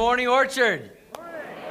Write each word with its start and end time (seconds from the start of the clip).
Morning, 0.00 0.28
Orchard. 0.28 0.92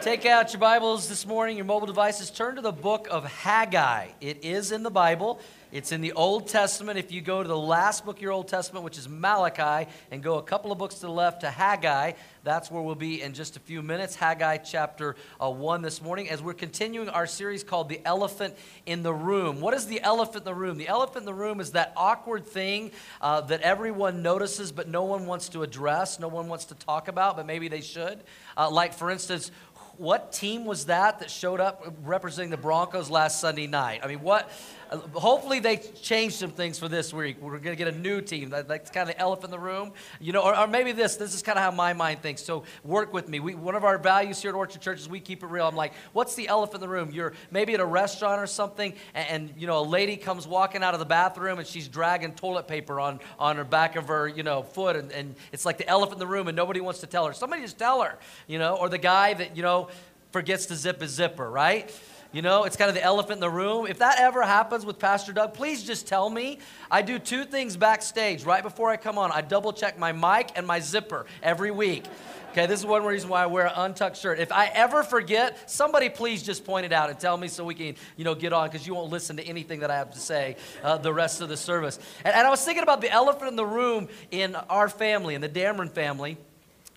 Take 0.01 0.27
out 0.27 0.53
your 0.53 0.59
Bibles 0.59 1.09
this 1.09 1.25
morning, 1.25 1.57
your 1.57 1.65
mobile 1.65 1.87
devices. 1.87 2.29
Turn 2.29 2.57
to 2.57 2.61
the 2.61 2.71
book 2.71 3.07
of 3.09 3.25
Haggai. 3.25 4.09
It 4.21 4.45
is 4.45 4.71
in 4.71 4.83
the 4.83 4.91
Bible. 4.91 5.41
It's 5.71 5.91
in 5.91 6.01
the 6.01 6.13
Old 6.13 6.47
Testament. 6.47 6.97
If 6.97 7.11
you 7.11 7.21
go 7.21 7.43
to 7.43 7.47
the 7.47 7.55
last 7.55 8.03
book 8.03 8.15
of 8.15 8.21
your 8.23 8.31
Old 8.31 8.47
Testament, 8.47 8.83
which 8.83 8.97
is 8.97 9.07
Malachi, 9.07 9.87
and 10.09 10.23
go 10.23 10.39
a 10.39 10.41
couple 10.41 10.71
of 10.71 10.79
books 10.79 10.95
to 10.95 11.01
the 11.01 11.11
left 11.11 11.41
to 11.41 11.51
Haggai, 11.51 12.13
that's 12.43 12.71
where 12.71 12.81
we'll 12.81 12.95
be 12.95 13.21
in 13.21 13.33
just 13.33 13.55
a 13.55 13.59
few 13.59 13.83
minutes. 13.83 14.15
Haggai 14.15 14.57
chapter 14.57 15.15
uh, 15.39 15.47
1 15.47 15.83
this 15.83 16.01
morning, 16.01 16.27
as 16.31 16.41
we're 16.41 16.55
continuing 16.55 17.07
our 17.07 17.27
series 17.27 17.63
called 17.63 17.87
The 17.87 18.01
Elephant 18.03 18.55
in 18.87 19.03
the 19.03 19.13
Room. 19.13 19.61
What 19.61 19.75
is 19.75 19.85
the 19.85 20.01
elephant 20.01 20.37
in 20.37 20.45
the 20.45 20.55
room? 20.55 20.79
The 20.79 20.87
elephant 20.87 21.17
in 21.17 21.25
the 21.25 21.35
room 21.35 21.59
is 21.59 21.73
that 21.73 21.93
awkward 21.95 22.47
thing 22.47 22.91
uh, 23.21 23.41
that 23.41 23.61
everyone 23.61 24.23
notices, 24.23 24.71
but 24.71 24.87
no 24.87 25.03
one 25.03 25.27
wants 25.27 25.49
to 25.49 25.61
address, 25.61 26.19
no 26.19 26.29
one 26.29 26.47
wants 26.47 26.65
to 26.65 26.75
talk 26.75 27.07
about, 27.07 27.37
but 27.37 27.45
maybe 27.45 27.67
they 27.67 27.81
should. 27.81 28.23
Uh, 28.57 28.71
like, 28.71 28.95
for 28.95 29.11
instance, 29.11 29.51
what 29.99 30.31
team 30.31 30.63
was 30.63 30.85
that 30.85 31.19
that 31.19 31.29
showed 31.29 31.59
up 31.59 31.93
representing 32.03 32.49
the 32.49 32.57
Broncos 32.57 33.09
last 33.09 33.41
Sunday 33.41 33.67
night? 33.67 33.99
I 34.01 34.07
mean, 34.07 34.21
what? 34.21 34.49
Hopefully 34.91 35.59
they 35.59 35.77
changed 35.77 36.35
some 36.35 36.49
things 36.49 36.79
for 36.79 36.87
this 36.87 37.13
week. 37.13 37.39
We're 37.39 37.59
going 37.59 37.75
to 37.77 37.83
get 37.83 37.87
a 37.87 37.97
new 37.97 38.21
team. 38.21 38.49
That, 38.49 38.67
that's 38.67 38.89
kind 38.89 39.07
of 39.07 39.15
the 39.15 39.21
elephant 39.21 39.45
in 39.45 39.51
the 39.51 39.59
room, 39.59 39.93
you 40.19 40.33
know. 40.33 40.41
Or, 40.41 40.57
or 40.57 40.65
maybe 40.65 40.93
this. 40.93 41.15
This 41.15 41.35
is 41.35 41.43
kind 41.43 41.59
of 41.59 41.63
how 41.63 41.69
my 41.69 41.93
mind 41.93 42.23
thinks. 42.23 42.41
So 42.41 42.63
work 42.83 43.13
with 43.13 43.29
me. 43.29 43.39
We, 43.39 43.53
one 43.53 43.75
of 43.75 43.83
our 43.83 43.99
values 43.99 44.41
here 44.41 44.49
at 44.49 44.55
Orchard 44.55 44.81
Church 44.81 44.99
is 44.99 45.07
we 45.07 45.19
keep 45.19 45.43
it 45.43 45.47
real. 45.47 45.67
I'm 45.67 45.75
like, 45.75 45.93
what's 46.13 46.33
the 46.33 46.47
elephant 46.47 46.75
in 46.75 46.81
the 46.81 46.89
room? 46.89 47.11
You're 47.11 47.33
maybe 47.51 47.75
at 47.75 47.79
a 47.79 47.85
restaurant 47.85 48.41
or 48.41 48.47
something, 48.47 48.95
and, 49.13 49.29
and 49.29 49.61
you 49.61 49.67
know 49.67 49.79
a 49.79 49.85
lady 49.85 50.17
comes 50.17 50.47
walking 50.47 50.81
out 50.81 50.95
of 50.95 50.99
the 50.99 51.05
bathroom 51.05 51.59
and 51.59 51.67
she's 51.67 51.87
dragging 51.87 52.33
toilet 52.33 52.67
paper 52.67 52.99
on 52.99 53.19
on 53.37 53.57
her 53.57 53.63
back 53.63 53.95
of 53.95 54.07
her 54.07 54.27
you 54.27 54.41
know 54.41 54.63
foot, 54.63 54.95
and, 54.95 55.11
and 55.11 55.35
it's 55.51 55.65
like 55.65 55.77
the 55.77 55.87
elephant 55.87 56.13
in 56.13 56.19
the 56.19 56.27
room, 56.27 56.47
and 56.47 56.55
nobody 56.55 56.81
wants 56.81 57.01
to 57.01 57.07
tell 57.07 57.27
her. 57.27 57.33
Somebody 57.33 57.61
just 57.61 57.77
tell 57.77 58.01
her, 58.01 58.17
you 58.47 58.57
know. 58.57 58.75
Or 58.75 58.89
the 58.89 58.97
guy 58.97 59.35
that 59.35 59.55
you 59.55 59.61
know 59.61 59.89
forgets 60.31 60.65
to 60.67 60.75
zip 60.75 61.01
his 61.01 61.11
zipper, 61.11 61.49
right? 61.49 61.93
You 62.31 62.43
know, 62.43 62.65
it's 62.65 62.75
kind 62.75 62.89
of 62.89 62.95
the 62.95 63.03
elephant 63.03 63.37
in 63.37 63.39
the 63.39 63.49
room. 63.49 63.87
If 63.87 63.99
that 63.99 64.19
ever 64.19 64.43
happens 64.43 64.85
with 64.85 64.99
Pastor 64.99 65.33
Doug, 65.33 65.55
please 65.55 65.83
just 65.83 66.05
tell 66.05 66.29
me. 66.29 66.59
I 66.91 67.01
do 67.01 67.17
two 67.17 67.43
things 67.43 67.75
backstage 67.75 68.43
right 68.43 68.61
before 68.61 68.91
I 68.91 68.97
come 68.97 69.17
on. 69.17 69.31
I 69.31 69.41
double 69.41 69.73
check 69.73 69.97
my 69.97 70.11
mic 70.11 70.51
and 70.55 70.67
my 70.67 70.79
zipper 70.79 71.25
every 71.41 71.71
week. 71.71 72.05
Okay, 72.51 72.67
this 72.67 72.79
is 72.79 72.85
one 72.85 73.03
reason 73.03 73.29
why 73.29 73.43
I 73.43 73.45
wear 73.47 73.65
an 73.65 73.73
untucked 73.75 74.17
shirt. 74.17 74.39
If 74.39 74.51
I 74.51 74.67
ever 74.67 75.01
forget, 75.01 75.69
somebody 75.69 76.09
please 76.09 76.43
just 76.43 76.65
point 76.65 76.85
it 76.85 76.93
out 76.93 77.09
and 77.09 77.19
tell 77.19 77.35
me 77.37 77.47
so 77.47 77.63
we 77.63 77.73
can, 77.73 77.95
you 78.15 78.25
know, 78.25 78.35
get 78.35 78.53
on 78.53 78.69
because 78.69 78.85
you 78.85 78.93
won't 78.93 79.11
listen 79.11 79.37
to 79.37 79.43
anything 79.43 79.79
that 79.79 79.89
I 79.89 79.97
have 79.97 80.11
to 80.11 80.19
say 80.19 80.55
uh, 80.83 80.97
the 80.97 81.13
rest 81.13 81.41
of 81.41 81.49
the 81.49 81.57
service. 81.57 81.99
And, 82.23 82.35
and 82.35 82.45
I 82.45 82.49
was 82.51 82.63
thinking 82.63 82.83
about 82.83 83.01
the 83.01 83.11
elephant 83.11 83.49
in 83.49 83.55
the 83.55 83.65
room 83.65 84.07
in 84.29 84.55
our 84.55 84.89
family, 84.89 85.33
in 85.33 85.41
the 85.41 85.49
Dameron 85.49 85.91
family. 85.91 86.37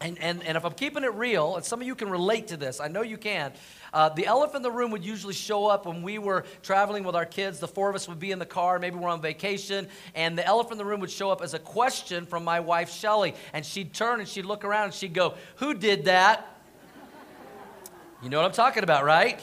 And, 0.03 0.19
and, 0.21 0.43
and 0.45 0.57
if 0.57 0.65
I'm 0.65 0.73
keeping 0.73 1.05
it 1.05 1.15
real, 1.15 1.57
and 1.57 1.65
some 1.65 1.81
of 1.81 1.87
you 1.87 1.95
can 1.95 2.11
relate 2.11 2.49
to 2.49 2.57
this, 2.57 2.81
I 2.81 2.89
know 2.89 3.03
you 3.03 3.17
can. 3.17 3.53
Uh, 3.93 4.09
the 4.09 4.27
elephant 4.27 4.57
in 4.57 4.63
the 4.63 4.71
room 4.71 4.91
would 4.91 5.05
usually 5.05 5.35
show 5.35 5.67
up 5.67 5.87
when 5.87 6.03
we 6.03 6.19
were 6.19 6.45
traveling 6.63 7.05
with 7.05 7.15
our 7.15 7.27
kids. 7.27 7.61
The 7.61 7.69
four 7.69 7.89
of 7.89 7.95
us 7.95 8.09
would 8.09 8.19
be 8.19 8.33
in 8.33 8.39
the 8.41 8.47
car, 8.47 8.79
maybe 8.79 8.97
we're 8.97 9.09
on 9.09 9.21
vacation, 9.21 9.87
and 10.15 10.37
the 10.37 10.45
elephant 10.45 10.73
in 10.73 10.79
the 10.79 10.85
room 10.85 11.01
would 11.01 11.11
show 11.11 11.31
up 11.31 11.41
as 11.41 11.55
a 11.55 11.59
question 11.59 12.27
from 12.27 12.43
my 12.43 12.59
wife, 12.59 12.91
Shelly. 12.91 13.35
And 13.53 13.65
she'd 13.65 13.95
turn 13.95 14.19
and 14.19 14.29
she'd 14.29 14.45
look 14.45 14.65
around 14.65 14.87
and 14.87 14.95
she'd 14.95 15.15
go, 15.15 15.35
Who 15.57 15.75
did 15.75 16.07
that? 16.07 16.49
You 18.23 18.29
know 18.29 18.39
what 18.39 18.47
I'm 18.47 18.53
talking 18.53 18.83
about, 18.83 19.05
right? 19.05 19.41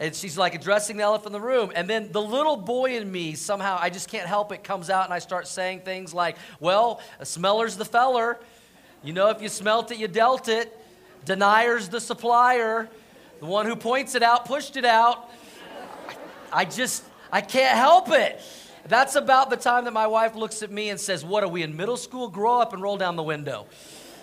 And 0.00 0.14
she's 0.14 0.36
like 0.36 0.54
addressing 0.54 0.96
the 0.96 1.02
elephant 1.04 1.34
in 1.34 1.40
the 1.40 1.46
room. 1.46 1.70
And 1.74 1.88
then 1.88 2.10
the 2.10 2.22
little 2.22 2.56
boy 2.56 2.96
in 2.96 3.10
me, 3.10 3.34
somehow, 3.34 3.78
I 3.80 3.90
just 3.90 4.08
can't 4.08 4.26
help 4.26 4.50
it, 4.52 4.64
comes 4.64 4.90
out 4.90 5.04
and 5.04 5.14
I 5.14 5.20
start 5.20 5.46
saying 5.46 5.80
things 5.80 6.12
like, 6.12 6.38
Well, 6.58 7.00
a 7.20 7.26
smeller's 7.26 7.76
the 7.76 7.84
feller. 7.84 8.40
You 9.02 9.12
know, 9.12 9.30
if 9.30 9.42
you 9.42 9.48
smelt 9.48 9.90
it, 9.90 9.98
you 9.98 10.08
dealt 10.08 10.48
it. 10.48 10.78
Denier's 11.24 11.88
the 11.88 12.00
supplier. 12.00 12.88
The 13.40 13.46
one 13.46 13.66
who 13.66 13.74
points 13.74 14.14
it 14.14 14.22
out 14.22 14.44
pushed 14.44 14.76
it 14.76 14.84
out. 14.84 15.28
I 16.52 16.64
just, 16.64 17.04
I 17.32 17.40
can't 17.40 17.76
help 17.76 18.10
it. 18.10 18.40
That's 18.86 19.14
about 19.14 19.50
the 19.50 19.56
time 19.56 19.84
that 19.84 19.92
my 19.92 20.06
wife 20.06 20.34
looks 20.34 20.62
at 20.62 20.70
me 20.70 20.90
and 20.90 21.00
says, 21.00 21.24
What 21.24 21.42
are 21.42 21.48
we 21.48 21.62
in 21.62 21.76
middle 21.76 21.96
school? 21.96 22.28
Grow 22.28 22.60
up 22.60 22.72
and 22.72 22.82
roll 22.82 22.96
down 22.96 23.16
the 23.16 23.22
window. 23.22 23.66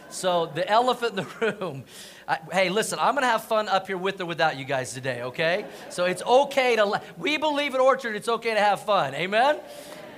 So, 0.09 0.47
the 0.47 0.67
elephant 0.67 1.17
in 1.19 1.25
the 1.25 1.56
room. 1.59 1.84
I, 2.28 2.40
hey, 2.51 2.69
listen, 2.69 3.00
I'm 3.00 3.13
going 3.13 3.23
to 3.23 3.29
have 3.29 3.44
fun 3.44 3.67
up 3.69 3.88
here 3.88 3.97
with 3.97 4.22
or 4.22 4.25
without 4.25 4.57
you 4.57 4.66
guys 4.66 4.94
today, 4.94 5.22
okay? 5.23 5.66
So, 5.90 6.06
it's 6.06 6.22
okay 6.23 6.75
to, 6.75 7.01
we 7.17 7.38
believe 7.38 7.73
at 7.75 7.79
Orchard, 7.79 8.16
it's 8.16 8.29
okay 8.29 8.53
to 8.53 8.59
have 8.59 8.81
fun. 8.81 9.13
Amen? 9.13 9.59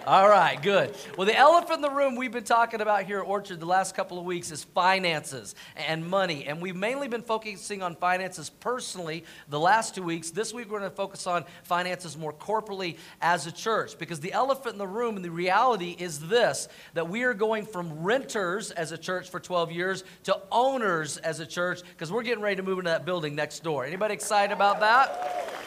All 0.08 0.28
right, 0.28 0.60
good. 0.60 0.96
Well, 1.16 1.28
the 1.28 1.38
elephant 1.38 1.76
in 1.76 1.82
the 1.82 1.92
room 1.92 2.16
we've 2.16 2.32
been 2.32 2.44
talking 2.44 2.82
about 2.82 3.04
here 3.04 3.20
at 3.20 3.28
Orchard 3.28 3.60
the 3.60 3.68
last 3.68 3.94
couple 3.94 4.18
of 4.18 4.26
weeks 4.26 4.50
is 4.50 4.64
finances 4.64 5.54
and 5.76 6.04
money. 6.08 6.46
And 6.48 6.60
we've 6.60 6.76
mainly 6.76 7.08
been 7.08 7.22
focusing 7.22 7.84
on 7.84 7.96
finances 7.96 8.50
personally 8.50 9.24
the 9.50 9.60
last 9.60 9.94
two 9.94 10.02
weeks. 10.02 10.32
This 10.32 10.56
week, 10.56 10.72
we're 10.72 10.80
going 10.80 10.90
to 10.90 10.96
focus 10.96 11.28
on 11.28 11.46
finances 11.62 12.18
more 12.18 12.34
corporately 12.34 12.98
as 13.22 13.46
a 13.46 13.52
church 13.52 14.00
because 14.00 14.20
the 14.20 14.34
elephant 14.34 14.74
in 14.74 14.80
the 14.80 14.88
room 14.88 15.18
and 15.18 15.24
the 15.24 15.30
reality 15.30 15.96
is 16.00 16.20
this 16.20 16.68
that 16.96 17.08
we 17.08 17.22
are 17.22 17.36
going 17.36 17.68
from 17.68 18.02
renters 18.02 18.72
as 18.72 18.92
a 18.92 18.98
church 18.98 19.30
for 19.30 19.40
12 19.40 19.72
years 19.72 20.04
to 20.24 20.36
owners 20.52 21.18
as 21.18 21.40
a 21.40 21.46
church 21.46 21.84
because 21.84 22.12
we're 22.12 22.24
getting 22.24 22.44
ready 22.44 22.56
to 22.56 22.64
move 22.64 22.80
into 22.80 22.90
that 22.90 23.06
building 23.06 23.36
next 23.36 23.64
door. 23.64 23.86
Anybody 23.86 24.16
excited 24.16 24.52
about 24.52 24.80
that? 24.80 25.61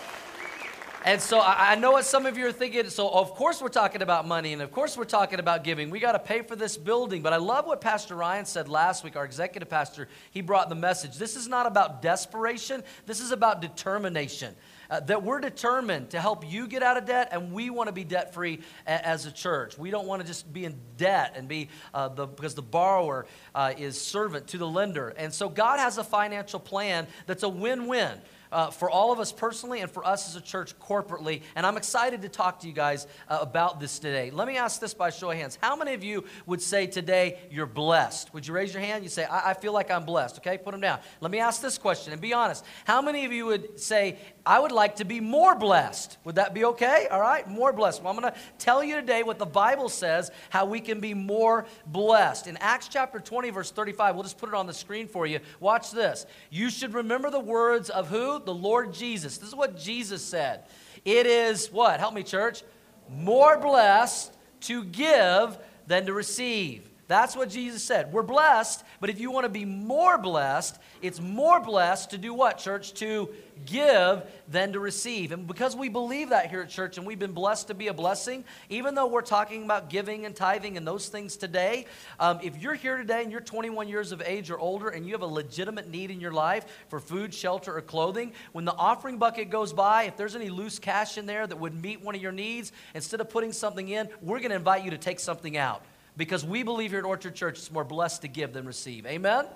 And 1.06 1.20
so 1.20 1.38
I 1.38 1.74
know 1.74 1.92
what 1.92 2.06
some 2.06 2.24
of 2.24 2.38
you 2.38 2.46
are 2.46 2.52
thinking. 2.52 2.88
So, 2.88 3.10
of 3.10 3.34
course, 3.34 3.60
we're 3.60 3.68
talking 3.68 4.00
about 4.00 4.26
money, 4.26 4.54
and 4.54 4.62
of 4.62 4.72
course, 4.72 4.96
we're 4.96 5.04
talking 5.04 5.38
about 5.38 5.62
giving. 5.62 5.90
We 5.90 6.00
got 6.00 6.12
to 6.12 6.18
pay 6.18 6.40
for 6.40 6.56
this 6.56 6.78
building. 6.78 7.20
But 7.20 7.34
I 7.34 7.36
love 7.36 7.66
what 7.66 7.82
Pastor 7.82 8.14
Ryan 8.14 8.46
said 8.46 8.70
last 8.70 9.04
week, 9.04 9.14
our 9.14 9.26
executive 9.26 9.68
pastor. 9.68 10.08
He 10.30 10.40
brought 10.40 10.70
the 10.70 10.74
message. 10.74 11.18
This 11.18 11.36
is 11.36 11.46
not 11.46 11.66
about 11.66 12.00
desperation, 12.00 12.82
this 13.04 13.20
is 13.20 13.32
about 13.32 13.60
determination. 13.60 14.56
Uh, 14.90 15.00
that 15.00 15.22
we're 15.22 15.40
determined 15.40 16.10
to 16.10 16.20
help 16.20 16.50
you 16.50 16.66
get 16.66 16.82
out 16.82 16.96
of 16.96 17.04
debt, 17.04 17.28
and 17.32 17.52
we 17.52 17.68
want 17.68 17.88
to 17.88 17.92
be 17.92 18.04
debt 18.04 18.32
free 18.32 18.60
a- 18.86 19.06
as 19.06 19.26
a 19.26 19.32
church. 19.32 19.76
We 19.76 19.90
don't 19.90 20.06
want 20.06 20.22
to 20.22 20.28
just 20.28 20.50
be 20.52 20.64
in 20.64 20.78
debt 20.96 21.34
and 21.36 21.48
be 21.48 21.68
uh, 21.92 22.08
the 22.08 22.26
because 22.26 22.54
the 22.54 22.62
borrower 22.62 23.26
uh, 23.54 23.74
is 23.76 24.00
servant 24.00 24.48
to 24.48 24.58
the 24.58 24.68
lender. 24.68 25.08
And 25.16 25.32
so 25.34 25.50
God 25.50 25.80
has 25.80 25.98
a 25.98 26.04
financial 26.04 26.60
plan 26.60 27.06
that's 27.26 27.42
a 27.42 27.48
win 27.48 27.88
win 27.88 28.20
uh, 28.54 28.70
for 28.70 28.88
all 28.88 29.12
of 29.12 29.18
us 29.18 29.32
personally 29.32 29.80
and 29.80 29.90
for 29.90 30.06
us 30.06 30.28
as 30.28 30.36
a 30.36 30.40
church 30.40 30.78
corporately. 30.78 31.42
And 31.56 31.66
I'm 31.66 31.76
excited 31.76 32.22
to 32.22 32.28
talk 32.28 32.60
to 32.60 32.68
you 32.68 32.72
guys 32.72 33.06
uh, 33.28 33.38
about 33.40 33.80
this 33.80 33.98
today. 33.98 34.30
Let 34.30 34.46
me 34.46 34.56
ask 34.56 34.80
this 34.80 34.94
by 34.94 35.10
show 35.10 35.32
of 35.32 35.36
hands. 35.36 35.58
How 35.60 35.74
many 35.74 35.92
of 35.92 36.04
you 36.04 36.24
would 36.46 36.62
say 36.62 36.86
today 36.86 37.40
you're 37.50 37.66
blessed? 37.66 38.32
Would 38.32 38.46
you 38.46 38.54
raise 38.54 38.72
your 38.72 38.82
hand? 38.82 39.02
You 39.02 39.10
say, 39.10 39.24
I, 39.24 39.50
I 39.50 39.54
feel 39.54 39.72
like 39.72 39.90
I'm 39.90 40.04
blessed. 40.04 40.38
Okay, 40.38 40.56
put 40.56 40.70
them 40.70 40.80
down. 40.80 41.00
Let 41.20 41.32
me 41.32 41.40
ask 41.40 41.60
this 41.60 41.76
question 41.76 42.12
and 42.12 42.22
be 42.22 42.32
honest. 42.32 42.64
How 42.84 43.02
many 43.02 43.24
of 43.24 43.32
you 43.32 43.46
would 43.46 43.80
say, 43.80 44.18
I 44.46 44.60
would 44.60 44.72
like 44.72 44.96
to 44.96 45.04
be 45.04 45.20
more 45.20 45.54
blessed? 45.54 46.18
Would 46.24 46.34
that 46.34 46.52
be 46.52 46.64
okay? 46.66 47.08
All 47.10 47.20
right, 47.20 47.48
more 47.48 47.72
blessed. 47.72 48.02
Well, 48.02 48.12
I'm 48.12 48.20
going 48.20 48.32
to 48.32 48.38
tell 48.58 48.84
you 48.84 48.96
today 48.96 49.22
what 49.22 49.38
the 49.38 49.46
Bible 49.46 49.88
says, 49.88 50.30
how 50.50 50.66
we 50.66 50.80
can 50.80 51.00
be 51.00 51.14
more 51.14 51.64
blessed. 51.86 52.46
In 52.46 52.56
Acts 52.58 52.88
chapter 52.88 53.20
20, 53.20 53.50
verse 53.50 53.70
35, 53.70 54.14
we'll 54.14 54.22
just 54.22 54.38
put 54.38 54.50
it 54.50 54.54
on 54.54 54.66
the 54.66 54.74
screen 54.74 55.08
for 55.08 55.26
you. 55.26 55.40
Watch 55.60 55.90
this. 55.90 56.26
You 56.50 56.68
should 56.68 56.92
remember 56.92 57.30
the 57.30 57.40
words 57.40 57.90
of 57.90 58.08
who? 58.08 58.34
the 58.44 58.54
Lord 58.54 58.92
Jesus. 58.92 59.38
This 59.38 59.48
is 59.48 59.54
what 59.54 59.78
Jesus 59.78 60.24
said. 60.24 60.64
It 61.04 61.26
is 61.26 61.70
what? 61.72 62.00
Help 62.00 62.14
me, 62.14 62.22
church. 62.22 62.62
More 63.08 63.58
blessed 63.58 64.36
to 64.62 64.84
give 64.84 65.58
than 65.86 66.06
to 66.06 66.12
receive. 66.12 66.88
That's 67.06 67.36
what 67.36 67.50
Jesus 67.50 67.82
said. 67.82 68.12
We're 68.12 68.22
blessed, 68.22 68.82
but 69.00 69.10
if 69.10 69.20
you 69.20 69.30
want 69.30 69.44
to 69.44 69.50
be 69.50 69.66
more 69.66 70.16
blessed, 70.16 70.78
it's 71.02 71.20
more 71.20 71.60
blessed 71.60 72.10
to 72.10 72.18
do 72.18 72.32
what, 72.32 72.56
church? 72.56 72.94
To 72.94 73.28
give 73.66 74.22
than 74.48 74.72
to 74.72 74.80
receive. 74.80 75.30
And 75.30 75.46
because 75.46 75.76
we 75.76 75.88
believe 75.88 76.30
that 76.30 76.48
here 76.48 76.62
at 76.62 76.70
church 76.70 76.96
and 76.96 77.06
we've 77.06 77.18
been 77.18 77.32
blessed 77.32 77.68
to 77.68 77.74
be 77.74 77.88
a 77.88 77.94
blessing, 77.94 78.42
even 78.70 78.94
though 78.94 79.06
we're 79.06 79.20
talking 79.20 79.64
about 79.64 79.90
giving 79.90 80.24
and 80.24 80.34
tithing 80.34 80.76
and 80.78 80.86
those 80.86 81.08
things 81.08 81.36
today, 81.36 81.86
um, 82.18 82.40
if 82.42 82.56
you're 82.60 82.74
here 82.74 82.96
today 82.96 83.22
and 83.22 83.30
you're 83.30 83.40
21 83.40 83.86
years 83.86 84.10
of 84.10 84.22
age 84.22 84.50
or 84.50 84.58
older 84.58 84.88
and 84.88 85.04
you 85.06 85.12
have 85.12 85.22
a 85.22 85.26
legitimate 85.26 85.90
need 85.90 86.10
in 86.10 86.20
your 86.20 86.32
life 86.32 86.64
for 86.88 87.00
food, 87.00 87.34
shelter, 87.34 87.76
or 87.76 87.82
clothing, 87.82 88.32
when 88.52 88.64
the 88.64 88.74
offering 88.74 89.18
bucket 89.18 89.50
goes 89.50 89.72
by, 89.72 90.04
if 90.04 90.16
there's 90.16 90.34
any 90.34 90.48
loose 90.48 90.78
cash 90.78 91.18
in 91.18 91.26
there 91.26 91.46
that 91.46 91.56
would 91.56 91.74
meet 91.74 92.02
one 92.02 92.14
of 92.14 92.22
your 92.22 92.32
needs, 92.32 92.72
instead 92.94 93.20
of 93.20 93.28
putting 93.28 93.52
something 93.52 93.88
in, 93.90 94.08
we're 94.22 94.38
going 94.38 94.50
to 94.50 94.56
invite 94.56 94.84
you 94.84 94.90
to 94.90 94.98
take 94.98 95.20
something 95.20 95.56
out 95.56 95.82
because 96.16 96.44
we 96.44 96.62
believe 96.62 96.90
here 96.90 97.00
at 97.00 97.04
Orchard 97.04 97.34
Church 97.34 97.58
it's 97.58 97.70
more 97.70 97.84
blessed 97.84 98.22
to 98.22 98.28
give 98.28 98.52
than 98.52 98.66
receive. 98.66 99.06
Amen? 99.06 99.46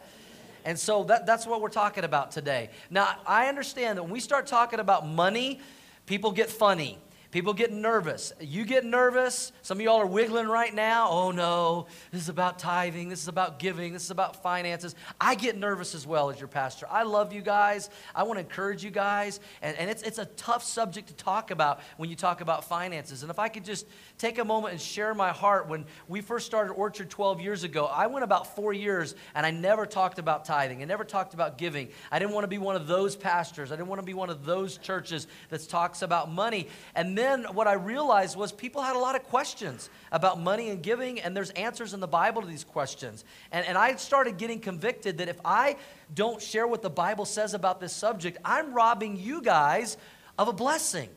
And 0.65 0.79
so 0.79 1.05
that, 1.05 1.25
that's 1.25 1.47
what 1.47 1.61
we're 1.61 1.69
talking 1.69 2.05
about 2.05 2.31
today. 2.31 2.71
Now, 2.91 3.17
I 3.27 3.47
understand 3.47 3.97
that 3.97 4.03
when 4.03 4.13
we 4.13 4.21
start 4.21 4.47
talking 4.47 4.81
about 4.81 5.07
money, 5.07 5.61
people 6.07 6.33
get 6.33 6.51
funny 6.51 6.99
People 7.31 7.53
get 7.53 7.71
nervous. 7.71 8.33
You 8.41 8.65
get 8.65 8.87
nervous. 8.87 9.53
Some 9.61 9.79
of 9.79 9.85
y'all 9.85 10.01
are 10.01 10.07
wiggling 10.07 10.49
right 10.49 10.75
now. 10.75 11.11
Oh 11.11 11.31
no, 11.31 11.87
this 12.11 12.23
is 12.23 12.31
about 12.31 12.59
tithing. 12.59 13.11
This 13.11 13.21
is 13.21 13.29
about 13.29 13.59
giving. 13.59 13.93
This 13.93 14.05
is 14.05 14.11
about 14.11 14.43
finances. 14.43 14.95
I 15.21 15.35
get 15.35 15.55
nervous 15.59 15.95
as 15.95 16.07
well 16.07 16.31
as 16.31 16.39
your 16.39 16.49
pastor. 16.49 16.87
I 16.91 17.03
love 17.03 17.35
you 17.35 17.43
guys. 17.43 17.91
I 18.15 18.23
want 18.23 18.39
to 18.39 18.41
encourage 18.41 18.83
you 18.83 18.91
guys. 18.91 19.41
And, 19.61 19.77
and 19.77 19.91
it's, 19.91 20.03
it's 20.03 20.17
a 20.17 20.25
tough 20.25 20.65
subject 20.65 21.09
to 21.09 21.15
talk 21.15 21.51
about 21.51 21.81
when 21.99 22.09
you 22.09 22.17
talk 22.17 22.41
about 22.41 22.65
finances. 22.65 23.23
And 23.23 23.31
if 23.31 23.39
I 23.39 23.49
could 23.49 23.65
just 23.65 23.87
take 24.17 24.39
a 24.39 24.45
moment 24.45 24.73
and 24.73 24.81
share 24.81 25.13
my 25.13 25.29
heart, 25.29 25.69
when 25.69 25.85
we 26.09 26.23
first 26.23 26.47
started 26.47 26.73
Orchard 26.73 27.11
12 27.11 27.43
years 27.43 27.63
ago, 27.63 27.85
I 27.85 28.07
went 28.07 28.25
about 28.25 28.57
four 28.57 28.73
years 28.73 29.15
and 29.35 29.45
I 29.45 29.51
never 29.51 29.85
talked 29.85 30.19
about 30.19 30.47
tithing. 30.47 30.81
I 30.81 30.87
never 30.87 31.05
talked 31.05 31.35
about 31.35 31.59
giving. 31.59 31.89
I 32.11 32.19
didn't 32.19 32.33
want 32.33 32.45
to 32.45 32.49
be 32.49 32.59
one 32.59 32.75
of 32.75 32.87
those 32.87 33.17
pastors. 33.17 33.71
I 33.71 33.77
didn't 33.77 33.89
want 33.89 34.01
to 34.01 34.07
be 34.07 34.15
one 34.15 34.31
of 34.31 34.47
those 34.47 34.79
churches 34.79 35.27
that 35.51 35.69
talks 35.69 36.01
about 36.01 36.33
money. 36.33 36.69
And 36.95 37.18
then 37.19 37.45
what 37.53 37.67
I 37.67 37.73
realized 37.73 38.37
was 38.37 38.53
people 38.53 38.81
had 38.81 38.95
a 38.95 38.99
lot 38.99 39.17
of 39.17 39.25
questions 39.25 39.91
about 40.13 40.41
money 40.41 40.71
and 40.71 40.83
giving, 40.83 41.21
and 41.21 41.37
there's 41.37 41.51
answers 41.51 41.93
in 41.93 42.01
the 42.01 42.07
Bible 42.07 42.41
to 42.43 42.49
these 42.49 42.65
questions. 42.65 43.25
And, 43.51 43.67
and 43.67 43.77
I 43.77 43.97
started 43.97 44.39
getting 44.39 44.61
convicted 44.61 45.19
that 45.19 45.29
if 45.29 45.41
I 45.45 45.77
don't 46.15 46.41
share 46.41 46.67
what 46.67 46.83
the 46.83 46.91
Bible 46.91 47.25
says 47.25 47.53
about 47.53 47.81
this 47.81 47.93
subject, 47.93 48.39
I'm 48.45 48.73
robbing 48.73 49.17
you 49.17 49.43
guys 49.43 49.97
of 50.39 50.47
a 50.47 50.53
blessing. 50.53 51.11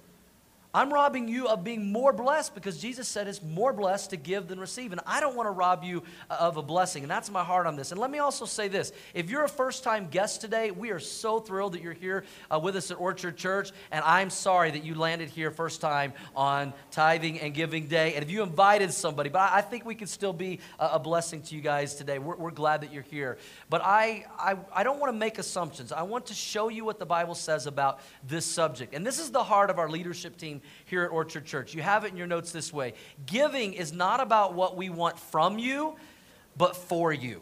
I'm 0.73 0.93
robbing 0.93 1.27
you 1.27 1.47
of 1.47 1.65
being 1.65 1.91
more 1.91 2.13
blessed 2.13 2.55
because 2.55 2.77
Jesus 2.77 3.07
said 3.07 3.27
it's 3.27 3.43
more 3.43 3.73
blessed 3.73 4.11
to 4.11 4.17
give 4.17 4.47
than 4.47 4.57
receive. 4.57 4.93
And 4.93 5.01
I 5.05 5.19
don't 5.19 5.35
want 5.35 5.47
to 5.47 5.51
rob 5.51 5.83
you 5.83 6.03
uh, 6.29 6.37
of 6.39 6.55
a 6.55 6.61
blessing. 6.61 7.03
And 7.03 7.11
that's 7.11 7.29
my 7.29 7.43
heart 7.43 7.67
on 7.67 7.75
this. 7.75 7.91
And 7.91 7.99
let 7.99 8.09
me 8.09 8.19
also 8.19 8.45
say 8.45 8.69
this 8.69 8.93
if 9.13 9.29
you're 9.29 9.43
a 9.43 9.49
first 9.49 9.83
time 9.83 10.07
guest 10.09 10.39
today, 10.39 10.71
we 10.71 10.91
are 10.91 10.99
so 10.99 11.41
thrilled 11.41 11.73
that 11.73 11.81
you're 11.81 11.91
here 11.91 12.23
uh, 12.49 12.57
with 12.57 12.77
us 12.77 12.89
at 12.89 12.99
Orchard 12.99 13.35
Church. 13.35 13.71
And 13.91 14.01
I'm 14.05 14.29
sorry 14.29 14.71
that 14.71 14.85
you 14.85 14.95
landed 14.95 15.29
here 15.29 15.51
first 15.51 15.81
time 15.81 16.13
on 16.35 16.73
tithing 16.89 17.41
and 17.41 17.53
giving 17.53 17.87
day. 17.87 18.13
And 18.13 18.23
if 18.23 18.31
you 18.31 18.41
invited 18.41 18.93
somebody, 18.93 19.29
but 19.29 19.51
I 19.51 19.59
think 19.59 19.85
we 19.85 19.95
can 19.95 20.07
still 20.07 20.33
be 20.33 20.59
a, 20.79 20.91
a 20.93 20.99
blessing 20.99 21.41
to 21.43 21.55
you 21.55 21.61
guys 21.61 21.95
today. 21.95 22.17
We're, 22.17 22.37
we're 22.37 22.51
glad 22.51 22.81
that 22.81 22.93
you're 22.93 23.03
here. 23.03 23.37
But 23.69 23.81
I, 23.83 24.25
I, 24.39 24.55
I 24.73 24.83
don't 24.83 24.99
want 24.99 25.11
to 25.11 25.17
make 25.17 25.37
assumptions. 25.37 25.91
I 25.91 26.03
want 26.03 26.27
to 26.27 26.33
show 26.33 26.69
you 26.69 26.85
what 26.85 26.97
the 26.97 27.05
Bible 27.05 27.35
says 27.35 27.67
about 27.67 27.99
this 28.25 28.45
subject. 28.45 28.93
And 28.93 29.05
this 29.05 29.19
is 29.19 29.31
the 29.31 29.43
heart 29.43 29.69
of 29.69 29.77
our 29.77 29.89
leadership 29.89 30.37
team 30.37 30.60
here 30.85 31.03
at 31.03 31.11
Orchard 31.11 31.45
Church. 31.45 31.73
You 31.73 31.81
have 31.81 32.05
it 32.05 32.11
in 32.11 32.17
your 32.17 32.27
notes 32.27 32.51
this 32.51 32.71
way 32.71 32.93
Giving 33.25 33.73
is 33.73 33.91
not 33.91 34.19
about 34.19 34.53
what 34.53 34.75
we 34.77 34.89
want 34.89 35.19
from 35.19 35.59
you, 35.59 35.95
but 36.57 36.75
for 36.75 37.11
you. 37.11 37.41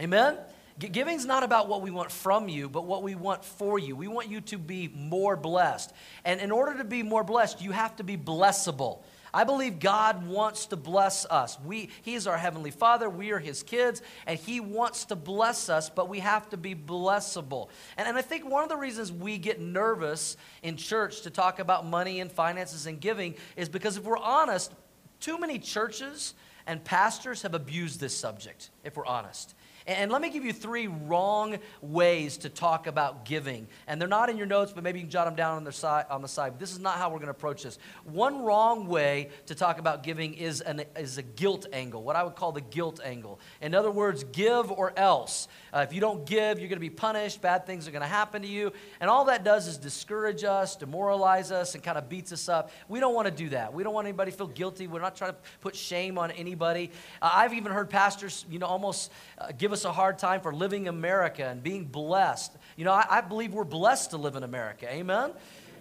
Amen? 0.00 0.36
Giving 0.78 1.16
is 1.16 1.24
not 1.24 1.44
about 1.44 1.68
what 1.68 1.82
we 1.82 1.92
want 1.92 2.10
from 2.10 2.48
you, 2.48 2.68
but 2.68 2.84
what 2.84 3.04
we 3.04 3.14
want 3.14 3.44
for 3.44 3.78
you. 3.78 3.94
We 3.94 4.08
want 4.08 4.28
you 4.28 4.40
to 4.40 4.58
be 4.58 4.90
more 4.92 5.36
blessed. 5.36 5.92
And 6.24 6.40
in 6.40 6.50
order 6.50 6.76
to 6.78 6.84
be 6.84 7.04
more 7.04 7.22
blessed, 7.22 7.62
you 7.62 7.70
have 7.70 7.94
to 7.96 8.04
be 8.04 8.16
blessable. 8.16 8.98
I 9.34 9.42
believe 9.42 9.80
God 9.80 10.26
wants 10.26 10.66
to 10.66 10.76
bless 10.76 11.26
us. 11.26 11.58
We, 11.64 11.90
he 12.02 12.14
is 12.14 12.28
our 12.28 12.38
Heavenly 12.38 12.70
Father. 12.70 13.10
We 13.10 13.32
are 13.32 13.40
His 13.40 13.64
kids, 13.64 14.00
and 14.26 14.38
He 14.38 14.60
wants 14.60 15.06
to 15.06 15.16
bless 15.16 15.68
us, 15.68 15.90
but 15.90 16.08
we 16.08 16.20
have 16.20 16.48
to 16.50 16.56
be 16.56 16.74
blessable. 16.74 17.68
And, 17.96 18.06
and 18.06 18.16
I 18.16 18.22
think 18.22 18.48
one 18.48 18.62
of 18.62 18.68
the 18.68 18.76
reasons 18.76 19.10
we 19.10 19.38
get 19.38 19.60
nervous 19.60 20.36
in 20.62 20.76
church 20.76 21.22
to 21.22 21.30
talk 21.30 21.58
about 21.58 21.84
money 21.84 22.20
and 22.20 22.30
finances 22.30 22.86
and 22.86 23.00
giving 23.00 23.34
is 23.56 23.68
because 23.68 23.96
if 23.96 24.04
we're 24.04 24.16
honest, 24.16 24.72
too 25.18 25.38
many 25.38 25.58
churches 25.58 26.34
and 26.66 26.82
pastors 26.84 27.42
have 27.42 27.54
abused 27.54 27.98
this 27.98 28.16
subject, 28.16 28.70
if 28.84 28.96
we're 28.96 29.06
honest. 29.06 29.54
And 29.86 30.10
let 30.10 30.22
me 30.22 30.30
give 30.30 30.44
you 30.44 30.52
three 30.52 30.86
wrong 30.86 31.58
ways 31.82 32.38
to 32.38 32.48
talk 32.48 32.86
about 32.86 33.26
giving. 33.26 33.68
And 33.86 34.00
they're 34.00 34.08
not 34.08 34.30
in 34.30 34.38
your 34.38 34.46
notes, 34.46 34.72
but 34.72 34.82
maybe 34.82 34.98
you 34.98 35.04
can 35.04 35.10
jot 35.10 35.26
them 35.26 35.34
down 35.34 35.56
on 35.56 35.64
the 35.64 35.72
side. 35.72 36.06
On 36.08 36.22
the 36.22 36.28
side. 36.28 36.58
This 36.58 36.72
is 36.72 36.78
not 36.78 36.96
how 36.96 37.10
we're 37.10 37.18
going 37.18 37.26
to 37.26 37.32
approach 37.32 37.64
this. 37.64 37.78
One 38.04 38.42
wrong 38.42 38.86
way 38.86 39.28
to 39.46 39.54
talk 39.54 39.78
about 39.78 40.02
giving 40.02 40.34
is, 40.34 40.62
an, 40.62 40.84
is 40.96 41.18
a 41.18 41.22
guilt 41.22 41.66
angle, 41.72 42.02
what 42.02 42.16
I 42.16 42.22
would 42.22 42.34
call 42.34 42.52
the 42.52 42.62
guilt 42.62 43.00
angle. 43.04 43.40
In 43.60 43.74
other 43.74 43.90
words, 43.90 44.24
give 44.24 44.72
or 44.72 44.98
else. 44.98 45.48
Uh, 45.72 45.84
if 45.86 45.92
you 45.92 46.00
don't 46.00 46.24
give, 46.24 46.58
you're 46.58 46.68
going 46.68 46.76
to 46.76 46.80
be 46.80 46.88
punished. 46.88 47.42
Bad 47.42 47.66
things 47.66 47.86
are 47.86 47.90
going 47.90 48.02
to 48.02 48.08
happen 48.08 48.40
to 48.40 48.48
you. 48.48 48.72
And 49.00 49.10
all 49.10 49.26
that 49.26 49.44
does 49.44 49.66
is 49.66 49.76
discourage 49.76 50.44
us, 50.44 50.76
demoralize 50.76 51.50
us, 51.50 51.74
and 51.74 51.84
kind 51.84 51.98
of 51.98 52.08
beats 52.08 52.32
us 52.32 52.48
up. 52.48 52.70
We 52.88 53.00
don't 53.00 53.14
want 53.14 53.26
to 53.26 53.34
do 53.34 53.50
that. 53.50 53.74
We 53.74 53.82
don't 53.82 53.92
want 53.92 54.06
anybody 54.06 54.30
to 54.30 54.36
feel 54.36 54.46
guilty. 54.46 54.86
We're 54.86 55.00
not 55.00 55.14
trying 55.14 55.32
to 55.32 55.38
put 55.60 55.76
shame 55.76 56.16
on 56.16 56.30
anybody. 56.30 56.90
Uh, 57.20 57.30
I've 57.34 57.52
even 57.52 57.70
heard 57.70 57.90
pastors, 57.90 58.46
you 58.48 58.58
know, 58.58 58.66
almost 58.66 59.12
uh, 59.36 59.48
give 59.56 59.73
us 59.74 59.84
a 59.84 59.92
hard 59.92 60.18
time 60.18 60.40
for 60.40 60.54
living 60.54 60.88
America 60.88 61.44
and 61.44 61.62
being 61.62 61.84
blessed. 61.84 62.56
You 62.76 62.86
know, 62.86 62.92
I, 62.92 63.06
I 63.10 63.20
believe 63.20 63.52
we're 63.52 63.64
blessed 63.64 64.10
to 64.10 64.16
live 64.16 64.36
in 64.36 64.42
America. 64.42 64.90
Amen? 64.90 65.32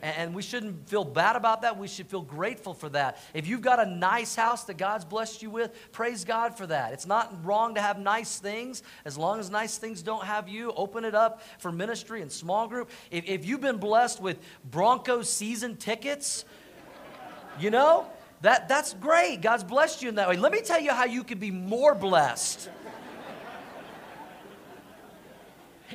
and 0.03 0.35
we 0.35 0.41
shouldn't 0.41 0.89
feel 0.89 1.05
bad 1.05 1.37
about 1.37 1.61
that. 1.61 1.79
We 1.79 1.87
should 1.87 2.07
feel 2.07 2.21
grateful 2.21 2.73
for 2.73 2.89
that. 2.89 3.17
If 3.33 3.47
you've 3.47 3.61
got 3.61 3.79
a 3.79 3.85
nice 3.85 4.35
house 4.35 4.65
that 4.65 4.75
God's 4.75 5.05
blessed 5.05 5.41
you 5.41 5.49
with, 5.49 5.71
praise 5.93 6.25
God 6.25 6.57
for 6.57 6.67
that. 6.67 6.91
It's 6.91 7.05
not 7.05 7.33
wrong 7.45 7.75
to 7.75 7.81
have 7.81 7.97
nice 7.97 8.37
things 8.37 8.83
as 9.05 9.17
long 9.17 9.39
as 9.39 9.49
nice 9.49 9.77
things 9.77 10.01
don't 10.01 10.25
have 10.25 10.49
you. 10.49 10.73
Open 10.75 11.05
it 11.05 11.15
up 11.15 11.41
for 11.57 11.71
ministry 11.71 12.21
and 12.21 12.29
small 12.29 12.67
group. 12.67 12.89
If, 13.11 13.23
if 13.25 13.45
you've 13.45 13.61
been 13.61 13.77
blessed 13.77 14.21
with 14.21 14.39
Broncos 14.69 15.29
season 15.29 15.77
tickets, 15.77 16.43
you 17.57 17.69
know, 17.69 18.05
that, 18.41 18.67
that's 18.67 18.93
great. 18.95 19.41
God's 19.41 19.63
blessed 19.63 20.03
you 20.03 20.09
in 20.09 20.15
that 20.15 20.27
way. 20.27 20.35
Let 20.35 20.51
me 20.51 20.59
tell 20.59 20.81
you 20.81 20.91
how 20.91 21.05
you 21.05 21.23
can 21.23 21.39
be 21.39 21.49
more 21.49 21.95
blessed. 21.95 22.69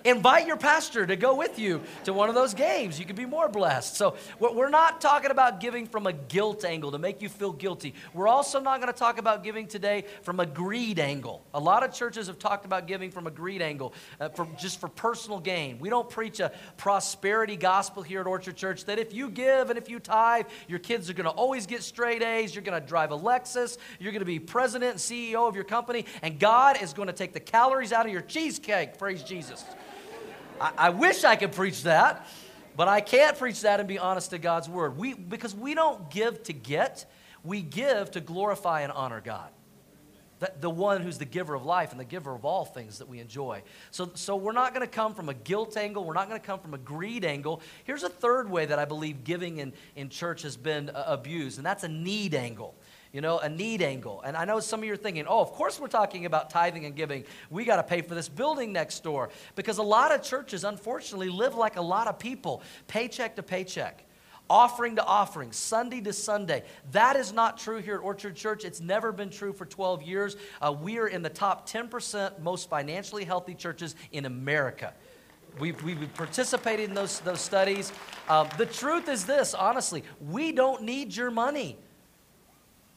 Invite 0.04 0.46
your 0.46 0.56
pastor 0.56 1.06
to 1.06 1.16
go 1.16 1.34
with 1.34 1.58
you 1.58 1.80
to 2.04 2.12
one 2.12 2.28
of 2.28 2.34
those 2.34 2.54
games. 2.54 2.98
You 2.98 3.04
could 3.04 3.16
be 3.16 3.26
more 3.26 3.48
blessed. 3.48 3.96
So, 3.96 4.16
we're 4.38 4.68
not 4.68 5.00
talking 5.00 5.30
about 5.30 5.60
giving 5.60 5.86
from 5.86 6.06
a 6.06 6.12
guilt 6.12 6.64
angle 6.64 6.92
to 6.92 6.98
make 6.98 7.22
you 7.22 7.28
feel 7.28 7.52
guilty. 7.52 7.94
We're 8.14 8.28
also 8.28 8.60
not 8.60 8.80
going 8.80 8.92
to 8.92 8.98
talk 8.98 9.18
about 9.18 9.44
giving 9.44 9.66
today 9.66 10.04
from 10.22 10.40
a 10.40 10.46
greed 10.46 10.98
angle. 10.98 11.42
A 11.54 11.60
lot 11.60 11.82
of 11.82 11.92
churches 11.92 12.26
have 12.26 12.38
talked 12.38 12.64
about 12.64 12.86
giving 12.86 13.10
from 13.10 13.26
a 13.26 13.30
greed 13.30 13.62
angle, 13.62 13.94
uh, 14.20 14.28
for, 14.28 14.46
just 14.58 14.80
for 14.80 14.88
personal 14.88 15.38
gain. 15.38 15.78
We 15.78 15.90
don't 15.90 16.08
preach 16.08 16.40
a 16.40 16.52
prosperity 16.76 17.56
gospel 17.56 18.02
here 18.02 18.20
at 18.20 18.26
Orchard 18.26 18.56
Church 18.56 18.84
that 18.86 18.98
if 18.98 19.12
you 19.12 19.30
give 19.30 19.70
and 19.70 19.78
if 19.78 19.88
you 19.88 19.98
tithe, 19.98 20.46
your 20.68 20.78
kids 20.78 21.08
are 21.10 21.14
going 21.14 21.24
to 21.24 21.30
always 21.30 21.66
get 21.66 21.82
straight 21.82 22.22
A's, 22.22 22.54
you're 22.54 22.64
going 22.64 22.80
to 22.80 22.86
drive 22.86 23.12
a 23.12 23.18
Lexus, 23.18 23.78
you're 23.98 24.12
going 24.12 24.20
to 24.20 24.26
be 24.26 24.38
president 24.38 24.92
and 24.92 25.00
CEO 25.00 25.48
of 25.48 25.54
your 25.54 25.64
company, 25.64 26.04
and 26.22 26.38
God 26.38 26.80
is 26.82 26.92
going 26.92 27.08
to 27.08 27.12
take 27.12 27.32
the 27.32 27.40
calories 27.40 27.92
out 27.92 28.06
of 28.06 28.12
your 28.12 28.22
cheesecake. 28.22 28.98
Praise 28.98 29.22
Jesus. 29.22 29.64
I, 30.60 30.72
I 30.78 30.90
wish 30.90 31.25
I 31.25 31.37
could 31.37 31.52
preach 31.52 31.82
that, 31.84 32.26
but 32.76 32.88
I 32.88 33.00
can't 33.00 33.38
preach 33.38 33.62
that 33.62 33.81
and 33.81 33.88
be 33.88 33.99
honest 33.99 34.31
to 34.31 34.38
God's 34.38 34.69
word. 34.69 34.96
We, 34.96 35.14
because 35.14 35.55
we 35.55 35.75
don't 35.75 36.10
give 36.10 36.43
to 36.44 36.52
get, 36.52 37.06
we 37.44 37.62
give 37.62 38.10
to 38.12 38.20
glorify 38.20 38.82
and 38.82 38.93
honor 38.93 39.20
God. 39.20 39.50
The, 40.40 40.52
the 40.60 40.70
one 40.70 41.02
who's 41.02 41.19
the 41.19 41.25
giver 41.25 41.55
of 41.55 41.64
life 41.64 41.90
and 41.90 41.99
the 41.99 42.05
giver 42.05 42.32
of 42.32 42.44
all 42.44 42.64
things 42.64 42.99
that 42.99 43.08
we 43.08 43.19
enjoy. 43.19 43.62
So, 43.90 44.12
so 44.14 44.37
we're 44.37 44.52
not 44.52 44.72
going 44.72 44.87
to 44.87 44.93
come 44.93 45.12
from 45.14 45.28
a 45.28 45.34
guilt 45.34 45.76
angle. 45.76 46.05
We're 46.05 46.15
not 46.15 46.29
going 46.29 46.41
to 46.41 46.46
come 46.46 46.60
from 46.60 46.74
a 46.74 46.79
greed 46.79 47.24
angle. 47.24 47.60
Here's 47.82 48.05
a 48.05 48.08
third 48.08 48.48
way 48.48 48.65
that 48.67 48.79
I 48.79 48.84
believe 48.84 49.24
giving 49.24 49.58
in, 49.58 49.72
in 49.96 50.08
church 50.08 50.43
has 50.43 50.56
been 50.56 50.91
uh, 50.91 51.05
abused, 51.08 51.58
and 51.58 51.67
that's 51.67 51.82
a 51.82 51.88
need 51.88 52.34
angle 52.34 52.77
you 53.12 53.20
know, 53.20 53.38
a 53.38 53.48
need 53.48 53.82
angle. 53.82 54.22
And 54.22 54.36
I 54.36 54.44
know 54.44 54.60
some 54.60 54.81
of 54.81 54.86
you 54.86 54.93
are 54.93 54.96
thinking, 54.96 55.27
oh, 55.29 55.41
of 55.41 55.53
course 55.53 55.81
we're 55.81 55.88
talking 55.88 56.27
about 56.27 56.50
tithing 56.50 56.84
and 56.84 56.94
giving. 56.94 57.24
We 57.50 57.65
got 57.65 57.77
to 57.77 57.82
pay 57.82 58.03
for 58.03 58.15
this 58.15 58.29
building 58.29 58.72
next 58.72 59.03
door. 59.03 59.31
Because 59.55 59.79
a 59.79 59.82
lot 59.82 60.12
of 60.12 60.22
churches, 60.22 60.65
unfortunately, 60.65 61.29
live 61.29 61.55
like 61.55 61.77
a 61.77 61.82
lot 61.82 62.06
of 62.06 62.19
people, 62.19 62.62
paycheck 62.86 63.36
to 63.36 63.43
paycheck. 63.43 64.05
Offering 64.50 64.96
to 64.96 65.05
offering, 65.05 65.53
Sunday 65.53 66.00
to 66.00 66.12
Sunday. 66.15 66.65
That 66.93 67.17
is 67.17 67.34
not 67.34 67.58
true 67.58 67.82
here 67.82 67.96
at 67.96 68.00
Orchard 68.00 68.34
Church. 68.34 68.65
It's 68.65 68.81
never 68.81 69.12
been 69.12 69.29
true 69.29 69.53
for 69.53 69.67
12 69.67 70.03
years. 70.03 70.36
Uh, 70.62 70.72
we 70.72 70.98
are 70.98 71.06
in 71.06 71.20
the 71.20 71.29
top 71.29 71.69
10% 71.69 72.38
most 72.41 72.70
financially 72.70 73.24
healthy 73.24 73.55
churches 73.55 73.94
in 74.10 74.24
America. 74.24 74.94
We've, 75.60 75.82
we've 75.82 76.15
participated 76.15 76.88
in 76.88 76.94
those, 76.94 77.20
those 77.20 77.41
studies. 77.41 77.93
Um, 78.29 78.48
the 78.56 78.65
truth 78.65 79.08
is 79.08 79.27
this, 79.27 79.53
honestly, 79.53 80.03
we 80.20 80.53
don't 80.53 80.82
need 80.82 81.15
your 81.15 81.31
money. 81.31 81.77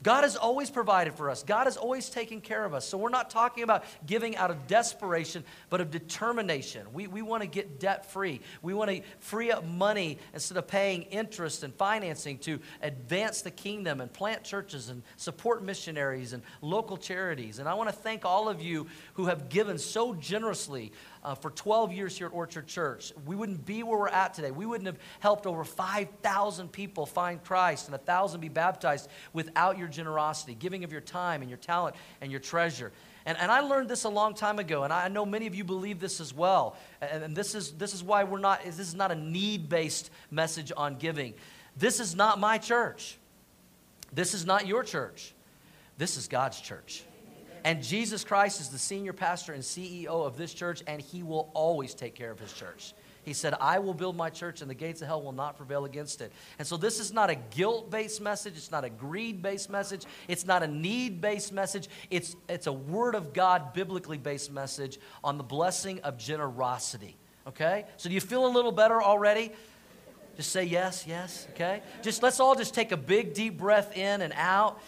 God 0.03 0.23
has 0.23 0.35
always 0.35 0.69
provided 0.69 1.13
for 1.13 1.29
us. 1.29 1.43
God 1.43 1.65
has 1.65 1.77
always 1.77 2.09
taken 2.09 2.41
care 2.41 2.65
of 2.65 2.73
us. 2.73 2.87
So 2.87 2.97
we're 2.97 3.09
not 3.09 3.29
talking 3.29 3.63
about 3.63 3.83
giving 4.05 4.35
out 4.35 4.49
of 4.49 4.67
desperation, 4.67 5.43
but 5.69 5.79
of 5.79 5.91
determination. 5.91 6.87
We, 6.93 7.07
we 7.07 7.21
want 7.21 7.43
to 7.43 7.47
get 7.47 7.79
debt 7.79 8.11
free. 8.11 8.41
We 8.61 8.73
want 8.73 8.89
to 8.89 9.01
free 9.19 9.51
up 9.51 9.63
money 9.63 10.17
instead 10.33 10.57
of 10.57 10.67
paying 10.67 11.03
interest 11.03 11.63
and 11.63 11.73
financing 11.75 12.39
to 12.39 12.59
advance 12.81 13.41
the 13.41 13.51
kingdom 13.51 14.01
and 14.01 14.11
plant 14.11 14.43
churches 14.43 14.89
and 14.89 15.03
support 15.17 15.63
missionaries 15.63 16.33
and 16.33 16.41
local 16.61 16.97
charities. 16.97 17.59
And 17.59 17.69
I 17.69 17.75
want 17.75 17.89
to 17.89 17.95
thank 17.95 18.25
all 18.25 18.49
of 18.49 18.61
you 18.61 18.87
who 19.13 19.25
have 19.25 19.49
given 19.49 19.77
so 19.77 20.15
generously 20.15 20.91
uh, 21.23 21.35
for 21.35 21.51
12 21.51 21.93
years 21.93 22.17
here 22.17 22.27
at 22.27 22.33
Orchard 22.33 22.67
Church. 22.67 23.13
We 23.25 23.35
wouldn't 23.35 23.65
be 23.65 23.83
where 23.83 23.97
we're 23.97 24.07
at 24.07 24.33
today. 24.33 24.51
We 24.51 24.65
wouldn't 24.65 24.87
have 24.87 24.97
helped 25.19 25.45
over 25.45 25.63
5,000 25.63 26.71
people 26.71 27.05
find 27.05 27.43
Christ 27.43 27.87
and 27.87 27.93
1,000 27.93 28.39
be 28.39 28.49
baptized 28.49 29.09
without 29.33 29.77
your 29.77 29.87
generosity, 29.87 30.55
giving 30.55 30.83
of 30.83 30.91
your 30.91 31.01
time 31.01 31.41
and 31.41 31.49
your 31.49 31.57
talent 31.57 31.95
and 32.21 32.31
your 32.31 32.39
treasure. 32.39 32.91
And, 33.25 33.37
and 33.37 33.51
I 33.51 33.59
learned 33.59 33.89
this 33.89 34.03
a 34.03 34.09
long 34.09 34.33
time 34.33 34.57
ago, 34.57 34.83
and 34.83 34.91
I 34.91 35.07
know 35.07 35.25
many 35.25 35.45
of 35.45 35.53
you 35.53 35.63
believe 35.63 35.99
this 35.99 36.19
as 36.19 36.33
well. 36.33 36.75
And, 37.01 37.23
and 37.23 37.35
this, 37.35 37.53
is, 37.53 37.73
this 37.73 37.93
is 37.93 38.03
why 38.03 38.23
we're 38.23 38.39
not, 38.39 38.63
this 38.63 38.79
is 38.79 38.95
not 38.95 39.11
a 39.11 39.15
need 39.15 39.69
based 39.69 40.09
message 40.31 40.71
on 40.75 40.95
giving. 40.95 41.35
This 41.77 41.99
is 41.99 42.15
not 42.15 42.39
my 42.39 42.57
church. 42.57 43.17
This 44.11 44.33
is 44.33 44.45
not 44.45 44.67
your 44.67 44.83
church. 44.83 45.33
This 45.97 46.17
is 46.17 46.27
God's 46.27 46.59
church. 46.59 47.03
And 47.63 47.83
Jesus 47.83 48.23
Christ 48.23 48.59
is 48.59 48.69
the 48.69 48.79
senior 48.79 49.13
pastor 49.13 49.53
and 49.53 49.61
CEO 49.61 50.07
of 50.07 50.37
this 50.37 50.53
church, 50.53 50.81
and 50.87 51.01
he 51.01 51.23
will 51.23 51.51
always 51.53 51.93
take 51.93 52.15
care 52.15 52.31
of 52.31 52.39
his 52.39 52.53
church. 52.53 52.93
He 53.23 53.33
said, 53.33 53.53
I 53.59 53.77
will 53.77 53.93
build 53.93 54.17
my 54.17 54.31
church, 54.31 54.61
and 54.61 54.69
the 54.69 54.75
gates 54.75 55.01
of 55.01 55.07
hell 55.07 55.21
will 55.21 55.31
not 55.31 55.55
prevail 55.55 55.85
against 55.85 56.21
it. 56.21 56.31
And 56.57 56.67
so, 56.67 56.75
this 56.75 56.99
is 56.99 57.13
not 57.13 57.29
a 57.29 57.35
guilt 57.35 57.91
based 57.91 58.19
message. 58.19 58.53
It's 58.57 58.71
not 58.71 58.83
a 58.83 58.89
greed 58.89 59.43
based 59.43 59.69
message. 59.69 60.05
It's 60.27 60.45
not 60.45 60.63
a 60.63 60.67
need 60.67 61.21
based 61.21 61.53
message. 61.53 61.87
It's, 62.09 62.35
it's 62.49 62.65
a 62.65 62.73
Word 62.73 63.13
of 63.13 63.31
God, 63.31 63.73
biblically 63.73 64.17
based 64.17 64.51
message 64.51 64.99
on 65.23 65.37
the 65.37 65.43
blessing 65.43 65.99
of 65.99 66.17
generosity. 66.17 67.15
Okay? 67.45 67.85
So, 67.97 68.09
do 68.09 68.15
you 68.15 68.21
feel 68.21 68.47
a 68.47 68.49
little 68.49 68.71
better 68.71 69.01
already? 69.01 69.51
Just 70.35 70.51
say 70.51 70.63
yes, 70.63 71.05
yes, 71.07 71.47
okay? 71.51 71.83
Just 72.01 72.23
let's 72.23 72.39
all 72.39 72.55
just 72.55 72.73
take 72.73 72.91
a 72.91 72.97
big 72.97 73.33
deep 73.33 73.57
breath 73.57 73.95
in 73.95 74.21
and 74.21 74.33
out 74.35 74.81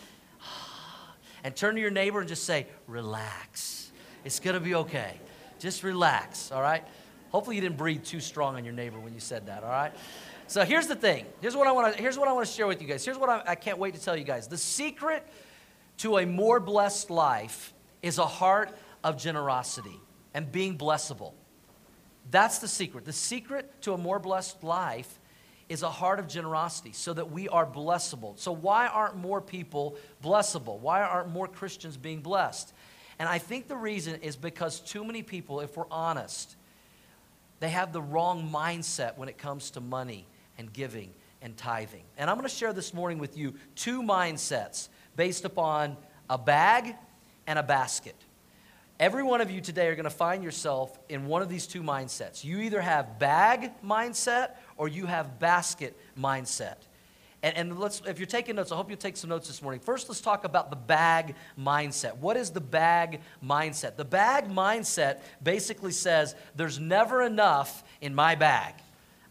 and 1.44 1.56
turn 1.56 1.76
to 1.76 1.82
your 1.82 1.92
neighbor 1.92 2.20
and 2.20 2.28
just 2.28 2.44
say, 2.44 2.68
relax. 2.88 3.92
It's 4.24 4.40
gonna 4.40 4.60
be 4.60 4.76
okay. 4.76 5.20
Just 5.60 5.84
relax, 5.84 6.52
all 6.52 6.62
right? 6.62 6.84
Hopefully 7.32 7.56
you 7.56 7.62
didn't 7.62 7.78
breathe 7.78 8.04
too 8.04 8.20
strong 8.20 8.56
on 8.56 8.64
your 8.64 8.74
neighbor 8.74 9.00
when 9.00 9.14
you 9.14 9.20
said 9.20 9.48
that, 9.48 9.64
all 9.64 9.70
right? 9.70 9.92
So 10.48 10.64
here's 10.64 10.88
the 10.88 10.96
thing. 10.96 11.26
Here's 11.42 11.56
what 11.56 11.68
I 11.68 11.72
want 11.72 11.96
to 11.96 12.02
here's 12.02 12.18
what 12.18 12.28
I 12.28 12.34
want 12.34 12.46
to 12.46 12.54
share 12.54 12.68
with 12.68 12.82
you 12.82 12.88
guys. 12.88 13.04
Here's 13.04 13.18
what 13.18 13.30
I, 13.30 13.42
I 13.48 13.56
can't 13.56 13.80
wait 13.80 13.96
to 13.96 14.02
tell 14.02 14.16
you 14.16 14.24
guys. 14.24 14.48
The 14.48 14.58
secret 14.58 15.26
to 15.98 16.18
a 16.18 16.26
more 16.26 16.60
blessed 16.60 17.10
life 17.10 17.74
is 18.02 18.18
a 18.18 18.26
heart 18.26 18.76
of 19.04 19.18
generosity 19.18 20.00
and 20.34 20.52
being 20.52 20.78
blessable. 20.78 21.34
That's 22.30 22.60
the 22.60 22.68
secret. 22.68 23.06
The 23.06 23.14
secret 23.14 23.82
to 23.82 23.94
a 23.94 23.98
more 23.98 24.20
blessed 24.20 24.64
life 24.64 25.20
is 25.70 25.84
a 25.84 25.90
heart 25.90 26.20
of 26.20 26.28
generosity 26.28 26.92
so 26.92 27.14
that 27.14 27.32
we 27.32 27.48
are 27.50 27.66
blessable. 27.66 28.38
So, 28.38 28.52
why 28.52 28.88
aren't 28.88 29.16
more 29.16 29.42
people 29.42 29.96
blessable? 30.24 30.80
Why 30.80 31.02
aren't 31.02 31.30
more 31.30 31.48
Christians 31.48 31.98
being 31.98 32.22
blessed? 32.22 32.74
And 33.20 33.30
I 33.30 33.38
think 33.38 33.68
the 33.68 33.78
reason 33.78 34.22
is 34.22 34.36
because 34.36 34.80
too 34.80 35.04
many 35.04 35.24
people, 35.24 35.62
if 35.62 35.78
we're 35.78 35.90
honest, 35.90 36.56
they 37.60 37.70
have 37.70 37.94
the 37.94 38.02
wrong 38.02 38.50
mindset 38.52 39.18
when 39.18 39.30
it 39.30 39.38
comes 39.38 39.72
to 39.72 39.80
money 39.80 40.26
and 40.58 40.72
giving 40.74 41.12
and 41.42 41.56
tithing. 41.56 42.04
And 42.18 42.30
I'm 42.30 42.38
going 42.38 42.50
to 42.50 42.54
share 42.54 42.74
this 42.74 42.94
morning 42.94 43.20
with 43.20 43.38
you 43.38 43.54
two 43.76 44.02
mindsets 44.02 44.90
based 45.16 45.46
upon 45.46 45.98
a 46.30 46.38
bag 46.38 46.96
and 47.48 47.60
a 47.60 47.64
basket. 47.64 48.16
Every 49.00 49.24
one 49.24 49.42
of 49.42 49.50
you 49.50 49.60
today 49.60 49.88
are 49.88 49.96
going 49.96 50.04
to 50.04 50.10
find 50.10 50.44
yourself 50.44 50.98
in 51.10 51.26
one 51.26 51.42
of 51.42 51.50
these 51.50 51.66
two 51.66 51.82
mindsets. 51.82 52.44
You 52.44 52.60
either 52.60 52.80
have 52.80 53.18
bag 53.18 53.72
mindset 53.84 54.52
or 54.78 54.88
you 54.88 55.08
have 55.08 55.40
basket 55.40 55.98
mindset. 56.18 56.76
And, 57.42 57.58
and 57.58 57.80
let's, 57.80 58.02
if 58.06 58.20
you're 58.20 58.28
taking 58.28 58.56
notes, 58.56 58.72
I 58.72 58.76
hope 58.76 58.90
you'll 58.90 58.98
take 58.98 59.18
some 59.18 59.30
notes 59.30 59.48
this 59.48 59.62
morning. 59.62 59.82
First, 59.82 60.08
let's 60.10 60.22
talk 60.22 60.46
about 60.46 60.70
the 60.70 60.76
bag 60.76 61.36
mindset. 61.60 62.18
What 62.18 62.38
is 62.38 62.52
the 62.52 62.62
bag 62.62 63.20
mindset? 63.44 63.98
The 63.98 64.06
bag 64.06 64.48
mindset 64.48 65.22
basically 65.42 65.92
says 65.92 66.36
there's 66.56 66.80
never 66.80 67.24
enough 67.24 67.84
in 68.00 68.14
my 68.14 68.36
bag. 68.36 68.76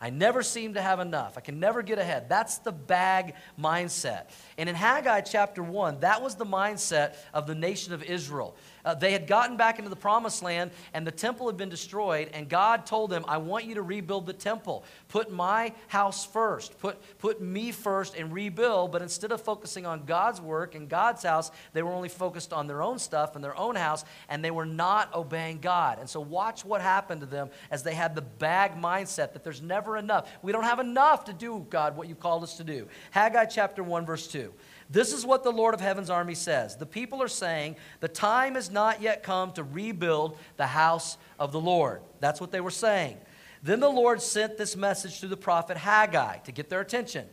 I 0.03 0.11
never 0.11 0.43
seem 0.43 0.75
to 0.75 0.83
have 0.83 0.99
enough. 0.99 1.39
I 1.39 1.41
can 1.43 1.61
never 1.61 1.81
get 1.81 2.01
ahead. 2.01 2.29
That's 2.29 2.59
the 2.59 2.73
bag 2.73 3.35
mindset. 3.59 4.31
And 4.59 4.69
in 4.69 4.75
Haggai 4.75 5.21
chapter 5.21 5.63
1, 5.63 6.01
that 6.01 6.21
was 6.21 6.35
the 6.35 6.45
mindset 6.45 7.15
of 7.33 7.47
the 7.47 7.55
nation 7.55 7.93
of 7.93 8.03
Israel. 8.03 8.57
Uh, 8.85 8.95
they 8.95 9.13
had 9.13 9.27
gotten 9.27 9.57
back 9.57 9.79
into 9.79 9.89
the 9.89 9.97
promised 9.97 10.43
land, 10.43 10.71
and 10.93 11.07
the 11.07 11.13
temple 11.13 11.47
had 11.47 11.57
been 11.57 11.69
destroyed. 11.69 12.31
And 12.33 12.49
God 12.49 12.87
told 12.87 13.11
them, 13.11 13.25
I 13.29 13.37
want 13.37 13.65
you 13.65 13.77
to 13.77 13.83
rebuild 13.83 14.27
the 14.27 14.33
temple. 14.33 14.85
Put 15.09 15.31
my 15.31 15.73
house 15.89 16.27
first. 16.27 16.79
Put, 16.79 16.99
put 17.19 17.41
me 17.41 17.71
first 17.71 18.17
and 18.17 18.33
rebuild. 18.33 18.93
But 18.93 19.03
instead 19.03 19.33
of 19.33 19.41
focusing 19.41 19.87
on 19.87 20.05
God's 20.05 20.41
work 20.41 20.75
and 20.75 20.89
God's 20.89 21.23
house, 21.23 21.51
they 21.73 21.83
were 21.83 21.93
only 21.93 22.09
focused 22.09 22.53
on 22.53 22.67
their 22.67 22.83
own 22.83 22.99
stuff 22.99 23.37
and 23.37 23.45
their 23.45 23.57
own 23.57 23.77
house, 23.77 24.05
and 24.29 24.45
they 24.45 24.51
were 24.51 24.67
not 24.67 25.15
obeying 25.15 25.59
God. 25.59 25.99
And 25.99 26.09
so, 26.09 26.21
watch 26.21 26.65
what 26.65 26.81
happened 26.81 27.21
to 27.21 27.27
them 27.27 27.51
as 27.71 27.83
they 27.83 27.95
had 27.95 28.15
the 28.15 28.23
bag 28.23 28.75
mindset 28.75 29.33
that 29.33 29.45
there's 29.45 29.63
never 29.63 29.97
enough. 29.97 30.31
We 30.43 30.53
don't 30.53 30.65
have 30.65 30.81
enough 30.81 31.25
to 31.27 31.33
do, 31.33 31.67
God, 31.71 31.97
what 31.97 32.09
you've 32.09 32.21
called 32.21 32.43
us 32.43 32.57
to 32.57 32.65
do. 32.65 32.89
Haggai 33.11 33.47
chapter 33.47 33.83
1, 33.83 34.07
verse 34.07 34.27
2. 34.27 34.53
This 34.93 35.15
is 35.15 35.25
what 35.25 35.43
the 35.43 35.51
Lord 35.51 35.73
of 35.73 35.81
Heaven's 35.81 36.11
army 36.11 36.35
says. 36.35 36.77
The 36.77 36.85
people 36.85 37.23
are 37.23 37.29
saying, 37.29 37.77
The 38.01 38.09
time 38.09 38.57
has 38.57 38.71
not 38.71 39.01
yet 39.01 39.23
come 39.23 39.51
to 39.53 39.65
rebuild 39.65 40.37
the 40.59 40.67
house 40.67 41.17
of 41.39 41.51
the 41.51 41.61
Lord. 41.61 42.03
That's 42.21 42.43
what 42.43 42.53
they 42.53 42.61
were 42.61 42.71
saying. 42.71 43.17
Then 43.63 43.81
the 43.81 43.89
Lord 43.89 44.21
sent 44.21 44.59
this 44.59 44.77
message 44.77 45.21
to 45.21 45.29
the 45.29 45.37
prophet 45.37 45.79
Haggai 45.79 46.39
to 46.39 46.53
get 46.53 46.69
their 46.69 46.83
attention. 46.83 47.27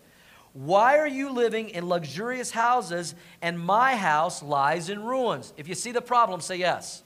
Why 0.53 0.99
are 0.99 1.07
you 1.07 1.31
living 1.31 1.69
in 1.69 1.89
luxurious 1.89 2.49
houses 2.51 3.13
and 3.41 3.59
my 3.59 3.97
house 3.97 4.41
lies 4.41 4.89
in 4.89 5.03
ruins? 5.03 5.53
If 5.57 5.67
you 5.67 5.75
see 5.75 5.91
the 5.91 6.01
problem, 6.01 6.39
say 6.39 6.55
yes. 6.55 7.03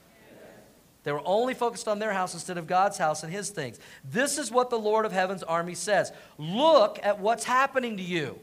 They 1.02 1.10
were 1.10 1.22
only 1.24 1.52
focused 1.52 1.88
on 1.88 1.98
their 1.98 2.12
house 2.12 2.32
instead 2.32 2.58
of 2.58 2.68
God's 2.68 2.96
house 2.96 3.24
and 3.24 3.32
his 3.32 3.50
things. 3.50 3.78
This 4.04 4.38
is 4.38 4.52
what 4.52 4.70
the 4.70 4.78
Lord 4.78 5.04
of 5.04 5.12
Heaven's 5.12 5.42
army 5.42 5.74
says 5.74 6.12
Look 6.38 7.00
at 7.02 7.18
what's 7.18 7.44
happening 7.44 7.96
to 7.96 8.02
you. 8.02 8.38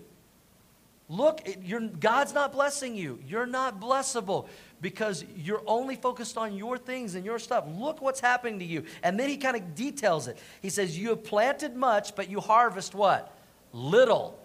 Look, 1.12 1.46
God's 2.00 2.34
not 2.34 2.54
blessing 2.54 2.96
you. 2.96 3.20
You're 3.28 3.46
not 3.46 3.82
blessable 3.82 4.48
because 4.80 5.26
you're 5.36 5.62
only 5.68 5.98
focused 5.98 6.38
on 6.38 6.56
your 6.56 6.78
things 6.78 7.16
and 7.16 7.26
your 7.26 7.38
stuff. 7.38 7.66
Look 7.68 8.02
what's 8.02 8.22
happening 8.22 8.60
to 8.60 8.66
you. 8.66 8.86
And 9.04 9.20
then 9.20 9.28
he 9.28 9.36
kind 9.36 9.58
of 9.58 9.76
details 9.76 10.30
it. 10.30 10.38
He 10.62 10.70
says, 10.70 10.98
You 10.98 11.10
have 11.10 11.26
planted 11.26 11.76
much, 11.76 12.16
but 12.16 12.30
you 12.30 12.40
harvest 12.40 12.96
what? 12.96 13.38
Little. 13.74 14.40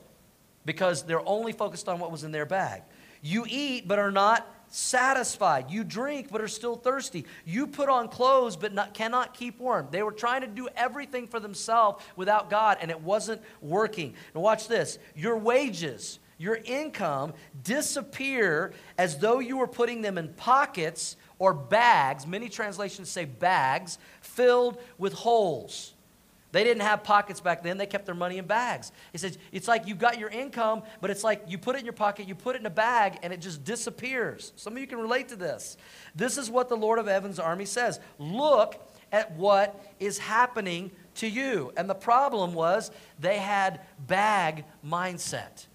Because 0.64 1.04
they're 1.04 1.26
only 1.28 1.52
focused 1.52 1.88
on 1.88 2.00
what 2.00 2.10
was 2.10 2.24
in 2.24 2.32
their 2.32 2.46
bag. 2.46 2.82
You 3.22 3.46
eat, 3.48 3.86
but 3.86 4.00
are 4.00 4.10
not 4.10 4.52
satisfied. 4.66 5.70
You 5.70 5.84
drink, 5.84 6.30
but 6.32 6.40
are 6.40 6.48
still 6.48 6.74
thirsty. 6.74 7.26
You 7.44 7.68
put 7.68 7.88
on 7.88 8.08
clothes, 8.08 8.56
but 8.56 8.74
not, 8.74 8.92
cannot 8.92 9.34
keep 9.34 9.60
warm. 9.60 9.86
They 9.92 10.02
were 10.02 10.10
trying 10.10 10.40
to 10.40 10.48
do 10.48 10.68
everything 10.74 11.28
for 11.28 11.38
themselves 11.38 12.02
without 12.16 12.50
God, 12.50 12.78
and 12.80 12.90
it 12.90 13.00
wasn't 13.00 13.40
working. 13.60 14.14
And 14.34 14.42
watch 14.42 14.66
this 14.66 14.98
your 15.14 15.38
wages 15.38 16.18
your 16.38 16.58
income 16.64 17.32
disappear 17.62 18.72
as 18.98 19.18
though 19.18 19.38
you 19.38 19.56
were 19.56 19.66
putting 19.66 20.02
them 20.02 20.18
in 20.18 20.28
pockets 20.34 21.16
or 21.38 21.54
bags. 21.54 22.26
Many 22.26 22.48
translations 22.48 23.08
say 23.08 23.24
bags 23.24 23.98
filled 24.20 24.78
with 24.98 25.12
holes. 25.12 25.94
They 26.52 26.64
didn't 26.64 26.82
have 26.82 27.04
pockets 27.04 27.40
back 27.40 27.62
then. 27.62 27.76
They 27.76 27.86
kept 27.86 28.06
their 28.06 28.14
money 28.14 28.38
in 28.38 28.46
bags. 28.46 28.92
He 29.12 29.18
says, 29.18 29.36
it's 29.52 29.68
like 29.68 29.86
you've 29.86 29.98
got 29.98 30.18
your 30.18 30.30
income, 30.30 30.84
but 31.02 31.10
it's 31.10 31.24
like 31.24 31.42
you 31.48 31.58
put 31.58 31.76
it 31.76 31.80
in 31.80 31.84
your 31.84 31.92
pocket, 31.92 32.26
you 32.26 32.34
put 32.34 32.56
it 32.56 32.60
in 32.60 32.66
a 32.66 32.70
bag, 32.70 33.18
and 33.22 33.32
it 33.32 33.40
just 33.40 33.64
disappears. 33.64 34.52
Some 34.56 34.74
of 34.74 34.78
you 34.78 34.86
can 34.86 34.98
relate 34.98 35.28
to 35.28 35.36
this. 35.36 35.76
This 36.14 36.38
is 36.38 36.50
what 36.50 36.68
the 36.68 36.76
Lord 36.76 36.98
of 36.98 37.06
Heaven's 37.06 37.38
army 37.38 37.66
says. 37.66 38.00
Look 38.18 38.88
at 39.12 39.32
what 39.32 39.94
is 40.00 40.18
happening 40.18 40.92
to 41.16 41.28
you. 41.28 41.72
And 41.76 41.90
the 41.90 41.94
problem 41.94 42.54
was 42.54 42.90
they 43.18 43.36
had 43.36 43.80
bag 44.06 44.64
mindset. 44.84 45.66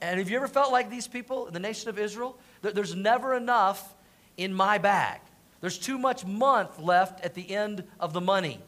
And 0.00 0.18
have 0.18 0.28
you 0.28 0.36
ever 0.36 0.48
felt 0.48 0.72
like 0.72 0.90
these 0.90 1.06
people, 1.06 1.46
in 1.46 1.54
the 1.54 1.60
nation 1.60 1.88
of 1.88 1.98
Israel? 1.98 2.38
There's 2.62 2.94
never 2.94 3.34
enough 3.34 3.94
in 4.36 4.52
my 4.52 4.78
bag. 4.78 5.20
There's 5.60 5.78
too 5.78 5.98
much 5.98 6.24
month 6.24 6.78
left 6.78 7.24
at 7.24 7.34
the 7.34 7.54
end 7.54 7.84
of 8.00 8.12
the 8.12 8.20
money. 8.20 8.60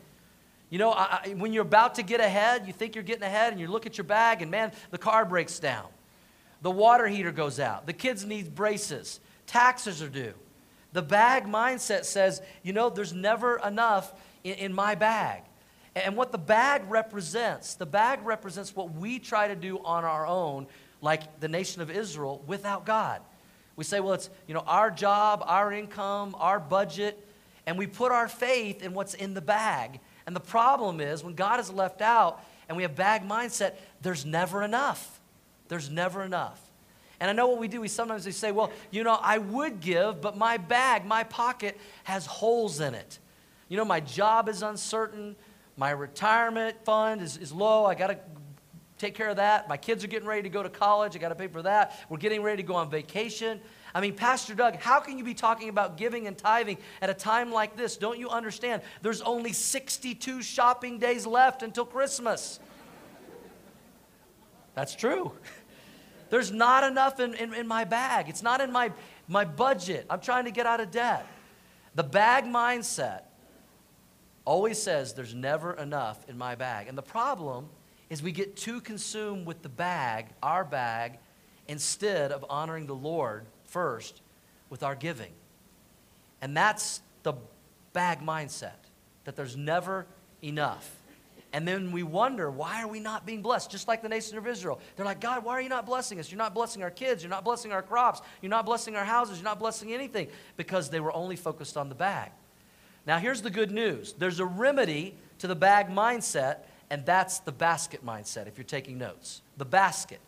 You 0.70 0.78
know, 0.78 0.92
I, 0.92 1.34
when 1.36 1.52
you're 1.52 1.62
about 1.62 1.96
to 1.96 2.02
get 2.02 2.20
ahead, 2.20 2.66
you 2.66 2.72
think 2.72 2.94
you're 2.94 3.04
getting 3.04 3.22
ahead, 3.22 3.52
and 3.52 3.60
you 3.60 3.68
look 3.68 3.86
at 3.86 3.96
your 3.96 4.04
bag, 4.04 4.42
and 4.42 4.50
man, 4.50 4.72
the 4.90 4.98
car 4.98 5.24
breaks 5.24 5.58
down. 5.58 5.86
The 6.62 6.70
water 6.70 7.06
heater 7.06 7.32
goes 7.32 7.58
out. 7.58 7.86
The 7.86 7.92
kids 7.92 8.24
need 8.24 8.54
braces. 8.54 9.20
Taxes 9.46 10.02
are 10.02 10.08
due. 10.08 10.34
The 10.92 11.02
bag 11.02 11.44
mindset 11.44 12.04
says, 12.04 12.42
you 12.62 12.72
know, 12.72 12.90
there's 12.90 13.12
never 13.12 13.58
enough 13.58 14.12
in, 14.44 14.54
in 14.54 14.72
my 14.72 14.94
bag. 14.94 15.42
And 15.94 16.16
what 16.16 16.32
the 16.32 16.38
bag 16.38 16.82
represents, 16.88 17.74
the 17.74 17.86
bag 17.86 18.20
represents 18.24 18.74
what 18.74 18.92
we 18.92 19.18
try 19.18 19.48
to 19.48 19.56
do 19.56 19.78
on 19.84 20.04
our 20.04 20.26
own 20.26 20.66
like 21.00 21.40
the 21.40 21.48
nation 21.48 21.82
of 21.82 21.90
Israel 21.90 22.42
without 22.46 22.84
God. 22.84 23.20
We 23.76 23.84
say, 23.84 24.00
well, 24.00 24.14
it's 24.14 24.28
you 24.46 24.54
know 24.54 24.64
our 24.66 24.90
job, 24.90 25.42
our 25.46 25.72
income, 25.72 26.34
our 26.38 26.58
budget, 26.58 27.24
and 27.66 27.78
we 27.78 27.86
put 27.86 28.12
our 28.12 28.28
faith 28.28 28.82
in 28.82 28.94
what's 28.94 29.14
in 29.14 29.34
the 29.34 29.40
bag. 29.40 30.00
And 30.26 30.34
the 30.34 30.40
problem 30.40 31.00
is 31.00 31.22
when 31.22 31.34
God 31.34 31.60
is 31.60 31.70
left 31.70 32.02
out 32.02 32.44
and 32.68 32.76
we 32.76 32.82
have 32.82 32.96
bag 32.96 33.22
mindset, 33.26 33.74
there's 34.02 34.26
never 34.26 34.62
enough. 34.62 35.20
There's 35.68 35.88
never 35.88 36.22
enough. 36.22 36.60
And 37.20 37.30
I 37.30 37.32
know 37.32 37.48
what 37.48 37.58
we 37.58 37.68
do. 37.68 37.80
We 37.80 37.88
sometimes 37.88 38.26
we 38.26 38.32
say, 38.32 38.52
well, 38.52 38.70
you 38.90 39.04
know, 39.04 39.18
I 39.20 39.38
would 39.38 39.80
give, 39.80 40.20
but 40.20 40.36
my 40.36 40.56
bag, 40.56 41.04
my 41.04 41.24
pocket 41.24 41.78
has 42.04 42.26
holes 42.26 42.80
in 42.80 42.94
it. 42.94 43.18
You 43.68 43.76
know, 43.76 43.84
my 43.84 44.00
job 44.00 44.48
is 44.48 44.62
uncertain. 44.62 45.36
My 45.76 45.90
retirement 45.90 46.76
fund 46.84 47.22
is, 47.22 47.36
is 47.36 47.52
low. 47.52 47.84
I 47.84 47.94
got 47.94 48.08
to 48.08 48.18
take 48.98 49.14
care 49.14 49.28
of 49.28 49.36
that. 49.36 49.68
My 49.68 49.76
kids 49.76 50.04
are 50.04 50.08
getting 50.08 50.28
ready 50.28 50.42
to 50.42 50.48
go 50.48 50.62
to 50.62 50.68
college. 50.68 51.16
I 51.16 51.18
got 51.18 51.28
to 51.30 51.34
pay 51.34 51.46
for 51.46 51.62
that. 51.62 51.98
We're 52.08 52.18
getting 52.18 52.42
ready 52.42 52.62
to 52.62 52.66
go 52.66 52.74
on 52.74 52.90
vacation. 52.90 53.60
I 53.94 54.00
mean, 54.00 54.14
Pastor 54.14 54.54
Doug, 54.54 54.76
how 54.76 55.00
can 55.00 55.16
you 55.18 55.24
be 55.24 55.34
talking 55.34 55.68
about 55.68 55.96
giving 55.96 56.26
and 56.26 56.36
tithing 56.36 56.78
at 57.00 57.08
a 57.08 57.14
time 57.14 57.52
like 57.52 57.76
this? 57.76 57.96
Don't 57.96 58.18
you 58.18 58.28
understand? 58.28 58.82
There's 59.02 59.22
only 59.22 59.52
62 59.52 60.42
shopping 60.42 60.98
days 60.98 61.26
left 61.26 61.62
until 61.62 61.84
Christmas. 61.84 62.60
That's 64.74 64.94
true. 64.94 65.32
There's 66.30 66.52
not 66.52 66.84
enough 66.84 67.20
in, 67.20 67.34
in, 67.34 67.54
in, 67.54 67.66
my 67.66 67.84
bag. 67.84 68.28
It's 68.28 68.42
not 68.42 68.60
in 68.60 68.70
my, 68.70 68.92
my 69.26 69.44
budget. 69.44 70.06
I'm 70.10 70.20
trying 70.20 70.44
to 70.44 70.50
get 70.50 70.66
out 70.66 70.80
of 70.80 70.90
debt. 70.90 71.26
The 71.94 72.04
bag 72.04 72.44
mindset 72.44 73.22
always 74.44 74.80
says 74.80 75.14
there's 75.14 75.34
never 75.34 75.72
enough 75.72 76.28
in 76.28 76.36
my 76.36 76.54
bag. 76.54 76.86
And 76.88 76.96
the 76.96 77.02
problem 77.02 77.68
is 78.10 78.22
we 78.22 78.32
get 78.32 78.56
too 78.56 78.80
consumed 78.80 79.46
with 79.46 79.62
the 79.62 79.68
bag, 79.68 80.26
our 80.42 80.64
bag, 80.64 81.18
instead 81.66 82.32
of 82.32 82.44
honoring 82.48 82.86
the 82.86 82.94
Lord 82.94 83.44
first 83.64 84.22
with 84.70 84.82
our 84.82 84.94
giving. 84.94 85.32
And 86.40 86.56
that's 86.56 87.02
the 87.22 87.34
bag 87.92 88.20
mindset 88.20 88.72
that 89.24 89.36
there's 89.36 89.56
never 89.56 90.06
enough. 90.42 90.94
And 91.52 91.66
then 91.66 91.92
we 91.92 92.02
wonder, 92.02 92.50
why 92.50 92.82
are 92.82 92.88
we 92.88 93.00
not 93.00 93.24
being 93.24 93.40
blessed? 93.40 93.70
Just 93.70 93.88
like 93.88 94.02
the 94.02 94.08
nation 94.08 94.36
of 94.36 94.46
Israel. 94.46 94.80
They're 94.96 95.06
like, 95.06 95.20
God, 95.20 95.44
why 95.44 95.54
are 95.54 95.60
you 95.60 95.70
not 95.70 95.86
blessing 95.86 96.20
us? 96.20 96.30
You're 96.30 96.38
not 96.38 96.54
blessing 96.54 96.82
our 96.82 96.90
kids. 96.90 97.22
You're 97.22 97.30
not 97.30 97.44
blessing 97.44 97.72
our 97.72 97.82
crops. 97.82 98.20
You're 98.42 98.50
not 98.50 98.66
blessing 98.66 98.96
our 98.96 99.04
houses. 99.04 99.38
You're 99.38 99.44
not 99.44 99.58
blessing 99.58 99.94
anything 99.94 100.28
because 100.56 100.90
they 100.90 101.00
were 101.00 101.12
only 101.14 101.36
focused 101.36 101.76
on 101.76 101.88
the 101.88 101.94
bag. 101.94 102.32
Now, 103.06 103.18
here's 103.18 103.40
the 103.40 103.50
good 103.50 103.70
news 103.70 104.12
there's 104.18 104.40
a 104.40 104.44
remedy 104.44 105.14
to 105.38 105.46
the 105.46 105.56
bag 105.56 105.88
mindset, 105.88 106.58
and 106.90 107.04
that's 107.04 107.40
the 107.40 107.52
basket 107.52 108.04
mindset, 108.04 108.46
if 108.46 108.56
you're 108.56 108.64
taking 108.64 108.98
notes. 108.98 109.42
The 109.56 109.64
basket. 109.64 110.20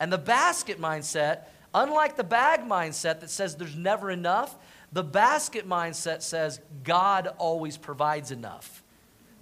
And 0.00 0.12
the 0.12 0.18
basket 0.18 0.80
mindset, 0.80 1.44
unlike 1.74 2.16
the 2.16 2.24
bag 2.24 2.60
mindset 2.60 3.20
that 3.20 3.30
says 3.30 3.56
there's 3.56 3.76
never 3.76 4.10
enough, 4.10 4.56
the 4.92 5.04
basket 5.04 5.68
mindset 5.68 6.22
says 6.22 6.60
God 6.84 7.28
always 7.38 7.76
provides 7.76 8.30
enough. 8.30 8.82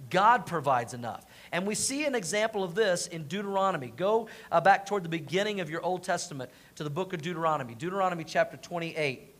God 0.09 0.45
provides 0.45 0.93
enough. 0.93 1.25
And 1.51 1.65
we 1.65 1.75
see 1.75 2.05
an 2.05 2.15
example 2.15 2.63
of 2.63 2.75
this 2.75 3.07
in 3.07 3.23
Deuteronomy. 3.27 3.93
Go 3.95 4.27
uh, 4.51 4.61
back 4.61 4.85
toward 4.85 5.03
the 5.03 5.09
beginning 5.09 5.61
of 5.61 5.69
your 5.69 5.81
Old 5.81 6.03
Testament 6.03 6.51
to 6.75 6.83
the 6.83 6.89
book 6.89 7.13
of 7.13 7.21
Deuteronomy, 7.21 7.75
Deuteronomy 7.75 8.23
chapter 8.23 8.57
28, 8.57 9.33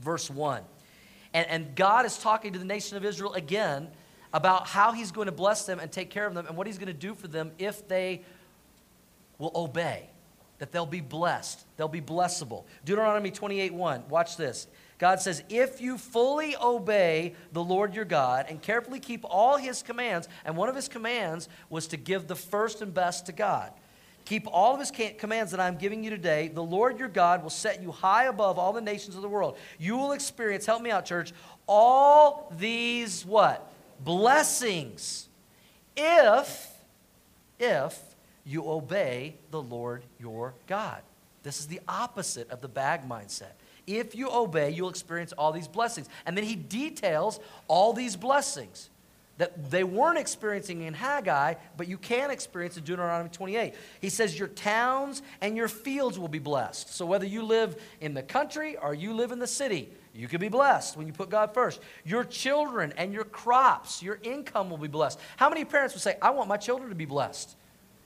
verse 0.00 0.28
1. 0.28 0.62
And, 1.34 1.46
and 1.48 1.74
God 1.76 2.04
is 2.04 2.18
talking 2.18 2.52
to 2.52 2.58
the 2.58 2.64
nation 2.64 2.96
of 2.96 3.04
Israel 3.04 3.32
again 3.34 3.88
about 4.32 4.68
how 4.68 4.92
He's 4.92 5.12
going 5.12 5.26
to 5.26 5.32
bless 5.32 5.64
them 5.64 5.78
and 5.78 5.90
take 5.90 6.10
care 6.10 6.26
of 6.26 6.34
them 6.34 6.46
and 6.46 6.56
what 6.56 6.66
He's 6.66 6.78
going 6.78 6.88
to 6.88 6.92
do 6.92 7.14
for 7.14 7.28
them 7.28 7.52
if 7.58 7.86
they 7.88 8.22
will 9.38 9.52
obey, 9.54 10.08
that 10.58 10.72
they'll 10.72 10.86
be 10.86 11.00
blessed, 11.00 11.64
they'll 11.76 11.88
be 11.88 12.00
blessable. 12.00 12.64
Deuteronomy 12.84 13.30
28, 13.30 13.74
1. 13.74 14.08
Watch 14.08 14.36
this. 14.36 14.66
God 14.98 15.20
says, 15.20 15.42
If 15.48 15.80
you 15.80 15.98
fully 15.98 16.54
obey 16.62 17.34
the 17.52 17.62
Lord 17.62 17.94
your 17.94 18.04
God 18.04 18.46
and 18.48 18.62
carefully 18.62 19.00
keep 19.00 19.24
all 19.24 19.56
his 19.56 19.82
commands, 19.82 20.28
and 20.44 20.56
one 20.56 20.68
of 20.68 20.76
his 20.76 20.86
commands 20.86 21.48
was 21.68 21.88
to 21.88 21.96
give 21.96 22.28
the 22.28 22.36
first 22.36 22.82
and 22.82 22.94
best 22.94 23.26
to 23.26 23.32
God. 23.32 23.72
Keep 24.24 24.46
all 24.46 24.74
of 24.74 24.78
his 24.78 24.92
commands 25.18 25.50
that 25.50 25.58
I'm 25.58 25.76
giving 25.76 26.04
you 26.04 26.10
today. 26.10 26.46
The 26.46 26.62
Lord 26.62 26.98
your 26.98 27.08
God 27.08 27.42
will 27.42 27.50
set 27.50 27.82
you 27.82 27.90
high 27.90 28.26
above 28.26 28.58
all 28.58 28.72
the 28.72 28.80
nations 28.80 29.16
of 29.16 29.22
the 29.22 29.28
world. 29.28 29.58
You 29.80 29.96
will 29.96 30.12
experience, 30.12 30.64
help 30.64 30.80
me 30.80 30.92
out, 30.92 31.04
church, 31.04 31.32
all 31.66 32.52
these 32.56 33.26
what? 33.26 33.72
Blessings. 34.04 35.28
If, 35.96 36.68
if 37.58 37.98
you 38.44 38.68
obey 38.68 39.36
the 39.50 39.62
Lord 39.62 40.04
your 40.18 40.54
God. 40.66 41.02
This 41.42 41.60
is 41.60 41.66
the 41.66 41.80
opposite 41.88 42.50
of 42.50 42.60
the 42.60 42.68
bag 42.68 43.08
mindset. 43.08 43.52
If 43.86 44.14
you 44.14 44.30
obey, 44.30 44.70
you'll 44.70 44.90
experience 44.90 45.32
all 45.32 45.52
these 45.52 45.68
blessings. 45.68 46.08
And 46.24 46.36
then 46.36 46.44
he 46.44 46.54
details 46.54 47.40
all 47.66 47.92
these 47.92 48.16
blessings 48.16 48.90
that 49.38 49.70
they 49.70 49.82
weren't 49.82 50.18
experiencing 50.18 50.82
in 50.82 50.94
Haggai, 50.94 51.54
but 51.76 51.88
you 51.88 51.98
can 51.98 52.30
experience 52.30 52.76
in 52.76 52.84
Deuteronomy 52.84 53.30
28. 53.30 53.74
He 54.00 54.08
says, 54.08 54.38
Your 54.38 54.48
towns 54.48 55.22
and 55.40 55.56
your 55.56 55.68
fields 55.68 56.18
will 56.18 56.28
be 56.28 56.38
blessed. 56.38 56.94
So 56.94 57.06
whether 57.06 57.26
you 57.26 57.42
live 57.42 57.80
in 58.00 58.14
the 58.14 58.22
country 58.22 58.76
or 58.76 58.94
you 58.94 59.14
live 59.14 59.32
in 59.32 59.38
the 59.38 59.46
city, 59.46 59.88
you 60.14 60.28
can 60.28 60.40
be 60.40 60.48
blessed 60.48 60.96
when 60.96 61.06
you 61.06 61.12
put 61.12 61.30
God 61.30 61.54
first. 61.54 61.80
Your 62.04 62.24
children 62.24 62.92
and 62.96 63.12
your 63.12 63.24
crops, 63.24 64.02
your 64.02 64.18
income 64.22 64.68
will 64.68 64.78
be 64.78 64.88
blessed. 64.88 65.18
How 65.36 65.48
many 65.48 65.64
parents 65.64 65.94
would 65.94 66.02
say, 66.02 66.16
I 66.20 66.30
want 66.30 66.48
my 66.48 66.58
children 66.58 66.90
to 66.90 66.94
be 66.94 67.06
blessed? 67.06 67.56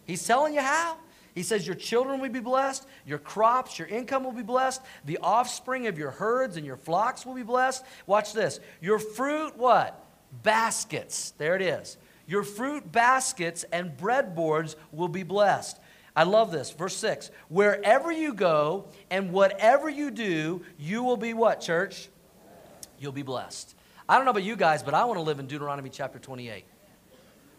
He's 0.04 0.24
telling 0.24 0.54
you 0.54 0.60
how. 0.60 0.98
He 1.34 1.42
says, 1.42 1.66
Your 1.66 1.76
children 1.76 2.20
will 2.20 2.30
be 2.30 2.40
blessed, 2.40 2.86
your 3.06 3.18
crops, 3.18 3.78
your 3.78 3.88
income 3.88 4.24
will 4.24 4.32
be 4.32 4.42
blessed, 4.42 4.80
the 5.04 5.18
offspring 5.18 5.86
of 5.86 5.98
your 5.98 6.10
herds 6.10 6.56
and 6.56 6.64
your 6.64 6.78
flocks 6.78 7.26
will 7.26 7.34
be 7.34 7.42
blessed. 7.42 7.84
Watch 8.06 8.32
this. 8.32 8.58
Your 8.80 8.98
fruit, 8.98 9.56
what? 9.56 10.02
Baskets. 10.42 11.32
There 11.32 11.54
it 11.54 11.62
is. 11.62 11.98
Your 12.26 12.42
fruit 12.42 12.90
baskets 12.90 13.64
and 13.70 13.96
breadboards 13.96 14.76
will 14.92 15.08
be 15.08 15.22
blessed. 15.24 15.78
I 16.16 16.22
love 16.22 16.50
this. 16.50 16.70
Verse 16.70 16.96
6. 16.96 17.30
Wherever 17.48 18.10
you 18.10 18.32
go 18.32 18.86
and 19.10 19.30
whatever 19.30 19.88
you 19.90 20.10
do, 20.10 20.62
you 20.78 21.02
will 21.02 21.18
be 21.18 21.34
what, 21.34 21.60
church? 21.60 22.08
You'll 22.98 23.12
be 23.12 23.22
blessed. 23.22 23.74
I 24.08 24.16
don't 24.16 24.24
know 24.24 24.30
about 24.30 24.42
you 24.42 24.56
guys, 24.56 24.82
but 24.82 24.94
I 24.94 25.04
want 25.04 25.18
to 25.18 25.22
live 25.22 25.38
in 25.38 25.46
Deuteronomy 25.46 25.90
chapter 25.90 26.18
28. 26.18 26.64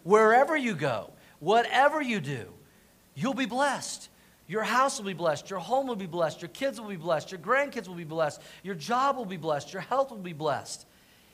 Wherever 0.03 0.57
you 0.57 0.73
go, 0.73 1.11
whatever 1.39 2.01
you 2.01 2.19
do, 2.19 2.51
you'll 3.13 3.35
be 3.35 3.45
blessed. 3.45 4.09
Your 4.47 4.63
house 4.63 4.97
will 4.97 5.05
be 5.05 5.13
blessed. 5.13 5.49
Your 5.49 5.59
home 5.59 5.87
will 5.87 5.97
be 5.97 6.05
blessed. 6.05 6.41
Your 6.41 6.49
kids 6.49 6.79
will 6.79 6.87
be 6.87 6.95
blessed. 6.95 7.31
Your 7.31 7.39
grandkids 7.41 7.87
will 7.87 7.95
be 7.95 8.05
blessed. 8.05 8.41
Your 8.63 8.75
job 8.75 9.17
will 9.17 9.25
be 9.25 9.37
blessed. 9.37 9.73
Your 9.73 9.81
health 9.81 10.09
will 10.09 10.17
be 10.17 10.33
blessed. 10.33 10.85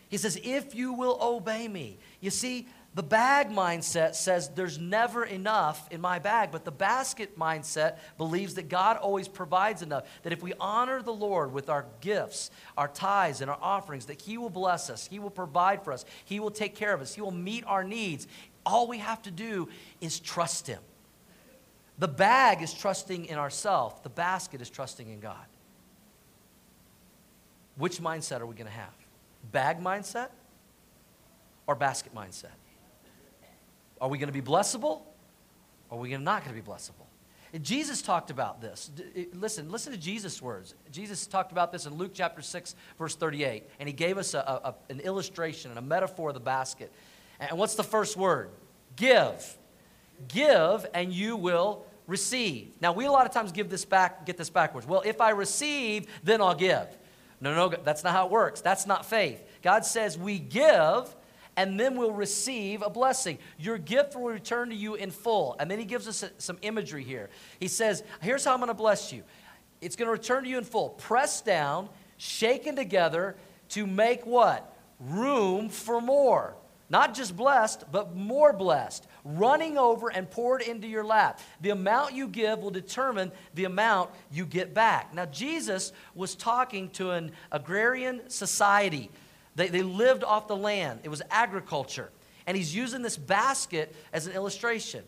He 0.10 0.18
says, 0.18 0.40
if 0.44 0.76
you 0.76 0.94
will 0.94 1.18
obey 1.22 1.68
me. 1.68 2.00
You 2.20 2.32
see, 2.32 2.68
the 2.96 3.04
bag 3.04 3.50
mindset 3.50 4.14
says 4.14 4.50
there's 4.50 4.78
never 4.78 5.24
enough 5.24 5.92
in 5.92 6.00
my 6.00 6.20
bag, 6.20 6.52
but 6.52 6.64
the 6.64 6.72
basket 6.72 7.40
mindset 7.40 7.98
believes 8.20 8.54
that 8.54 8.70
God 8.70 8.98
always 8.98 9.28
provides 9.28 9.82
enough. 9.82 10.04
That 10.22 10.32
if 10.32 10.44
we 10.44 10.54
honor 10.60 11.02
the 11.02 11.14
Lord 11.14 11.52
with 11.52 11.70
our 11.70 11.88
gifts, 12.02 12.52
our 12.78 12.88
tithes, 12.88 13.42
and 13.42 13.50
our 13.50 13.58
offerings, 13.60 14.06
that 14.06 14.22
He 14.22 14.38
will 14.38 14.52
bless 14.52 14.92
us, 14.92 15.08
He 15.08 15.18
will 15.18 15.32
provide 15.32 15.84
for 15.84 15.92
us, 15.92 16.06
He 16.26 16.40
will 16.40 16.52
take 16.52 16.76
care 16.76 16.94
of 16.94 17.02
us, 17.02 17.16
He 17.16 17.22
will 17.22 17.32
meet 17.32 17.64
our 17.66 17.84
needs. 17.84 18.28
All 18.64 18.88
we 18.88 19.00
have 19.00 19.24
to 19.24 19.32
do 19.32 19.70
is 20.00 20.20
trust 20.20 20.68
Him. 20.68 20.82
The 21.98 22.08
bag 22.08 22.62
is 22.62 22.74
trusting 22.76 23.26
in 23.26 23.40
ourselves, 23.40 24.02
the 24.04 24.10
basket 24.10 24.62
is 24.62 24.70
trusting 24.70 25.10
in 25.10 25.20
God. 25.20 25.46
Which 27.76 28.00
mindset 28.00 28.40
are 28.42 28.46
we 28.46 28.54
going 28.54 28.68
to 28.68 28.72
have? 28.72 28.94
Bag 29.52 29.80
mindset 29.80 30.30
or 31.66 31.74
basket 31.74 32.14
mindset? 32.14 32.52
Are 34.02 34.10
we 34.10 34.18
going 34.18 34.28
to 34.28 34.34
be 34.34 34.42
blessable 34.42 35.02
or 35.90 35.98
are 35.98 36.02
we 36.02 36.16
not 36.18 36.44
going 36.44 36.56
to 36.56 36.62
be 36.62 36.68
blessable? 36.68 37.06
And 37.54 37.64
Jesus 37.64 38.02
talked 38.02 38.32
about 38.32 38.62
this. 38.62 38.90
Listen, 39.34 39.72
listen 39.72 39.94
to 39.94 40.00
Jesus' 40.00 40.42
words. 40.42 40.74
Jesus 40.92 41.28
talked 41.28 41.52
about 41.52 41.72
this 41.72 41.86
in 41.86 41.94
Luke 41.94 42.12
chapter 42.14 42.42
6, 42.42 42.76
verse 42.98 43.16
38, 43.16 43.64
and 43.80 43.88
he 43.88 43.94
gave 43.94 44.18
us 44.18 44.34
a, 44.34 44.40
a, 44.40 44.76
an 44.90 45.00
illustration 45.02 45.70
and 45.70 45.78
a 45.78 45.82
metaphor 45.82 46.30
of 46.30 46.34
the 46.34 46.40
basket. 46.40 46.92
And 47.40 47.60
what's 47.60 47.76
the 47.76 47.84
first 47.84 48.18
word? 48.18 48.50
Give. 48.96 49.58
Give, 50.30 50.86
and 50.96 51.14
you 51.14 51.38
will 51.38 51.86
receive. 52.08 52.72
Now, 52.82 52.92
we 52.92 53.06
a 53.06 53.12
lot 53.12 53.28
of 53.28 53.34
times 53.34 53.52
give 53.52 53.70
this 53.70 53.86
back, 53.86 54.26
get 54.26 54.36
this 54.36 54.50
backwards. 54.50 54.88
Well, 54.88 55.04
if 55.06 55.22
I 55.22 55.30
receive, 55.30 56.08
then 56.24 56.42
I'll 56.42 56.56
give. 56.56 56.88
No, 57.40 57.54
no, 57.54 57.76
that's 57.84 58.04
not 58.04 58.14
how 58.14 58.26
it 58.26 58.32
works. 58.32 58.62
That's 58.62 58.88
not 58.88 59.06
faith. 59.06 59.44
God 59.62 59.86
says 59.86 60.18
we 60.18 60.40
give 60.40 61.14
and 61.56 61.80
then 61.80 61.96
we'll 61.96 62.12
receive 62.12 62.82
a 62.82 62.90
blessing. 62.90 63.38
Your 63.58 63.78
gift 63.78 64.16
will 64.16 64.24
return 64.24 64.70
to 64.70 64.76
you 64.76 64.96
in 64.96 65.12
full. 65.12 65.56
And 65.60 65.70
then 65.70 65.80
he 65.80 65.86
gives 65.86 66.08
us 66.08 66.24
some 66.38 66.58
imagery 66.62 67.04
here. 67.04 67.30
He 67.60 67.68
says, 67.68 68.04
Here's 68.22 68.46
how 68.46 68.54
I'm 68.54 68.60
going 68.60 68.70
to 68.70 68.74
bless 68.74 69.12
you 69.12 69.24
it's 69.82 69.96
going 69.96 70.08
to 70.08 70.12
return 70.12 70.44
to 70.44 70.50
you 70.50 70.58
in 70.58 70.64
full. 70.64 70.90
Pressed 70.90 71.46
down, 71.46 71.90
shaken 72.18 72.76
together 72.76 73.36
to 73.70 73.86
make 73.86 74.26
what? 74.26 74.74
Room 75.00 75.70
for 75.70 76.00
more. 76.00 76.56
Not 76.90 77.16
just 77.16 77.36
blessed, 77.36 77.86
but 77.92 78.16
more 78.16 78.54
blessed, 78.54 79.08
running 79.24 79.78
over 79.78 80.10
and 80.10 80.30
poured 80.30 80.62
into 80.62 80.88
your 80.88 81.04
lap. 81.04 81.40
The 81.62 81.72
amount 81.72 82.14
you 82.14 82.28
give 82.28 82.60
will 82.60 82.72
determine 82.72 83.32
the 83.56 83.66
amount 83.66 84.12
you 84.32 84.46
get 84.46 84.74
back. 84.74 85.14
Now, 85.14 85.26
Jesus 85.26 85.92
was 86.14 86.36
talking 86.36 86.90
to 86.92 87.12
an 87.12 87.32
agrarian 87.52 88.30
society. 88.30 89.10
They, 89.56 89.68
they 89.68 89.84
lived 89.84 90.24
off 90.24 90.48
the 90.48 90.56
land, 90.56 91.02
it 91.04 91.10
was 91.10 91.22
agriculture. 91.30 92.10
And 92.46 92.58
he's 92.58 92.76
using 92.76 93.02
this 93.02 93.18
basket 93.18 93.96
as 94.12 94.28
an 94.28 94.34
illustration. 94.34 95.04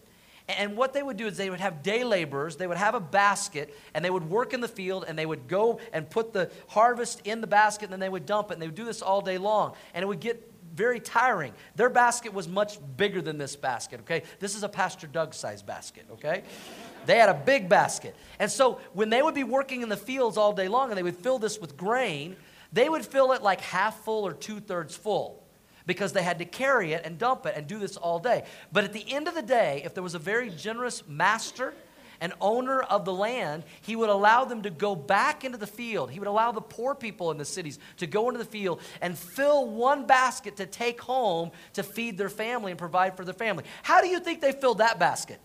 And 0.48 0.78
what 0.78 0.94
they 0.94 1.02
would 1.02 1.18
do 1.18 1.26
is 1.26 1.38
they 1.38 1.50
would 1.50 1.60
have 1.60 1.82
day 1.82 2.04
laborers, 2.04 2.56
they 2.56 2.68
would 2.68 2.78
have 2.78 2.94
a 2.94 3.00
basket, 3.00 3.76
and 3.94 4.06
they 4.06 4.12
would 4.12 4.30
work 4.30 4.54
in 4.54 4.62
the 4.62 4.68
field, 4.68 5.06
and 5.08 5.18
they 5.18 5.26
would 5.26 5.48
go 5.48 5.80
and 5.92 6.08
put 6.08 6.34
the 6.34 6.52
harvest 6.68 7.22
in 7.26 7.42
the 7.42 7.48
basket, 7.48 7.86
and 7.86 7.94
then 7.94 8.00
they 8.00 8.10
would 8.10 8.28
dump 8.28 8.52
it, 8.52 8.54
and 8.54 8.62
they 8.62 8.68
would 8.68 8.76
do 8.76 8.86
this 8.86 9.02
all 9.02 9.22
day 9.22 9.40
long. 9.40 9.74
And 9.94 10.04
it 10.04 10.06
would 10.06 10.20
get 10.20 10.52
very 10.76 11.00
tiring. 11.00 11.54
Their 11.76 11.90
basket 11.90 12.34
was 12.34 12.48
much 12.48 12.78
bigger 12.98 13.22
than 13.22 13.38
this 13.38 13.56
basket, 13.56 14.02
okay? 14.02 14.24
This 14.40 14.56
is 14.56 14.64
a 14.64 14.70
Pastor 14.70 15.08
Doug 15.08 15.34
size 15.34 15.64
basket, 15.64 16.06
okay? 16.12 16.44
They 17.06 17.18
had 17.18 17.30
a 17.30 17.34
big 17.34 17.70
basket. 17.70 18.16
And 18.40 18.52
so 18.52 18.80
when 18.94 19.10
they 19.10 19.22
would 19.22 19.36
be 19.36 19.44
working 19.44 19.82
in 19.82 19.90
the 19.90 19.98
fields 19.98 20.38
all 20.38 20.54
day 20.54 20.68
long 20.68 20.90
and 20.90 20.98
they 20.98 21.04
would 21.04 21.18
fill 21.18 21.40
this 21.40 21.60
with 21.60 21.78
grain, 21.78 22.36
they 22.76 22.90
would 22.90 23.06
fill 23.06 23.32
it 23.32 23.42
like 23.42 23.62
half 23.62 24.04
full 24.04 24.28
or 24.28 24.34
two 24.34 24.60
thirds 24.60 24.96
full 24.96 25.42
because 25.88 26.14
they 26.14 26.22
had 26.22 26.40
to 26.40 26.46
carry 26.46 26.92
it 26.92 27.04
and 27.06 27.18
dump 27.18 27.46
it 27.46 27.54
and 27.56 27.68
do 27.68 27.80
this 27.80 27.96
all 27.96 28.20
day. 28.20 28.44
But 28.74 28.84
at 28.84 28.92
the 28.92 29.14
end 29.14 29.28
of 29.28 29.34
the 29.34 29.42
day, 29.42 29.82
if 29.86 29.94
there 29.94 30.04
was 30.04 30.14
a 30.14 30.20
very 30.20 30.50
generous 30.50 31.08
master 31.08 31.74
an 32.22 32.34
owner 32.40 32.82
of 32.82 33.06
the 33.06 33.14
land, 33.14 33.64
he 33.82 33.96
would 33.96 34.10
allow 34.10 34.46
them 34.46 34.62
to 34.64 34.70
go 34.70 34.96
back 34.96 35.44
into 35.44 35.58
the 35.58 35.68
field. 35.68 36.10
He 36.12 36.20
would 36.20 36.28
allow 36.28 36.52
the 36.52 36.62
poor 36.62 36.96
people 36.96 37.32
in 37.32 37.38
the 37.38 37.46
cities 37.46 37.78
to 37.98 38.08
go 38.08 38.30
into 38.30 38.38
the 38.38 38.46
field 38.46 38.82
and 39.02 39.18
fill 39.18 39.68
one 39.68 40.06
basket 40.06 40.56
to 40.58 40.66
take 40.66 41.02
home 41.02 41.52
to 41.74 41.84
feed 41.84 42.18
their 42.18 42.30
family 42.30 42.72
and 42.72 42.80
provide 42.80 43.18
for 43.18 43.26
their 43.26 43.34
family. 43.34 43.66
How 43.84 44.02
do 44.02 44.08
you 44.08 44.20
think 44.20 44.42
they 44.42 44.54
filled 44.54 44.78
that 44.78 45.00
basket? 45.00 45.40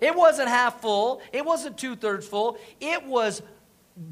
It 0.00 0.14
wasn't 0.14 0.48
half 0.48 0.80
full, 0.80 1.20
it 1.32 1.44
wasn't 1.44 1.78
two 1.78 1.94
thirds 1.94 2.26
full, 2.26 2.58
it 2.80 3.04
was 3.04 3.42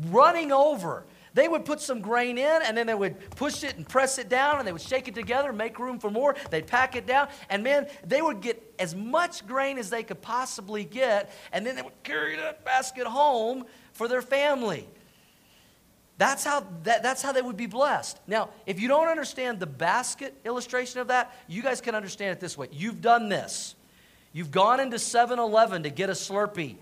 running 0.06 0.52
over. 0.52 1.04
They 1.34 1.48
would 1.48 1.64
put 1.64 1.80
some 1.80 2.00
grain 2.00 2.38
in 2.38 2.62
and 2.62 2.76
then 2.76 2.86
they 2.86 2.94
would 2.94 3.30
push 3.30 3.62
it 3.62 3.76
and 3.76 3.88
press 3.88 4.18
it 4.18 4.28
down 4.28 4.58
and 4.58 4.66
they 4.66 4.72
would 4.72 4.80
shake 4.80 5.08
it 5.08 5.14
together, 5.14 5.52
make 5.52 5.78
room 5.78 5.98
for 5.98 6.10
more. 6.10 6.34
They'd 6.50 6.66
pack 6.66 6.96
it 6.96 7.06
down 7.06 7.28
and 7.48 7.62
man, 7.62 7.86
they 8.06 8.22
would 8.22 8.40
get 8.40 8.74
as 8.78 8.94
much 8.94 9.46
grain 9.46 9.78
as 9.78 9.90
they 9.90 10.02
could 10.02 10.20
possibly 10.20 10.84
get 10.84 11.32
and 11.52 11.64
then 11.64 11.76
they 11.76 11.82
would 11.82 12.02
carry 12.02 12.36
that 12.36 12.64
basket 12.64 13.06
home 13.06 13.64
for 13.92 14.08
their 14.08 14.22
family. 14.22 14.86
That's 16.18 16.44
how, 16.44 16.66
that, 16.82 17.02
that's 17.02 17.22
how 17.22 17.32
they 17.32 17.40
would 17.40 17.56
be 17.56 17.66
blessed. 17.66 18.18
Now, 18.26 18.50
if 18.66 18.78
you 18.78 18.88
don't 18.88 19.08
understand 19.08 19.58
the 19.58 19.66
basket 19.66 20.34
illustration 20.44 21.00
of 21.00 21.08
that, 21.08 21.34
you 21.48 21.62
guys 21.62 21.80
can 21.80 21.94
understand 21.94 22.32
it 22.32 22.40
this 22.40 22.58
way. 22.58 22.68
You've 22.72 23.00
done 23.00 23.30
this. 23.30 23.74
You've 24.32 24.50
gone 24.50 24.80
into 24.80 24.98
7 24.98 25.38
Eleven 25.38 25.82
to 25.84 25.90
get 25.90 26.10
a 26.10 26.12
Slurpee 26.12 26.76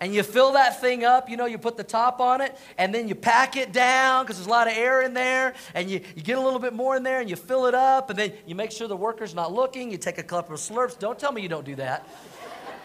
and 0.00 0.14
you 0.14 0.22
fill 0.22 0.52
that 0.52 0.80
thing 0.80 1.04
up, 1.04 1.28
you 1.28 1.36
know, 1.36 1.46
you 1.46 1.58
put 1.58 1.76
the 1.76 1.84
top 1.84 2.20
on 2.20 2.40
it, 2.40 2.56
and 2.76 2.94
then 2.94 3.08
you 3.08 3.14
pack 3.14 3.56
it 3.56 3.72
down 3.72 4.24
because 4.24 4.36
there's 4.36 4.46
a 4.46 4.50
lot 4.50 4.68
of 4.68 4.76
air 4.76 5.02
in 5.02 5.14
there, 5.14 5.54
and 5.74 5.90
you, 5.90 6.00
you 6.14 6.22
get 6.22 6.38
a 6.38 6.40
little 6.40 6.60
bit 6.60 6.72
more 6.72 6.96
in 6.96 7.02
there, 7.02 7.20
and 7.20 7.28
you 7.28 7.36
fill 7.36 7.66
it 7.66 7.74
up, 7.74 8.10
and 8.10 8.18
then 8.18 8.32
you 8.46 8.54
make 8.54 8.70
sure 8.70 8.88
the 8.88 8.96
worker's 8.96 9.34
not 9.34 9.52
looking, 9.52 9.90
you 9.90 9.98
take 9.98 10.18
a 10.18 10.22
couple 10.22 10.54
of 10.54 10.60
slurps. 10.60 10.98
Don't 10.98 11.18
tell 11.18 11.32
me 11.32 11.42
you 11.42 11.48
don't 11.48 11.66
do 11.66 11.74
that. 11.76 12.08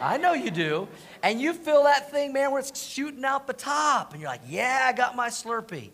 I 0.01 0.17
know 0.17 0.33
you 0.33 0.51
do. 0.51 0.87
And 1.21 1.39
you 1.39 1.53
fill 1.53 1.83
that 1.83 2.11
thing, 2.11 2.33
man, 2.33 2.51
where 2.51 2.59
it's 2.59 2.85
shooting 2.85 3.23
out 3.23 3.47
the 3.47 3.53
top, 3.53 4.11
and 4.11 4.21
you're 4.21 4.29
like, 4.29 4.41
yeah, 4.47 4.85
I 4.89 4.93
got 4.93 5.15
my 5.15 5.29
Slurpee. 5.29 5.91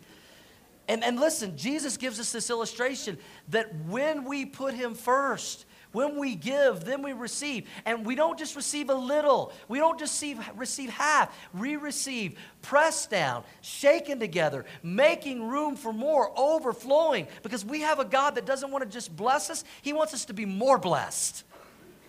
And, 0.88 1.04
and 1.04 1.20
listen, 1.20 1.56
Jesus 1.56 1.96
gives 1.96 2.18
us 2.18 2.32
this 2.32 2.50
illustration 2.50 3.16
that 3.50 3.72
when 3.86 4.24
we 4.24 4.44
put 4.44 4.74
him 4.74 4.94
first, 4.94 5.64
when 5.92 6.18
we 6.18 6.36
give, 6.36 6.84
then 6.84 7.02
we 7.02 7.12
receive. 7.12 7.68
And 7.84 8.06
we 8.06 8.14
don't 8.14 8.38
just 8.38 8.54
receive 8.54 8.90
a 8.90 8.94
little, 8.94 9.52
we 9.68 9.78
don't 9.78 9.98
just 9.98 10.14
receive, 10.14 10.38
receive 10.56 10.90
half. 10.90 11.36
We 11.52 11.76
receive 11.76 12.38
pressed 12.62 13.10
down, 13.10 13.44
shaken 13.60 14.20
together, 14.20 14.64
making 14.82 15.48
room 15.48 15.76
for 15.76 15.92
more, 15.92 16.32
overflowing. 16.38 17.26
Because 17.42 17.64
we 17.64 17.80
have 17.80 17.98
a 17.98 18.04
God 18.04 18.36
that 18.36 18.46
doesn't 18.46 18.70
want 18.70 18.84
to 18.84 18.90
just 18.90 19.14
bless 19.14 19.50
us, 19.50 19.64
He 19.82 19.92
wants 19.92 20.14
us 20.14 20.26
to 20.26 20.32
be 20.32 20.46
more 20.46 20.78
blessed. 20.78 21.44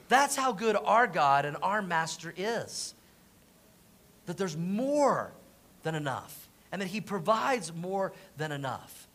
That's 0.10 0.36
how 0.36 0.52
good 0.52 0.76
our 0.76 1.08
God 1.08 1.46
and 1.46 1.58
our 1.64 1.82
Master 1.82 2.34
is. 2.36 2.94
That 4.26 4.38
there's 4.38 4.58
more 4.58 5.32
than 5.84 5.96
enough, 5.96 6.50
and 6.72 6.82
that 6.82 6.90
He 6.90 7.02
provides 7.02 7.74
more 7.74 8.14
than 8.38 8.52
enough. 8.52 9.08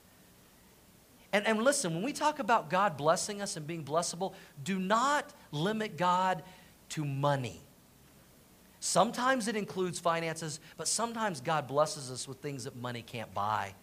And, 1.37 1.46
and 1.46 1.62
listen, 1.62 1.92
when 1.92 2.03
we 2.03 2.14
talk 2.14 2.38
about 2.38 2.70
God 2.70 2.96
blessing 2.96 3.42
us 3.42 3.59
and 3.59 3.66
being 3.66 3.85
blessable, 3.85 4.33
do 4.64 4.79
not 4.79 5.35
limit 5.53 5.99
God 5.99 6.42
to 6.90 7.05
money. 7.05 7.61
Sometimes 8.81 9.46
it 9.46 9.55
includes 9.55 9.99
finances, 9.99 10.61
but 10.79 10.88
sometimes 10.88 11.42
God 11.42 11.66
blesses 11.66 12.11
us 12.11 12.27
with 12.27 12.38
things 12.38 12.64
that 12.64 12.75
money 12.75 13.03
can't 13.03 13.35
buy, 13.35 13.75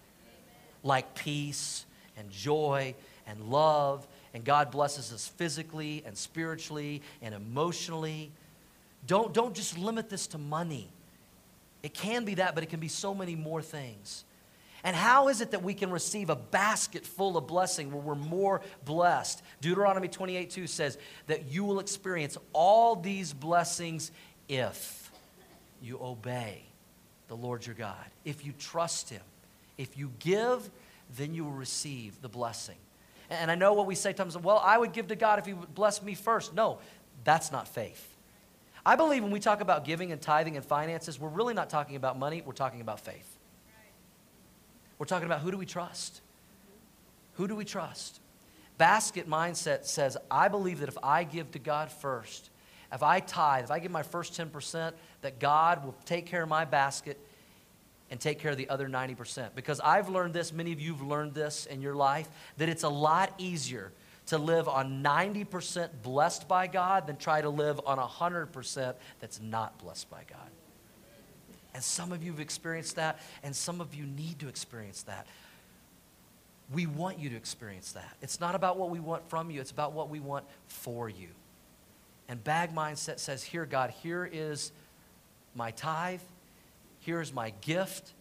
like 0.82 1.14
peace 1.14 1.86
and 2.18 2.32
joy 2.32 2.96
and 3.28 3.40
love. 3.52 4.08
And 4.34 4.44
God 4.44 4.72
blesses 4.72 5.14
us 5.14 5.28
physically 5.28 6.02
and 6.08 6.18
spiritually 6.18 7.04
and 7.22 7.36
emotionally. 7.36 8.32
Don't, 9.06 9.32
don't 9.32 9.54
just 9.54 9.78
limit 9.78 10.10
this 10.10 10.26
to 10.26 10.40
money. 10.40 10.90
It 11.84 11.94
can 11.94 12.26
be 12.26 12.34
that, 12.34 12.56
but 12.56 12.64
it 12.64 12.72
can 12.72 12.80
be 12.80 12.88
so 12.88 13.14
many 13.14 13.36
more 13.36 13.62
things. 13.62 14.26
And 14.84 14.96
how 14.96 15.30
is 15.30 15.40
it 15.40 15.52
that 15.52 15.64
we 15.64 15.74
can 15.74 15.92
receive 15.92 16.30
a 16.30 16.36
basket 16.36 17.06
full 17.06 17.38
of 17.38 17.48
blessing 17.48 17.92
where 17.92 18.02
we're 18.02 18.16
more 18.16 18.62
blessed? 18.84 19.42
Deuteronomy 19.62 20.10
28 20.10 20.50
2 20.50 20.68
says 20.68 20.98
that 21.28 21.52
you 21.52 21.64
will 21.64 21.80
experience 21.80 22.38
all 22.52 22.96
these 22.96 23.32
blessings 23.32 24.12
if 24.50 25.12
you 25.82 26.00
obey 26.02 26.64
the 27.30 27.36
Lord 27.36 27.66
your 27.66 27.76
God, 27.76 28.06
if 28.26 28.46
you 28.46 28.54
trust 28.60 29.10
Him. 29.10 29.22
If 29.78 29.98
you 29.98 30.12
give, 30.20 30.70
then 31.18 31.34
you 31.34 31.46
will 31.46 31.52
receive 31.52 32.22
the 32.22 32.30
blessing. 32.30 32.76
And 33.30 33.50
I 33.50 33.56
know 33.56 33.74
what 33.74 33.88
we 33.88 33.96
say 33.96 34.14
sometimes, 34.16 34.38
well, 34.38 34.62
I 34.64 34.78
would 34.78 34.94
give 34.94 35.08
to 35.08 35.16
God 35.16 35.40
if 35.40 35.46
He 35.46 35.54
would 35.54 35.74
bless 35.74 36.02
me 36.04 36.14
first. 36.14 36.54
No, 36.54 36.80
that's 37.24 37.52
not 37.52 37.68
faith. 37.68 38.10
I 38.86 38.96
believe 38.96 39.24
when 39.24 39.32
we 39.32 39.40
talk 39.40 39.62
about 39.62 39.86
giving 39.86 40.12
and 40.12 40.22
tithing 40.22 40.58
and 40.58 40.66
finances, 40.66 41.20
we're 41.20 41.30
really 41.30 41.54
not 41.54 41.70
talking 41.70 41.96
about 41.96 42.20
money, 42.20 42.44
we're 42.46 42.54
talking 42.54 42.82
about 42.82 43.00
faith. 43.00 43.33
We're 45.04 45.08
talking 45.08 45.26
about 45.26 45.42
who 45.42 45.52
do 45.52 45.58
we 45.58 45.66
trust? 45.66 46.22
Who 47.34 47.46
do 47.46 47.58
we 47.58 47.66
trust? 47.66 48.22
Basket 48.78 49.30
mindset 49.30 49.84
says, 49.84 50.16
I 50.32 50.48
believe 50.48 50.80
that 50.80 50.88
if 50.88 50.98
I 51.04 51.26
give 51.26 51.52
to 51.52 51.60
God 51.60 51.92
first, 51.92 52.50
if 52.90 53.04
I 53.04 53.20
tithe, 53.20 53.66
if 53.66 53.72
I 53.72 53.80
give 53.80 53.92
my 53.92 54.04
first 54.04 54.32
10%, 54.32 54.94
that 55.20 55.40
God 55.40 55.84
will 55.84 55.94
take 56.06 56.26
care 56.26 56.44
of 56.44 56.48
my 56.48 56.64
basket 56.64 57.20
and 58.12 58.18
take 58.18 58.40
care 58.40 58.52
of 58.52 58.56
the 58.56 58.70
other 58.70 58.88
90%. 58.88 59.50
Because 59.56 59.82
I've 59.82 60.08
learned 60.08 60.34
this, 60.34 60.54
many 60.54 60.72
of 60.72 60.80
you 60.80 60.94
have 60.94 61.02
learned 61.02 61.34
this 61.34 61.66
in 61.66 61.82
your 61.82 61.96
life, 61.96 62.30
that 62.56 62.70
it's 62.70 62.84
a 62.84 62.90
lot 62.90 63.34
easier 63.38 63.92
to 64.28 64.38
live 64.38 64.70
on 64.70 65.04
90% 65.04 65.90
blessed 66.02 66.48
by 66.48 66.68
God 66.68 67.08
than 67.08 67.18
try 67.18 67.42
to 67.42 67.50
live 67.50 67.82
on 67.86 67.98
100% 67.98 68.94
that's 69.20 69.42
not 69.42 69.78
blessed 69.80 70.10
by 70.10 70.22
God. 70.30 70.50
And 71.74 71.84
some 71.84 72.12
of 72.12 72.24
you 72.24 72.32
have 72.32 72.40
experienced 72.40 72.98
that, 72.98 73.20
and 73.42 73.56
some 73.56 73.82
of 73.82 73.96
you 73.96 74.06
need 74.06 74.40
to 74.40 74.48
experience 74.48 75.04
that. 75.04 75.28
We 76.72 76.86
want 76.86 77.20
you 77.20 77.30
to 77.30 77.36
experience 77.36 77.94
that. 77.94 78.16
It's 78.22 78.40
not 78.40 78.56
about 78.56 78.78
what 78.78 78.90
we 78.90 79.00
want 79.00 79.28
from 79.30 79.50
you, 79.50 79.60
it's 79.60 79.72
about 79.72 79.94
what 79.94 80.10
we 80.10 80.20
want 80.20 80.46
for 80.68 81.10
you. 81.10 81.30
And 82.30 82.44
bag 82.44 82.74
mindset 82.74 83.20
says, 83.20 83.44
Here, 83.44 83.66
God, 83.66 83.90
here 83.90 84.30
is 84.32 84.72
my 85.56 85.72
tithe, 85.72 86.22
here 87.00 87.22
is 87.22 87.34
my 87.34 87.52
gift, 87.62 88.14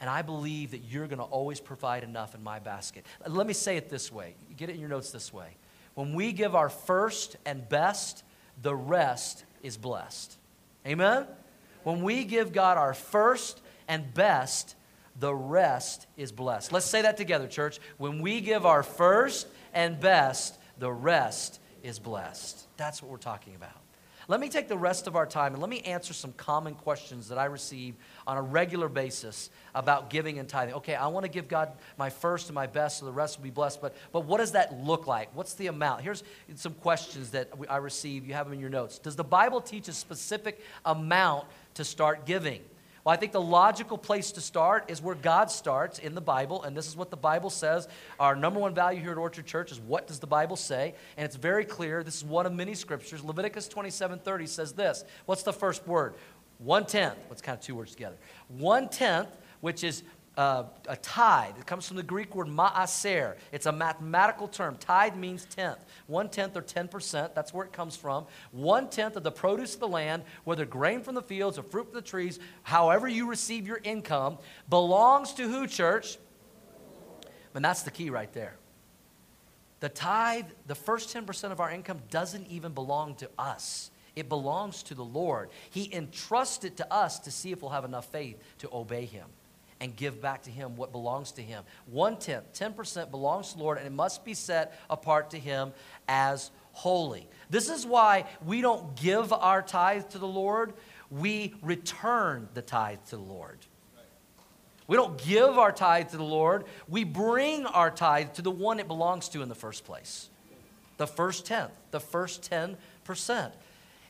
and 0.00 0.08
I 0.08 0.22
believe 0.22 0.70
that 0.70 0.82
you're 0.90 1.06
going 1.06 1.18
to 1.18 1.24
always 1.24 1.60
provide 1.60 2.04
enough 2.04 2.34
in 2.34 2.42
my 2.42 2.58
basket. 2.58 3.04
Let 3.26 3.46
me 3.46 3.52
say 3.52 3.76
it 3.76 3.90
this 3.90 4.10
way 4.10 4.34
get 4.56 4.70
it 4.70 4.74
in 4.74 4.80
your 4.80 4.88
notes 4.88 5.10
this 5.10 5.32
way. 5.32 5.56
When 5.94 6.14
we 6.14 6.32
give 6.32 6.54
our 6.54 6.68
first 6.68 7.36
and 7.44 7.68
best, 7.68 8.24
the 8.62 8.74
rest 8.74 9.44
is 9.62 9.76
blessed. 9.76 10.36
Amen? 10.86 11.26
When 11.82 12.02
we 12.02 12.24
give 12.24 12.52
God 12.52 12.76
our 12.76 12.94
first 12.94 13.60
and 13.88 14.12
best, 14.14 14.74
the 15.18 15.34
rest 15.34 16.06
is 16.16 16.32
blessed. 16.32 16.72
Let's 16.72 16.86
say 16.86 17.02
that 17.02 17.16
together, 17.16 17.46
church. 17.46 17.78
When 17.98 18.20
we 18.20 18.40
give 18.40 18.64
our 18.64 18.82
first 18.82 19.46
and 19.74 20.00
best, 20.00 20.58
the 20.78 20.90
rest 20.90 21.60
is 21.82 21.98
blessed. 21.98 22.66
That's 22.76 23.02
what 23.02 23.10
we're 23.10 23.18
talking 23.18 23.54
about. 23.54 23.80
Let 24.30 24.38
me 24.38 24.48
take 24.48 24.68
the 24.68 24.78
rest 24.78 25.08
of 25.08 25.16
our 25.16 25.26
time 25.26 25.54
and 25.54 25.60
let 25.60 25.68
me 25.68 25.80
answer 25.80 26.12
some 26.14 26.32
common 26.34 26.76
questions 26.76 27.30
that 27.30 27.38
I 27.38 27.46
receive 27.46 27.96
on 28.28 28.36
a 28.36 28.42
regular 28.42 28.88
basis 28.88 29.50
about 29.74 30.08
giving 30.08 30.38
and 30.38 30.48
tithing. 30.48 30.74
Okay, 30.76 30.94
I 30.94 31.08
want 31.08 31.24
to 31.24 31.28
give 31.28 31.48
God 31.48 31.72
my 31.98 32.10
first 32.10 32.46
and 32.46 32.54
my 32.54 32.68
best 32.68 33.00
so 33.00 33.06
the 33.06 33.12
rest 33.12 33.38
will 33.38 33.42
be 33.42 33.50
blessed, 33.50 33.80
but, 33.80 33.96
but 34.12 34.26
what 34.26 34.38
does 34.38 34.52
that 34.52 34.84
look 34.84 35.08
like? 35.08 35.34
What's 35.34 35.54
the 35.54 35.66
amount? 35.66 36.02
Here's 36.02 36.22
some 36.54 36.74
questions 36.74 37.32
that 37.32 37.50
I 37.68 37.78
receive. 37.78 38.24
You 38.24 38.34
have 38.34 38.46
them 38.46 38.54
in 38.54 38.60
your 38.60 38.70
notes. 38.70 39.00
Does 39.00 39.16
the 39.16 39.24
Bible 39.24 39.60
teach 39.60 39.88
a 39.88 39.92
specific 39.92 40.60
amount 40.84 41.46
to 41.74 41.84
start 41.84 42.26
giving? 42.26 42.62
Well, 43.04 43.14
I 43.14 43.16
think 43.16 43.32
the 43.32 43.40
logical 43.40 43.96
place 43.96 44.32
to 44.32 44.40
start 44.40 44.90
is 44.90 45.00
where 45.00 45.14
God 45.14 45.50
starts 45.50 45.98
in 45.98 46.14
the 46.14 46.20
Bible, 46.20 46.62
and 46.64 46.76
this 46.76 46.86
is 46.86 46.96
what 46.96 47.10
the 47.10 47.16
Bible 47.16 47.48
says. 47.48 47.88
Our 48.18 48.36
number 48.36 48.60
one 48.60 48.74
value 48.74 49.00
here 49.00 49.12
at 49.12 49.18
Orchard 49.18 49.46
Church 49.46 49.72
is 49.72 49.80
what 49.80 50.06
does 50.06 50.18
the 50.18 50.26
Bible 50.26 50.56
say? 50.56 50.94
And 51.16 51.24
it's 51.24 51.36
very 51.36 51.64
clear. 51.64 52.02
This 52.02 52.16
is 52.16 52.24
one 52.24 52.44
of 52.44 52.52
many 52.52 52.74
scriptures. 52.74 53.24
Leviticus 53.24 53.68
27:30 53.68 54.46
says 54.46 54.72
this. 54.74 55.04
What's 55.24 55.42
the 55.42 55.52
first 55.52 55.86
word? 55.86 56.14
One 56.58 56.84
tenth. 56.84 57.16
What's 57.28 57.40
kind 57.40 57.56
of 57.56 57.64
two 57.64 57.74
words 57.74 57.92
together? 57.92 58.16
One 58.48 58.90
tenth, 58.90 59.34
which 59.62 59.82
is 59.82 60.02
uh, 60.36 60.64
a 60.88 60.96
tithe. 60.96 61.58
It 61.58 61.66
comes 61.66 61.86
from 61.86 61.96
the 61.96 62.02
Greek 62.02 62.34
word 62.34 62.46
maaser. 62.46 63.36
It's 63.52 63.66
a 63.66 63.72
mathematical 63.72 64.48
term. 64.48 64.76
Tithe 64.78 65.16
means 65.16 65.44
tenth. 65.44 65.84
One 66.06 66.28
tenth 66.28 66.56
or 66.56 66.62
10%, 66.62 67.34
that's 67.34 67.52
where 67.52 67.66
it 67.66 67.72
comes 67.72 67.96
from. 67.96 68.26
One 68.52 68.88
tenth 68.88 69.16
of 69.16 69.22
the 69.22 69.32
produce 69.32 69.74
of 69.74 69.80
the 69.80 69.88
land, 69.88 70.22
whether 70.44 70.64
grain 70.64 71.02
from 71.02 71.14
the 71.14 71.22
fields 71.22 71.58
or 71.58 71.62
fruit 71.62 71.86
from 71.86 71.94
the 71.94 72.02
trees, 72.02 72.38
however 72.62 73.08
you 73.08 73.28
receive 73.28 73.66
your 73.66 73.80
income, 73.82 74.38
belongs 74.68 75.34
to 75.34 75.48
who, 75.48 75.66
church? 75.66 76.18
And 77.54 77.64
that's 77.64 77.82
the 77.82 77.90
key 77.90 78.10
right 78.10 78.32
there. 78.32 78.56
The 79.80 79.88
tithe, 79.88 80.46
the 80.66 80.74
first 80.74 81.14
10% 81.14 81.52
of 81.52 81.60
our 81.60 81.70
income, 81.70 82.00
doesn't 82.10 82.46
even 82.48 82.72
belong 82.72 83.14
to 83.16 83.30
us. 83.38 83.90
It 84.14 84.28
belongs 84.28 84.82
to 84.84 84.94
the 84.94 85.04
Lord. 85.04 85.50
He 85.70 85.92
entrusts 85.92 86.64
it 86.64 86.76
to 86.76 86.92
us 86.92 87.18
to 87.20 87.30
see 87.30 87.52
if 87.52 87.62
we'll 87.62 87.70
have 87.70 87.84
enough 87.84 88.06
faith 88.06 88.38
to 88.58 88.68
obey 88.72 89.06
Him. 89.06 89.26
And 89.80 89.96
give 89.96 90.20
back 90.20 90.42
to 90.42 90.50
Him 90.50 90.76
what 90.76 90.92
belongs 90.92 91.32
to 91.32 91.42
Him. 91.42 91.64
One 91.86 92.16
tenth, 92.16 92.52
10% 92.52 93.10
belongs 93.10 93.50
to 93.50 93.58
the 93.58 93.62
Lord, 93.62 93.78
and 93.78 93.86
it 93.86 93.92
must 93.92 94.24
be 94.24 94.34
set 94.34 94.78
apart 94.88 95.30
to 95.30 95.38
Him 95.38 95.72
as 96.08 96.50
holy. 96.72 97.26
This 97.48 97.68
is 97.68 97.86
why 97.86 98.26
we 98.44 98.60
don't 98.60 98.94
give 98.94 99.32
our 99.32 99.62
tithe 99.62 100.08
to 100.10 100.18
the 100.18 100.26
Lord, 100.26 100.74
we 101.10 101.54
return 101.62 102.48
the 102.54 102.62
tithe 102.62 103.00
to 103.08 103.16
the 103.16 103.22
Lord. 103.22 103.58
We 104.86 104.96
don't 104.96 105.22
give 105.22 105.56
our 105.56 105.72
tithe 105.72 106.10
to 106.10 106.16
the 106.16 106.24
Lord, 106.24 106.64
we 106.88 107.04
bring 107.04 107.64
our 107.64 107.90
tithe 107.90 108.32
to 108.34 108.42
the 108.42 108.50
one 108.50 108.80
it 108.80 108.88
belongs 108.88 109.28
to 109.30 109.42
in 109.42 109.48
the 109.48 109.54
first 109.54 109.84
place. 109.84 110.28
The 110.96 111.06
first 111.06 111.46
tenth, 111.46 111.72
the 111.90 112.00
first 112.00 112.50
10%. 112.50 113.52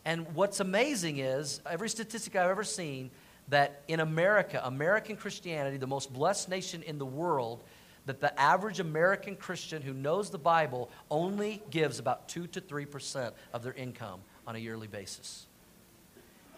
And 0.04 0.34
what's 0.34 0.60
amazing 0.60 1.18
is, 1.18 1.60
every 1.68 1.88
statistic 1.88 2.34
I've 2.34 2.50
ever 2.50 2.64
seen, 2.64 3.10
that 3.50 3.82
in 3.88 4.00
America, 4.00 4.60
American 4.64 5.16
Christianity, 5.16 5.76
the 5.76 5.86
most 5.86 6.12
blessed 6.12 6.48
nation 6.48 6.82
in 6.82 6.98
the 6.98 7.06
world, 7.06 7.62
that 8.06 8.20
the 8.20 8.40
average 8.40 8.80
American 8.80 9.36
Christian 9.36 9.82
who 9.82 9.92
knows 9.92 10.30
the 10.30 10.38
Bible 10.38 10.90
only 11.10 11.62
gives 11.70 11.98
about 11.98 12.28
2 12.28 12.46
to 12.48 12.60
3% 12.60 13.32
of 13.52 13.62
their 13.62 13.74
income 13.74 14.20
on 14.46 14.56
a 14.56 14.58
yearly 14.58 14.86
basis. 14.86 15.46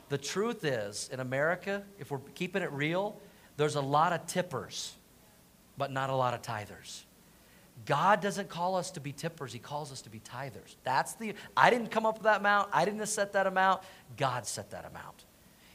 The 0.09 0.19
truth 0.19 0.65
is, 0.65 1.09
in 1.13 1.21
America, 1.21 1.83
if 1.99 2.11
we're 2.11 2.21
keeping 2.35 2.63
it 2.63 2.71
real, 2.71 3.19
there's 3.57 3.77
a 3.77 3.81
lot 3.81 4.13
of 4.13 4.27
tippers, 4.27 4.95
but 5.79 5.91
not 5.91 6.11
a 6.11 6.15
lot 6.15 6.35
of 6.35 6.43
tithers. 6.43 7.03
God 7.87 8.21
doesn't 8.21 8.49
call 8.49 8.77
us 8.77 8.91
to 8.93 9.01
be 9.01 9.13
tippers, 9.13 9.53
He 9.53 9.59
calls 9.59 9.91
us 9.91 10.03
to 10.03 10.11
be 10.11 10.21
tithers. 10.21 10.77
That's 10.85 11.15
the, 11.15 11.35
I 11.57 11.71
didn't 11.71 11.91
come 11.91 12.05
up 12.05 12.17
with 12.17 12.25
that 12.25 12.41
amount, 12.41 12.69
I 12.73 12.85
didn't 12.85 13.05
set 13.07 13.33
that 13.33 13.47
amount, 13.47 13.83
God 14.19 14.47
set 14.47 14.71
that 14.73 14.85
amount. 14.85 15.25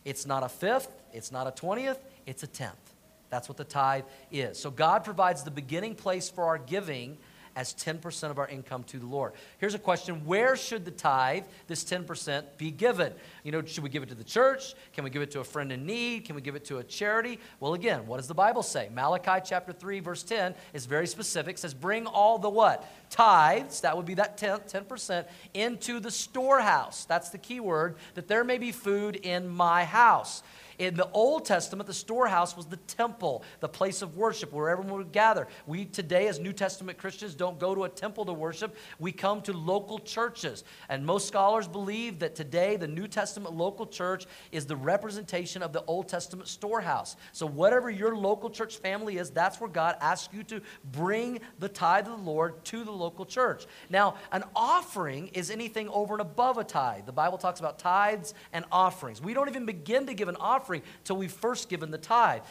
It's 0.08 0.26
not 0.26 0.42
a 0.42 0.48
fifth, 0.48 0.90
it's 1.12 1.34
not 1.34 1.48
a 1.48 1.52
twentieth, 1.52 2.00
it's 2.26 2.42
a 2.42 2.48
tenth. 2.48 2.94
That's 3.30 3.50
what 3.50 3.58
the 3.58 3.66
tithe 3.66 4.06
is. 4.32 4.58
So 4.58 4.72
God 4.72 5.04
provides 5.04 5.44
the 5.44 5.52
beginning 5.52 5.96
place 5.96 6.30
for 6.30 6.46
our 6.46 6.58
giving 6.58 7.18
as 7.58 7.74
10% 7.74 8.30
of 8.30 8.38
our 8.38 8.48
income 8.48 8.84
to 8.84 9.00
the 9.00 9.06
Lord. 9.06 9.34
Here's 9.58 9.74
a 9.74 9.80
question 9.80 10.24
Where 10.26 10.56
should 10.56 10.86
the 10.86 10.92
tithe, 10.92 11.44
this 11.66 11.84
10%, 11.84 12.44
be 12.58 12.70
given? 12.70 13.12
You 13.44 13.52
know, 13.52 13.66
should 13.66 13.84
we 13.84 13.90
give 13.90 14.04
it 14.04 14.10
to 14.10 14.16
the 14.16 14.24
church? 14.24 14.76
Can 14.94 15.04
we 15.04 15.10
give 15.10 15.24
it 15.24 15.32
to 15.32 15.40
a 15.40 15.44
friend 15.44 15.72
in 15.72 15.86
need? 15.86 16.26
Can 16.26 16.36
we 16.36 16.42
give 16.42 16.56
it 16.56 16.64
to 16.66 16.78
a 16.78 16.84
charity? 16.84 17.40
Well, 17.60 17.74
again, 17.74 18.06
what 18.06 18.18
does 18.18 18.28
the 18.28 18.36
Bible 18.36 18.62
say? 18.62 18.90
Malachi 18.94 19.44
chapter 19.44 19.74
3, 19.74 20.00
verse 20.00 20.22
10 20.22 20.54
is 20.74 20.86
very 20.86 21.08
specific. 21.08 21.56
It 21.56 21.60
says, 21.60 21.74
Bring 21.74 22.06
all 22.06 22.38
the 22.38 22.50
what? 22.50 22.88
Tithes, 23.10 23.82
that 23.82 23.98
would 23.98 24.06
be 24.06 24.14
that 24.14 24.38
10, 24.38 24.60
10%, 24.60 25.26
into 25.56 26.00
the 26.00 26.12
storehouse. 26.12 27.06
That's 27.06 27.30
the 27.30 27.40
key 27.40 27.60
word, 27.60 27.96
that 28.14 28.28
there 28.28 28.44
may 28.44 28.60
be 28.60 28.72
food 28.72 29.16
in 29.16 29.50
my 29.50 29.84
house. 29.84 30.44
In 30.80 30.94
the 30.94 31.10
Old 31.10 31.46
Testament, 31.46 31.88
the 31.88 31.94
storehouse 31.94 32.56
was 32.56 32.68
the 32.68 32.78
temple, 32.78 33.44
the 33.62 33.68
place 33.68 34.04
of 34.04 34.16
worship 34.16 34.54
where 34.54 34.70
everyone 34.70 34.98
would 34.98 35.12
gather. 35.12 35.48
We 35.66 35.86
today, 35.86 36.28
as 36.28 36.40
New 36.40 36.54
Testament 36.54 37.00
Christians, 37.00 37.34
don't 37.34 37.58
go 37.58 37.74
to 37.74 37.86
a 37.86 37.90
temple 37.90 38.26
to 38.26 38.34
worship. 38.34 38.76
We 39.00 39.12
come 39.12 39.42
to 39.44 39.54
local 39.54 39.98
churches. 39.98 40.64
And 40.88 41.04
most 41.04 41.28
scholars 41.28 41.68
believe 41.68 42.20
that 42.20 42.36
today, 42.36 42.76
the 42.76 42.88
New 42.88 43.08
Testament 43.08 43.56
local 43.56 43.88
church 43.88 44.28
is 44.52 44.68
the 44.68 44.76
representation 44.76 45.64
of 45.64 45.74
the 45.74 45.84
Old 45.86 46.08
Testament 46.10 46.48
storehouse. 46.48 47.16
So, 47.32 47.48
whatever 47.48 47.90
your 47.90 48.16
local 48.16 48.52
church 48.52 48.78
family 48.78 49.18
is, 49.18 49.32
that's 49.32 49.60
where 49.60 49.70
God 49.70 49.96
asks 50.00 50.32
you 50.32 50.44
to 50.44 50.62
bring 50.92 51.40
the 51.58 51.70
tithe 51.70 52.08
of 52.08 52.24
the 52.24 52.24
Lord 52.24 52.64
to 52.66 52.84
the 52.84 52.92
local 52.92 53.26
church. 53.26 53.66
Now, 53.90 54.16
an 54.32 54.44
offering 54.56 55.30
is 55.30 55.50
anything 55.50 55.90
over 55.90 56.14
and 56.14 56.22
above 56.22 56.60
a 56.60 56.64
tithe. 56.64 57.08
The 57.08 57.12
Bible 57.12 57.40
talks 57.40 57.60
about 57.60 57.80
tithes 57.80 58.36
and 58.54 58.64
offerings. 58.72 59.22
We 59.22 59.34
don't 59.34 59.50
even 59.50 59.66
begin 59.66 60.06
to 60.06 60.14
give 60.14 60.28
an 60.28 60.36
offering 60.40 60.67
offering 60.68 60.82
till 61.06 61.16
we've 61.16 61.32
first 61.32 61.70
given 61.70 61.92
the 61.92 61.98
tithe. 61.98 62.42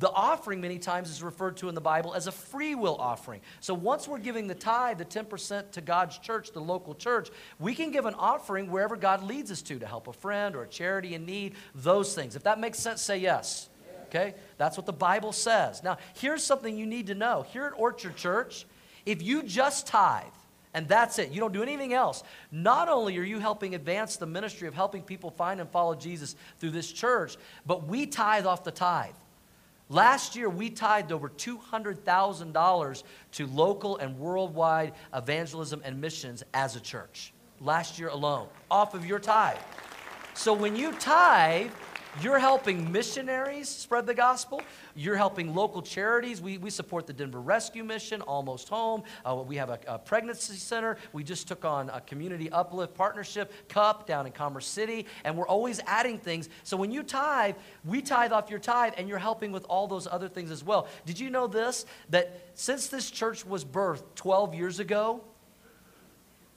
The 0.00 0.10
offering, 0.10 0.60
many 0.60 0.78
times, 0.78 1.08
is 1.08 1.22
referred 1.22 1.56
to 1.58 1.68
in 1.68 1.76
the 1.76 1.80
Bible 1.80 2.14
as 2.14 2.26
a 2.26 2.32
free 2.32 2.74
will 2.74 2.96
offering. 2.96 3.40
So 3.60 3.74
once 3.74 4.08
we're 4.08 4.18
giving 4.18 4.48
the 4.48 4.56
tithe, 4.56 4.98
the 4.98 5.04
10% 5.04 5.70
to 5.70 5.80
God's 5.80 6.18
church, 6.18 6.50
the 6.50 6.60
local 6.60 6.96
church, 6.96 7.30
we 7.60 7.76
can 7.76 7.92
give 7.92 8.06
an 8.06 8.14
offering 8.14 8.72
wherever 8.72 8.96
God 8.96 9.22
leads 9.22 9.52
us 9.52 9.62
to, 9.62 9.78
to 9.78 9.86
help 9.86 10.08
a 10.08 10.12
friend 10.12 10.56
or 10.56 10.62
a 10.62 10.68
charity 10.68 11.14
in 11.14 11.24
need, 11.24 11.54
those 11.76 12.12
things. 12.12 12.34
If 12.34 12.42
that 12.42 12.58
makes 12.58 12.80
sense, 12.80 13.00
say 13.02 13.18
yes. 13.18 13.68
Okay? 14.08 14.34
That's 14.58 14.76
what 14.76 14.86
the 14.86 14.92
Bible 14.92 15.30
says. 15.30 15.84
Now, 15.84 15.98
here's 16.14 16.42
something 16.42 16.76
you 16.76 16.86
need 16.86 17.06
to 17.06 17.14
know. 17.14 17.42
Here 17.42 17.66
at 17.66 17.72
Orchard 17.76 18.16
Church, 18.16 18.66
if 19.06 19.22
you 19.22 19.44
just 19.44 19.86
tithe, 19.86 20.24
and 20.72 20.86
that's 20.86 21.18
it. 21.18 21.30
You 21.30 21.40
don't 21.40 21.52
do 21.52 21.62
anything 21.62 21.92
else. 21.92 22.22
Not 22.52 22.88
only 22.88 23.18
are 23.18 23.24
you 23.24 23.38
helping 23.38 23.74
advance 23.74 24.16
the 24.16 24.26
ministry 24.26 24.68
of 24.68 24.74
helping 24.74 25.02
people 25.02 25.30
find 25.30 25.60
and 25.60 25.68
follow 25.68 25.94
Jesus 25.94 26.36
through 26.58 26.70
this 26.70 26.92
church, 26.92 27.36
but 27.66 27.86
we 27.86 28.06
tithe 28.06 28.46
off 28.46 28.62
the 28.62 28.70
tithe. 28.70 29.14
Last 29.88 30.36
year, 30.36 30.48
we 30.48 30.70
tithed 30.70 31.10
over 31.10 31.28
$200,000 31.28 33.02
to 33.32 33.46
local 33.48 33.96
and 33.96 34.16
worldwide 34.16 34.92
evangelism 35.12 35.82
and 35.84 36.00
missions 36.00 36.44
as 36.54 36.76
a 36.76 36.80
church. 36.80 37.32
Last 37.60 37.98
year 37.98 38.08
alone, 38.08 38.46
off 38.70 38.94
of 38.94 39.04
your 39.04 39.18
tithe. 39.18 39.58
So 40.34 40.52
when 40.52 40.76
you 40.76 40.92
tithe, 40.92 41.72
you're 42.20 42.38
helping 42.38 42.90
missionaries 42.90 43.68
spread 43.68 44.06
the 44.06 44.14
gospel. 44.14 44.62
You're 44.96 45.16
helping 45.16 45.54
local 45.54 45.80
charities. 45.80 46.40
We, 46.40 46.58
we 46.58 46.70
support 46.70 47.06
the 47.06 47.12
Denver 47.12 47.40
Rescue 47.40 47.84
Mission, 47.84 48.20
Almost 48.22 48.68
Home. 48.68 49.04
Uh, 49.24 49.36
we 49.46 49.56
have 49.56 49.70
a, 49.70 49.78
a, 49.86 49.98
pregnancy 49.98 50.56
center. 50.56 50.96
We 51.12 51.22
just 51.22 51.46
took 51.46 51.64
on 51.64 51.88
a 51.90 52.00
community 52.00 52.50
uplift 52.50 52.94
partnership, 52.94 53.52
CUP, 53.68 54.06
down 54.06 54.26
in 54.26 54.32
Commerce 54.32 54.66
City. 54.66 55.06
And 55.24 55.36
we're 55.36 55.46
always 55.46 55.80
adding 55.86 56.18
things. 56.18 56.48
So 56.64 56.76
when 56.76 56.90
you 56.90 57.02
tithe, 57.02 57.54
we 57.84 58.02
tithe 58.02 58.32
off 58.32 58.50
your 58.50 58.58
tithe, 58.58 58.94
and 58.96 59.08
you're 59.08 59.18
helping 59.18 59.52
with 59.52 59.64
all 59.64 59.86
those 59.86 60.08
other 60.10 60.28
things 60.28 60.50
as 60.50 60.64
well. 60.64 60.88
Did 61.06 61.20
you 61.20 61.30
know 61.30 61.46
this? 61.46 61.86
That 62.10 62.50
since 62.54 62.88
this 62.88 63.10
church 63.10 63.46
was 63.46 63.64
birthed 63.64 64.02
12 64.16 64.54
years 64.54 64.80
ago, 64.80 65.22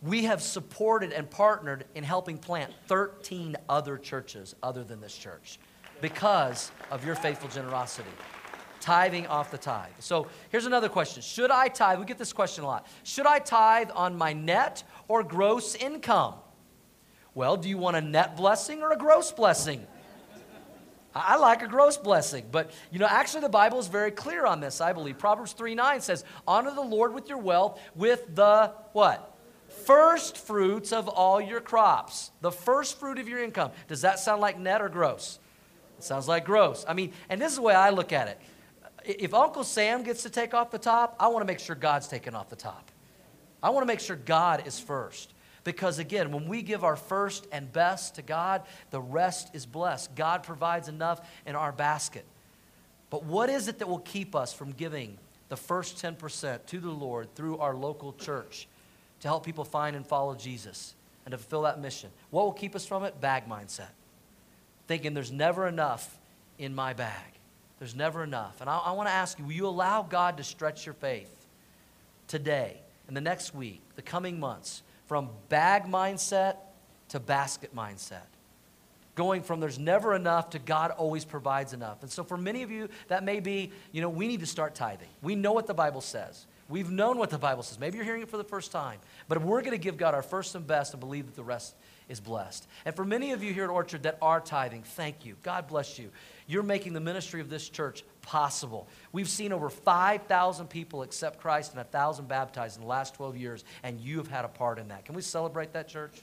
we 0.03 0.25
have 0.25 0.41
supported 0.41 1.13
and 1.13 1.29
partnered 1.29 1.85
in 1.95 2.03
helping 2.03 2.37
plant 2.37 2.73
13 2.87 3.55
other 3.69 3.97
churches 3.97 4.53
other 4.61 4.83
than 4.83 4.99
this 4.99 5.15
church 5.15 5.59
because 6.01 6.71
of 6.91 7.05
your 7.05 7.15
faithful 7.15 7.49
generosity. 7.49 8.09
Tithing 8.81 9.27
off 9.27 9.49
the 9.49 9.57
tithe. 9.57 9.93
So 9.99 10.27
here's 10.49 10.65
another 10.65 10.89
question 10.89 11.23
Should 11.23 11.51
I 11.51 11.69
tithe? 11.69 11.99
We 11.99 12.05
get 12.05 12.17
this 12.17 12.33
question 12.33 12.65
a 12.65 12.67
lot. 12.67 12.85
Should 13.03 13.25
I 13.25 13.39
tithe 13.39 13.91
on 13.95 14.17
my 14.17 14.33
net 14.33 14.83
or 15.07 15.23
gross 15.23 15.73
income? 15.75 16.33
Well, 17.33 17.55
do 17.55 17.69
you 17.69 17.77
want 17.77 17.95
a 17.95 18.01
net 18.01 18.35
blessing 18.35 18.81
or 18.81 18.91
a 18.91 18.97
gross 18.97 19.31
blessing? 19.31 19.87
I 21.15 21.37
like 21.37 21.61
a 21.61 21.67
gross 21.67 21.95
blessing, 21.95 22.45
but 22.51 22.71
you 22.91 22.97
know, 22.99 23.05
actually, 23.05 23.41
the 23.41 23.49
Bible 23.49 23.79
is 23.79 23.87
very 23.87 24.11
clear 24.11 24.45
on 24.45 24.59
this, 24.59 24.81
I 24.81 24.93
believe. 24.93 25.17
Proverbs 25.17 25.53
3 25.53 25.75
9 25.75 26.01
says, 26.01 26.25
Honor 26.45 26.73
the 26.73 26.81
Lord 26.81 27.13
with 27.13 27.29
your 27.29 27.37
wealth, 27.37 27.79
with 27.95 28.35
the 28.35 28.73
what? 28.91 29.32
First 29.85 30.37
fruits 30.37 30.91
of 30.91 31.07
all 31.07 31.39
your 31.39 31.61
crops, 31.61 32.31
the 32.41 32.51
first 32.51 32.99
fruit 32.99 33.19
of 33.19 33.27
your 33.27 33.43
income. 33.43 33.71
Does 33.87 34.01
that 34.01 34.19
sound 34.19 34.41
like 34.41 34.59
net 34.59 34.81
or 34.81 34.89
gross? 34.89 35.39
It 35.97 36.03
sounds 36.03 36.27
like 36.27 36.45
gross. 36.45 36.85
I 36.87 36.93
mean, 36.93 37.13
and 37.29 37.41
this 37.41 37.51
is 37.51 37.57
the 37.57 37.61
way 37.61 37.75
I 37.75 37.89
look 37.89 38.11
at 38.11 38.27
it. 38.27 38.39
If 39.05 39.33
Uncle 39.33 39.63
Sam 39.63 40.03
gets 40.03 40.23
to 40.23 40.29
take 40.29 40.53
off 40.53 40.71
the 40.71 40.79
top, 40.79 41.15
I 41.19 41.27
want 41.27 41.41
to 41.41 41.45
make 41.45 41.59
sure 41.59 41.75
God's 41.75 42.07
taking 42.07 42.35
off 42.35 42.49
the 42.49 42.55
top. 42.55 42.89
I 43.61 43.69
want 43.69 43.83
to 43.83 43.87
make 43.87 43.99
sure 43.99 44.15
God 44.15 44.67
is 44.67 44.79
first. 44.79 45.33
Because 45.63 45.99
again, 45.99 46.31
when 46.31 46.47
we 46.47 46.61
give 46.61 46.83
our 46.83 46.95
first 46.95 47.47
and 47.51 47.71
best 47.71 48.15
to 48.15 48.21
God, 48.21 48.63
the 48.91 48.99
rest 48.99 49.55
is 49.55 49.65
blessed. 49.65 50.15
God 50.15 50.43
provides 50.43 50.89
enough 50.89 51.25
in 51.45 51.55
our 51.55 51.71
basket. 51.71 52.25
But 53.09 53.23
what 53.23 53.49
is 53.49 53.67
it 53.67 53.79
that 53.79 53.87
will 53.87 53.99
keep 53.99 54.35
us 54.35 54.53
from 54.53 54.71
giving 54.71 55.17
the 55.47 55.55
first 55.55 55.97
10% 56.01 56.65
to 56.65 56.79
the 56.79 56.89
Lord 56.89 57.33
through 57.35 57.59
our 57.59 57.75
local 57.75 58.13
church? 58.13 58.67
To 59.23 59.29
help 59.29 59.45
people 59.45 59.63
find 59.63 59.95
and 59.95 60.05
follow 60.05 60.35
Jesus 60.35 60.95
and 61.25 61.31
to 61.31 61.37
fulfill 61.37 61.61
that 61.61 61.79
mission. 61.79 62.09
What 62.29 62.43
will 62.43 62.51
keep 62.51 62.75
us 62.75 62.85
from 62.85 63.05
it? 63.05 63.21
Bag 63.21 63.47
mindset. 63.47 63.87
Thinking 64.85 65.13
there's 65.13 65.31
never 65.31 65.65
enough 65.65 66.19
in 66.59 66.75
my 66.75 66.91
bag. 66.91 67.31
There's 67.79 67.95
never 67.95 68.21
enough. 68.21 68.59
And 68.59 68.69
I, 68.69 68.77
I 68.79 68.91
want 68.91 69.07
to 69.07 69.13
ask 69.13 69.39
you 69.39 69.45
will 69.45 69.53
you 69.53 69.65
allow 69.65 70.03
God 70.03 70.35
to 70.37 70.43
stretch 70.43 70.85
your 70.85 70.93
faith 70.95 71.33
today 72.27 72.75
and 73.07 73.15
the 73.15 73.21
next 73.21 73.55
week, 73.55 73.81
the 73.95 74.01
coming 74.01 74.41
months, 74.41 74.83
from 75.07 75.29
bag 75.47 75.85
mindset 75.85 76.57
to 77.07 77.19
basket 77.21 77.73
mindset? 77.73 78.27
Going 79.15 79.41
from 79.41 79.61
there's 79.61 79.79
never 79.79 80.15
enough 80.15 80.49
to 80.49 80.59
God 80.59 80.91
always 80.91 81.23
provides 81.23 81.71
enough. 81.71 82.01
And 82.01 82.11
so 82.11 82.25
for 82.25 82.35
many 82.35 82.61
of 82.61 82.71
you, 82.71 82.89
that 83.07 83.23
may 83.23 83.39
be, 83.39 83.71
you 83.93 84.01
know, 84.01 84.09
we 84.09 84.27
need 84.27 84.41
to 84.41 84.45
start 84.45 84.75
tithing. 84.75 85.07
We 85.21 85.35
know 85.35 85.53
what 85.53 85.65
the 85.65 85.73
Bible 85.73 86.01
says. 86.01 86.45
We've 86.69 86.89
known 86.89 87.17
what 87.17 87.29
the 87.29 87.37
Bible 87.37 87.63
says. 87.63 87.79
Maybe 87.79 87.97
you're 87.97 88.05
hearing 88.05 88.21
it 88.21 88.29
for 88.29 88.37
the 88.37 88.43
first 88.43 88.71
time. 88.71 88.99
But 89.27 89.41
we're 89.41 89.61
going 89.61 89.71
to 89.71 89.77
give 89.77 89.97
God 89.97 90.13
our 90.13 90.23
first 90.23 90.55
and 90.55 90.65
best 90.65 90.93
and 90.93 90.99
believe 90.99 91.25
that 91.25 91.35
the 91.35 91.43
rest 91.43 91.75
is 92.09 92.19
blessed. 92.19 92.67
And 92.85 92.95
for 92.95 93.05
many 93.05 93.31
of 93.31 93.43
you 93.43 93.53
here 93.53 93.65
at 93.65 93.69
Orchard 93.69 94.03
that 94.03 94.17
are 94.21 94.39
tithing, 94.39 94.83
thank 94.83 95.25
you. 95.25 95.35
God 95.43 95.67
bless 95.67 95.99
you. 95.99 96.09
You're 96.47 96.63
making 96.63 96.93
the 96.93 96.99
ministry 96.99 97.41
of 97.41 97.49
this 97.49 97.67
church 97.67 98.03
possible. 98.21 98.87
We've 99.11 99.29
seen 99.29 99.51
over 99.51 99.69
5,000 99.69 100.67
people 100.67 101.01
accept 101.01 101.39
Christ 101.39 101.71
and 101.71 101.77
1,000 101.77 102.27
baptized 102.27 102.77
in 102.77 102.81
the 102.81 102.89
last 102.89 103.15
12 103.15 103.37
years, 103.37 103.63
and 103.83 103.99
you 103.99 104.17
have 104.17 104.27
had 104.27 104.45
a 104.45 104.49
part 104.49 104.79
in 104.79 104.87
that. 104.89 105.05
Can 105.05 105.15
we 105.15 105.21
celebrate 105.21 105.73
that, 105.73 105.87
church? 105.87 106.21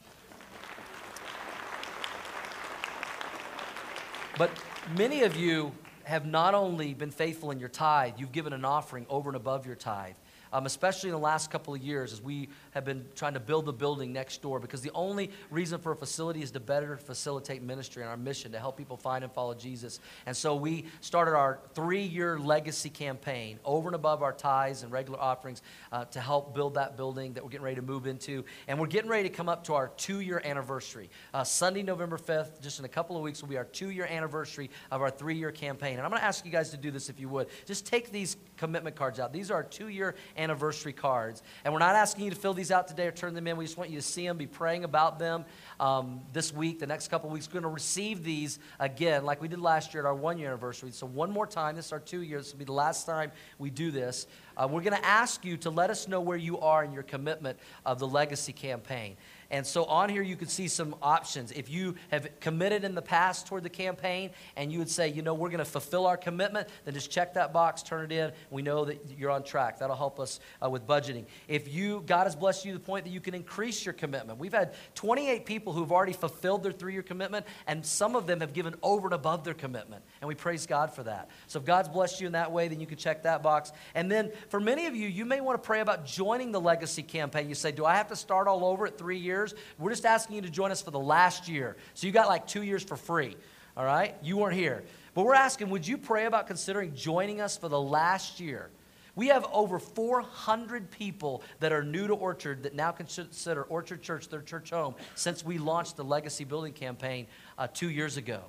But 4.38 4.50
many 4.96 5.22
of 5.22 5.37
you 5.37 5.72
have 6.05 6.26
not 6.26 6.55
only 6.55 6.94
been 6.94 7.11
faithful 7.11 7.50
in 7.50 7.61
your 7.61 7.68
tithe, 7.68 8.14
you've 8.16 8.33
given 8.33 8.53
an 8.53 8.64
offering 8.64 9.07
over 9.09 9.31
and 9.31 9.37
above 9.37 9.66
your 9.66 9.76
tithe 9.76 10.14
um, 10.53 10.67
especially 10.67 11.09
in 11.09 11.15
the 11.15 11.21
last 11.21 11.51
couple 11.51 11.75
of 11.75 11.83
years 11.83 12.13
as 12.13 12.23
we 12.23 12.49
have 12.72 12.85
been 12.85 13.04
trying 13.14 13.35
to 13.35 13.40
build 13.40 13.66
the 13.66 13.72
building 13.72 14.12
next 14.12 14.42
door 14.42 14.61
because 14.61 14.80
the 14.80 14.90
only 14.92 15.30
reason 15.50 15.80
for 15.80 15.92
a 15.92 15.96
facility 15.96 16.42
is 16.42 16.50
to 16.52 16.61
better 16.61 16.96
facilitate 16.96 17.62
ministry 17.62 18.02
and 18.02 18.11
our 18.11 18.16
mission 18.16 18.52
to 18.52 18.59
help 18.59 18.76
people 18.76 18.96
find 18.96 19.24
and 19.24 19.33
follow 19.33 19.54
Jesus. 19.54 20.00
And 20.26 20.37
so 20.37 20.54
we 20.54 20.87
started 21.00 21.33
our 21.33 21.61
three 21.74 22.02
year 22.02 22.38
legacy 22.38 22.90
campaign 22.90 23.59
over 23.64 23.88
and 23.88 23.94
above 23.94 24.22
our 24.22 24.33
tithes 24.33 24.83
and 24.83 24.92
regular 24.92 25.18
offerings 25.18 25.62
uh, 25.92 26.04
to 26.06 26.20
help 26.20 26.54
build 26.54 26.74
that 26.74 26.96
building 26.96 27.33
that 27.35 27.42
we're 27.42 27.50
getting 27.50 27.64
ready 27.64 27.76
to 27.76 27.83
move 27.83 28.06
into. 28.06 28.44
And 28.68 28.78
we're 28.78 28.87
getting 28.87 29.11
ready 29.11 29.28
to 29.28 29.35
come 29.35 29.48
up 29.48 29.64
to 29.64 29.74
our 29.74 29.88
two 29.96 30.20
year 30.20 30.40
anniversary. 30.44 31.11
Uh, 31.33 31.44
Sunday, 31.44 31.83
November 31.83 32.18
5th, 32.18 32.61
just 32.61 32.78
in 32.78 32.85
a 32.85 32.88
couple 32.88 33.16
of 33.16 33.22
weeks, 33.22 33.40
will 33.40 33.48
be 33.48 33.56
our 33.56 33.64
two 33.64 33.90
year 33.90 34.06
anniversary 34.06 34.70
of 34.90 35.00
our 35.00 35.11
three 35.11 35.37
year 35.37 35.50
campaign. 35.50 35.94
And 35.94 36.02
I'm 36.02 36.11
going 36.11 36.20
to 36.20 36.26
ask 36.26 36.44
you 36.44 36.52
guys 36.52 36.70
to 36.70 36.76
do 36.76 36.90
this 36.90 37.09
if 37.09 37.18
you 37.18 37.28
would. 37.28 37.48
Just 37.66 37.87
take 37.87 38.11
these 38.11 38.37
commitment 38.56 38.96
cards 38.96 39.18
out. 39.18 39.33
These 39.33 39.50
are 39.50 39.54
our 39.54 39.62
two 39.62 39.88
year 39.88 40.14
anniversary 40.37 40.92
cards. 40.92 41.42
And 41.64 41.72
we're 41.72 41.80
not 41.80 41.96
asking 41.96 42.24
you 42.24 42.30
to 42.30 42.37
fill 42.37 42.54
these 42.54 42.60
out 42.68 42.88
today 42.88 43.07
or 43.07 43.12
turn 43.12 43.33
them 43.33 43.46
in. 43.46 43.57
We 43.57 43.64
just 43.64 43.79
want 43.79 43.90
you 43.90 43.96
to 43.96 44.03
see 44.03 44.27
them, 44.27 44.37
be 44.37 44.46
praying 44.46 44.85
about 44.85 45.18
them 45.18 45.44
um, 45.79 46.20
this 46.33 46.53
week, 46.53 46.81
the 46.81 46.87
next 46.87 47.09
couple 47.09 47.31
weeks. 47.31 47.49
We're 47.49 47.61
going 47.61 47.62
to 47.62 47.68
receive 47.68 48.25
these 48.25 48.59
again, 48.79 49.25
like 49.25 49.40
we 49.40 49.49
did 49.49 49.61
last 49.61 49.94
year 49.94 50.03
at 50.03 50.07
our 50.07 50.14
one 50.14 50.37
year 50.38 50.49
anniversary. 50.49 50.90
So, 50.90 51.07
one 51.07 51.31
more 51.31 51.46
time. 51.46 51.77
This 51.77 51.87
is 51.87 51.92
our 51.92 52.01
two 52.01 52.23
years. 52.23 52.46
This 52.46 52.53
will 52.53 52.59
be 52.59 52.64
the 52.64 52.73
last 52.73 53.07
time 53.07 53.33
we 53.59 53.70
do 53.70 53.90
this. 53.90 54.27
Uh, 54.57 54.68
we're 54.70 54.83
going 54.83 54.96
to 54.96 55.07
ask 55.07 55.44
you 55.44 55.57
to 55.57 55.70
let 55.70 55.90
us 55.90 56.09
know 56.09 56.20
where 56.20 56.37
you 56.37 56.59
are 56.59 56.85
in 56.85 56.92
your 56.92 57.03
commitment 57.03 57.59
of 57.87 57.99
the 57.99 58.07
legacy 58.07 58.53
campaign. 58.53 59.16
And 59.51 59.67
so 59.67 59.85
on 59.85 60.09
here, 60.09 60.23
you 60.23 60.37
can 60.37 60.49
see 60.49 60.69
some 60.69 60.95
options. 61.03 61.51
If 61.51 61.69
you 61.69 61.97
have 62.11 62.29
committed 62.39 62.85
in 62.85 62.95
the 62.95 63.03
past 63.03 63.47
toward 63.49 63.65
the 63.65 63.71
campaign 63.71 64.31
and 64.57 64.73
you 64.73 64.79
would 64.79 64.89
say, 64.89 65.09
you 65.09 65.23
know, 65.23 65.35
we're 65.35 65.49
going 65.49 65.59
to 65.59 65.65
fulfill 65.65 66.07
our 66.07 66.17
commitment, 66.17 66.69
then 66.85 66.95
just 66.95 67.11
check 67.11 67.35
that 67.35 67.53
box, 67.53 67.83
turn 67.83 68.05
it 68.05 68.13
in. 68.13 68.33
We 68.51 68.63
know 68.63 68.85
that 68.85 69.05
you're 69.19 69.31
on 69.31 69.43
track. 69.43 69.81
That'll 69.81 69.97
help 69.97 70.21
us 70.21 70.39
uh, 70.65 70.71
with 70.71 70.87
budgeting. 70.87 71.25
If 71.49 71.73
you, 71.73 72.05
God 72.07 72.25
has 72.25 72.37
blessed 72.37 72.65
you 72.65 72.73
to 72.73 72.79
the 72.79 72.85
point 72.85 73.05
that 73.07 73.11
you 73.11 73.21
can 73.21 73.35
increase 73.35 73.85
your 73.85 73.93
commitment. 73.93 74.39
We've 74.39 74.53
had 74.53 74.75
28 74.95 75.45
people 75.47 75.73
who've 75.73 75.91
already 75.91 76.13
fulfilled 76.13 76.63
their 76.63 76.73
three 76.73 76.93
year 76.93 77.03
commitment, 77.03 77.45
and 77.67 77.85
some 77.85 78.15
of 78.15 78.29
them 78.29 78.41
have 78.41 78.53
given 78.53 78.77
over 78.83 79.09
and 79.09 79.15
above 79.15 79.43
their 79.43 79.55
commitment. 79.55 80.05
And 80.21 80.29
we 80.29 80.37
praise 80.37 80.67
God 80.67 80.95
for 80.95 81.03
that. 81.03 81.29
So 81.49 81.59
if 81.59 81.65
God's 81.65 81.89
blessed 81.89 82.21
you 82.21 82.27
in 82.29 82.33
that 82.35 82.53
way, 82.53 82.69
then 82.69 82.79
you 82.79 82.87
can 82.87 82.99
check 82.99 83.25
that 83.25 83.43
box. 83.43 83.73
And 83.97 84.11
then 84.11 84.31
for 84.49 84.61
many 84.61 84.87
of 84.87 84.95
you, 84.95 85.09
you 85.09 85.25
may 85.25 85.41
want 85.41 85.61
to 85.61 85.67
pray 85.67 85.81
about 85.81 86.07
joining 86.07 86.53
the 86.53 86.61
legacy 86.61 87.03
campaign. 87.03 87.49
You 87.49 87.57
say, 87.57 87.73
do 87.73 87.85
I 87.85 87.97
have 87.97 88.09
to 88.09 88.17
start 88.17 88.47
all 88.47 88.65
over 88.65 88.87
at 88.87 88.97
three 88.97 89.19
years? 89.19 89.39
Years. 89.40 89.55
We're 89.79 89.90
just 89.90 90.07
asking 90.07 90.37
you 90.37 90.42
to 90.42 90.50
join 90.50 90.70
us 90.70 90.83
for 90.83 90.90
the 90.90 91.00
last 91.00 91.48
year. 91.48 91.76
So 91.94 92.07
you 92.07 92.12
got 92.12 92.29
like 92.29 92.46
two 92.46 92.62
years 92.62 92.83
for 92.83 92.96
free. 92.96 93.37
All 93.76 93.85
right? 93.85 94.14
You 94.22 94.37
weren't 94.37 94.55
here. 94.55 94.83
But 95.14 95.24
we're 95.24 95.35
asking, 95.35 95.70
would 95.70 95.87
you 95.87 95.98
pray 95.98 96.26
about 96.26 96.46
considering 96.46 96.94
joining 96.94 97.40
us 97.40 97.57
for 97.57 97.68
the 97.68 97.81
last 97.81 98.40
year? 98.40 98.70
We 99.16 99.29
have 99.29 99.44
over 99.53 99.79
400 99.79 100.90
people 100.90 101.42
that 101.59 101.72
are 101.72 101.83
new 101.83 102.07
to 102.07 102.14
Orchard 102.14 102.62
that 102.62 102.74
now 102.74 102.92
consider 102.92 103.64
Orchard 103.64 104.03
Church 104.03 104.29
their 104.29 104.40
church 104.40 104.70
home 104.70 104.94
since 105.14 105.44
we 105.44 105.59
launched 105.59 105.96
the 105.96 106.05
Legacy 106.05 106.44
Building 106.44 106.72
Campaign 106.72 107.26
uh, 107.59 107.66
two 107.66 107.90
years 107.90 108.16
ago. 108.16 108.42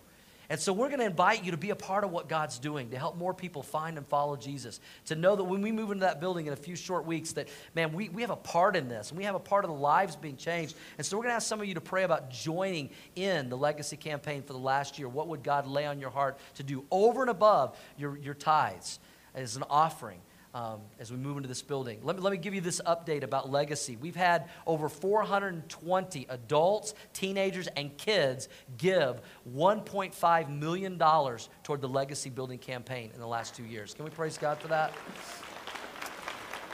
And 0.52 0.60
so 0.60 0.74
we're 0.74 0.90
going 0.90 1.00
to 1.00 1.06
invite 1.06 1.46
you 1.46 1.52
to 1.52 1.58
be 1.58 1.70
a 1.70 1.78
part 1.78 2.04
of 2.04 2.12
what 2.12 2.28
God's 2.28 2.60
doing 2.60 2.90
to 2.90 2.98
help 2.98 3.16
more 3.16 3.34
people 3.34 3.64
find 3.64 3.98
and 3.98 4.06
follow 4.06 4.36
Jesus. 4.36 4.82
To 5.06 5.16
know 5.16 5.34
that 5.38 5.46
when 5.46 5.62
we 5.62 5.72
move 5.72 5.92
into 5.92 6.02
that 6.02 6.20
building 6.20 6.46
in 6.46 6.52
a 6.52 6.58
few 6.58 6.76
short 6.76 7.06
weeks, 7.06 7.32
that, 7.32 7.48
man, 7.74 7.94
we, 7.94 8.10
we 8.10 8.22
have 8.22 8.32
a 8.32 8.36
part 8.36 8.76
in 8.76 8.90
this 8.90 9.12
and 9.12 9.18
we 9.18 9.24
have 9.24 9.34
a 9.34 9.40
part 9.40 9.64
of 9.64 9.72
the 9.72 9.78
lives 9.78 10.18
being 10.18 10.36
changed. 10.36 10.76
And 10.98 11.08
so 11.08 11.16
we're 11.16 11.24
going 11.24 11.32
to 11.32 11.36
ask 11.38 11.48
some 11.48 11.62
of 11.62 11.68
you 11.68 11.76
to 11.76 11.80
pray 11.80 12.04
about 12.04 12.32
joining 12.32 12.90
in 13.16 13.48
the 13.48 13.56
legacy 13.56 13.96
campaign 13.96 14.44
for 14.44 14.52
the 14.52 14.60
last 14.60 15.00
year. 15.00 15.08
What 15.08 15.30
would 15.30 15.42
God 15.42 15.68
lay 15.68 15.86
on 15.86 16.02
your 16.02 16.10
heart 16.10 16.38
to 16.56 16.64
do 16.64 16.84
over 16.92 17.22
and 17.22 17.30
above 17.30 17.80
your, 17.98 18.18
your 18.18 18.34
tithes 18.34 19.00
as 19.34 19.56
an 19.56 19.64
offering? 19.70 20.20
Um, 20.54 20.82
as 21.00 21.12
we 21.12 21.18
move 21.18 21.38
into 21.38 21.50
this 21.50 21.62
building. 21.62 22.00
Let 22.04 22.18
me, 22.18 22.22
let 22.22 22.32
me 22.32 22.38
give 22.38 22.54
you 22.54 22.62
this 22.62 22.82
update 22.86 23.24
about 23.24 23.50
Legacy. 23.50 23.96
We've 23.96 24.16
had 24.16 24.50
over 24.68 24.90
420 24.90 26.26
adults, 26.30 26.94
teenagers, 27.14 27.68
and 27.68 27.96
kids 27.98 28.50
give 28.78 29.22
$1.5 29.56 30.50
million 30.50 30.98
toward 30.98 31.82
the 31.82 31.90
Legacy 31.90 32.30
Building 32.30 32.60
campaign 32.60 33.12
in 33.14 33.20
the 33.20 33.28
last 33.28 33.56
two 33.56 33.64
years. 33.64 33.94
Can 33.94 34.06
we 34.06 34.12
praise 34.12 34.38
God 34.38 34.60
for 34.60 34.68
that? 34.68 34.94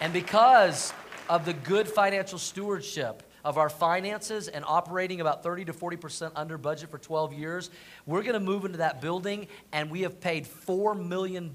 And 0.01 0.13
because 0.13 0.93
of 1.29 1.45
the 1.45 1.53
good 1.53 1.87
financial 1.87 2.39
stewardship, 2.39 3.23
of 3.47 3.57
our 3.57 3.69
finances 3.69 4.49
and 4.49 4.65
operating 4.67 5.21
about 5.21 5.41
30 5.41 5.63
to 5.63 5.71
40% 5.71 6.33
under 6.35 6.57
budget 6.57 6.91
for 6.91 6.97
12 6.97 7.31
years, 7.31 7.69
we're 8.05 8.21
going 8.21 8.33
to 8.33 8.41
move 8.41 8.65
into 8.65 8.79
that 8.79 8.99
building 8.99 9.47
and 9.71 9.89
we 9.89 10.01
have 10.01 10.19
paid 10.19 10.45
$4 10.45 11.07
million 11.07 11.53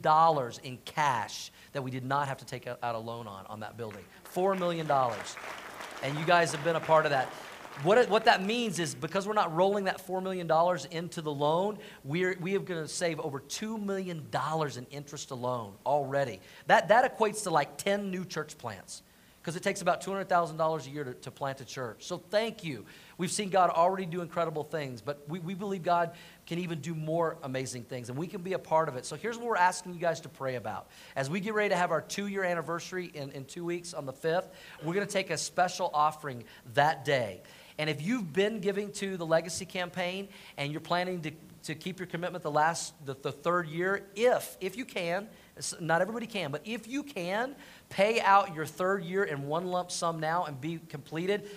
in 0.63 0.79
cash 0.87 1.53
that 1.73 1.83
we 1.83 1.91
did 1.91 2.05
not 2.05 2.29
have 2.29 2.39
to 2.39 2.45
take 2.45 2.67
out 2.67 2.95
a 2.95 2.99
loan 2.99 3.27
on 3.27 3.47
on 3.47 3.61
that 3.61 3.77
building. 3.77 4.05
$4 4.35 4.59
million. 4.59 4.91
And 6.03 6.19
you 6.19 6.25
guys 6.25 6.53
have 6.53 6.65
been 6.65 6.77
a 6.77 6.81
part 6.81 7.07
of 7.07 7.11
that. 7.11 7.29
What, 7.83 7.97
it, 7.97 8.11
what 8.11 8.27
that 8.27 8.45
means 8.45 8.79
is 8.79 8.95
because 8.95 9.27
we're 9.27 9.33
not 9.33 9.55
rolling 9.55 9.85
that 9.85 10.07
$4 10.07 10.23
million 10.23 10.51
into 10.91 11.23
the 11.23 11.33
loan, 11.33 11.79
we're, 12.05 12.37
we 12.39 12.55
are 12.55 12.61
going 12.61 12.83
to 12.83 12.89
save 12.89 13.19
over 13.19 13.41
$2 13.41 13.83
million 13.83 14.29
in 14.77 14.87
interest 14.91 15.31
alone 15.31 15.75
already. 15.87 16.41
That, 16.67 16.89
that 16.89 17.19
equates 17.19 17.45
to 17.45 17.51
like 17.51 17.79
10 17.79 18.11
new 18.11 18.25
church 18.25 18.59
plants 18.59 19.03
because 19.41 19.57
it 19.57 19.63
takes 19.63 19.81
about 19.81 20.05
$200,000 20.05 20.87
a 20.87 20.91
year 20.91 21.05
to, 21.05 21.15
to, 21.15 21.31
plant 21.31 21.61
a 21.61 21.65
church. 21.65 22.05
So 22.05 22.19
thank 22.19 22.63
you. 22.63 22.85
We've 23.23 23.31
seen 23.31 23.51
God 23.51 23.71
already 23.71 24.05
do 24.05 24.21
incredible 24.21 24.65
things, 24.65 25.01
but 25.01 25.23
we, 25.29 25.39
we 25.39 25.55
believe 25.55 25.85
God 25.85 26.11
can 26.45 26.59
even 26.59 26.81
do 26.81 26.93
more 26.93 27.37
amazing 27.45 27.85
things, 27.85 28.09
and 28.09 28.19
we 28.19 28.27
can 28.27 28.43
be 28.43 28.55
a 28.55 28.59
part 28.59 28.89
of 28.89 28.97
it. 28.97 29.07
So 29.07 29.15
here's 29.15 29.39
what 29.39 29.47
we're 29.47 29.57
asking 29.57 29.95
you 29.95 30.01
guys 30.01 30.21
to 30.23 30.29
pray 30.29 30.57
about. 30.57 30.89
As 31.15 31.31
we 31.31 31.39
get 31.39 31.55
ready 31.55 31.69
to 31.69 31.77
have 31.77 31.93
our 31.93 32.01
two 32.01 32.27
year 32.27 32.43
anniversary 32.43 33.13
in, 33.15 33.31
in 33.31 33.45
two 33.45 33.65
weeks 33.65 33.95
on 33.95 34.07
the 34.07 34.13
5th, 34.13 34.49
we're 34.83 34.95
going 34.95 35.07
to 35.07 35.13
take 35.13 35.31
a 35.31 35.39
special 35.39 35.89
offering 35.95 36.43
that 36.75 37.05
day. 37.05 37.43
And 37.79 37.89
if 37.89 38.03
you've 38.03 38.33
been 38.33 38.59
giving 38.59 38.91
to 38.95 39.17
the 39.17 39.25
legacy 39.25 39.67
campaign 39.67 40.27
and 40.57 40.73
you're 40.73 40.81
planning 40.81 41.21
to, 41.21 41.31
to 41.63 41.77
keep 41.77 42.01
your 42.01 42.09
commitment 42.09 42.43
the 42.43 42.51
last 42.51 42.93
the, 43.07 43.15
the 43.23 43.31
third 43.31 43.69
year, 43.69 44.05
if 44.17 44.57
if 44.61 44.77
you 44.77 44.85
can, 44.85 45.29
not 45.79 46.01
everybody 46.01 46.27
can, 46.27 46.51
but 46.51 46.63
if 46.65 46.89
you 46.89 47.05
can, 47.05 47.55
pay 47.89 48.21
out 48.21 48.53
your 48.53 48.67
third 48.67 49.05
year 49.05 49.23
in 49.23 49.47
one 49.47 49.69
lump 49.69 49.93
sum 49.93 50.19
now 50.19 50.47
and 50.47 50.61
be 50.61 50.81
completed 50.89 51.49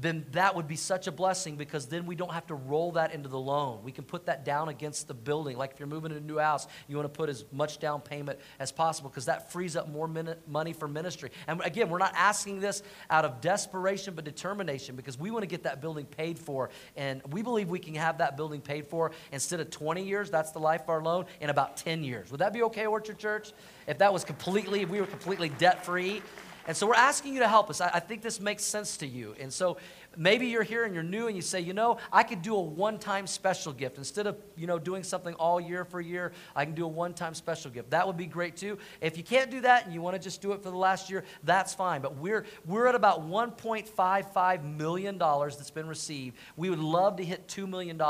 then 0.00 0.24
that 0.32 0.56
would 0.56 0.66
be 0.66 0.76
such 0.76 1.06
a 1.06 1.12
blessing 1.12 1.56
because 1.56 1.86
then 1.86 2.06
we 2.06 2.14
don't 2.14 2.32
have 2.32 2.46
to 2.46 2.54
roll 2.54 2.92
that 2.92 3.12
into 3.12 3.28
the 3.28 3.38
loan. 3.38 3.82
We 3.84 3.92
can 3.92 4.04
put 4.04 4.26
that 4.26 4.44
down 4.44 4.68
against 4.68 5.06
the 5.06 5.14
building. 5.14 5.58
Like 5.58 5.72
if 5.72 5.80
you're 5.80 5.88
moving 5.88 6.10
to 6.12 6.16
a 6.16 6.20
new 6.20 6.38
house, 6.38 6.66
you 6.88 6.96
want 6.96 7.12
to 7.12 7.16
put 7.16 7.28
as 7.28 7.44
much 7.52 7.78
down 7.78 8.00
payment 8.00 8.38
as 8.58 8.72
possible 8.72 9.10
because 9.10 9.26
that 9.26 9.52
frees 9.52 9.76
up 9.76 9.88
more 9.88 10.08
money 10.46 10.72
for 10.72 10.88
ministry. 10.88 11.30
And 11.46 11.60
again, 11.62 11.90
we're 11.90 11.98
not 11.98 12.14
asking 12.16 12.60
this 12.60 12.82
out 13.10 13.24
of 13.24 13.40
desperation 13.40 14.14
but 14.14 14.24
determination 14.24 14.96
because 14.96 15.18
we 15.18 15.30
want 15.30 15.42
to 15.42 15.48
get 15.48 15.64
that 15.64 15.80
building 15.80 16.06
paid 16.06 16.38
for. 16.38 16.70
And 16.96 17.20
we 17.30 17.42
believe 17.42 17.68
we 17.68 17.78
can 17.78 17.94
have 17.96 18.18
that 18.18 18.36
building 18.36 18.62
paid 18.62 18.86
for 18.86 19.12
instead 19.30 19.60
of 19.60 19.70
20 19.70 20.02
years, 20.02 20.30
that's 20.30 20.52
the 20.52 20.58
life 20.58 20.82
of 20.82 20.88
our 20.88 21.02
loan, 21.02 21.26
in 21.40 21.50
about 21.50 21.76
10 21.76 22.02
years. 22.02 22.30
Would 22.30 22.40
that 22.40 22.52
be 22.52 22.62
okay, 22.64 22.86
Orchard 22.86 23.18
Church? 23.18 23.52
If 23.86 23.98
that 23.98 24.12
was 24.12 24.24
completely, 24.24 24.80
if 24.80 24.88
we 24.88 25.00
were 25.00 25.06
completely 25.06 25.50
debt 25.50 25.84
free 25.84 26.22
and 26.66 26.76
so 26.76 26.86
we're 26.86 26.94
asking 26.94 27.34
you 27.34 27.40
to 27.40 27.48
help 27.48 27.70
us. 27.70 27.80
I, 27.80 27.90
I, 27.94 28.00
think 28.00 28.22
this 28.22 28.40
makes 28.40 28.62
sense 28.62 28.96
to 28.98 29.06
you. 29.06 29.34
And 29.40 29.52
so 29.52 29.78
maybe 30.16 30.46
you're 30.46 30.62
here 30.62 30.84
and 30.84 30.94
you're 30.94 31.02
new 31.02 31.26
and 31.26 31.34
you 31.34 31.42
say, 31.42 31.60
you 31.60 31.72
know, 31.72 31.98
I 32.12 32.22
could 32.22 32.42
do 32.42 32.54
a 32.54 32.60
one 32.60 32.98
time 32.98 33.26
special 33.26 33.72
gift. 33.72 33.98
Instead 33.98 34.26
of, 34.26 34.36
you 34.56 34.66
know, 34.66 34.78
doing 34.78 35.02
something 35.02 35.34
all 35.34 35.60
year 35.60 35.84
for 35.84 35.98
a 35.98 36.04
year, 36.04 36.32
I 36.54 36.64
can 36.64 36.74
do 36.74 36.84
a 36.84 36.88
one 36.88 37.14
time 37.14 37.34
special 37.34 37.70
gift. 37.70 37.90
That 37.90 38.06
would 38.06 38.16
be 38.16 38.26
great 38.26 38.56
too. 38.56 38.78
If 39.00 39.16
you 39.16 39.24
can't 39.24 39.50
do 39.50 39.60
that 39.62 39.84
and 39.84 39.94
you 39.94 40.00
want 40.00 40.14
to 40.14 40.22
just 40.22 40.40
do 40.40 40.52
it 40.52 40.62
for 40.62 40.70
the 40.70 40.76
last 40.76 41.10
year, 41.10 41.24
that's 41.44 41.74
fine. 41.74 42.00
But 42.00 42.16
we're, 42.16 42.46
we're 42.64 42.86
at 42.86 42.94
about 42.94 43.28
$1.55 43.28 44.76
million 44.76 45.18
that's 45.18 45.70
been 45.70 45.88
received. 45.88 46.36
We 46.56 46.70
would 46.70 46.78
love 46.78 47.16
to 47.16 47.24
hit 47.24 47.48
$2 47.48 47.68
million 47.68 48.00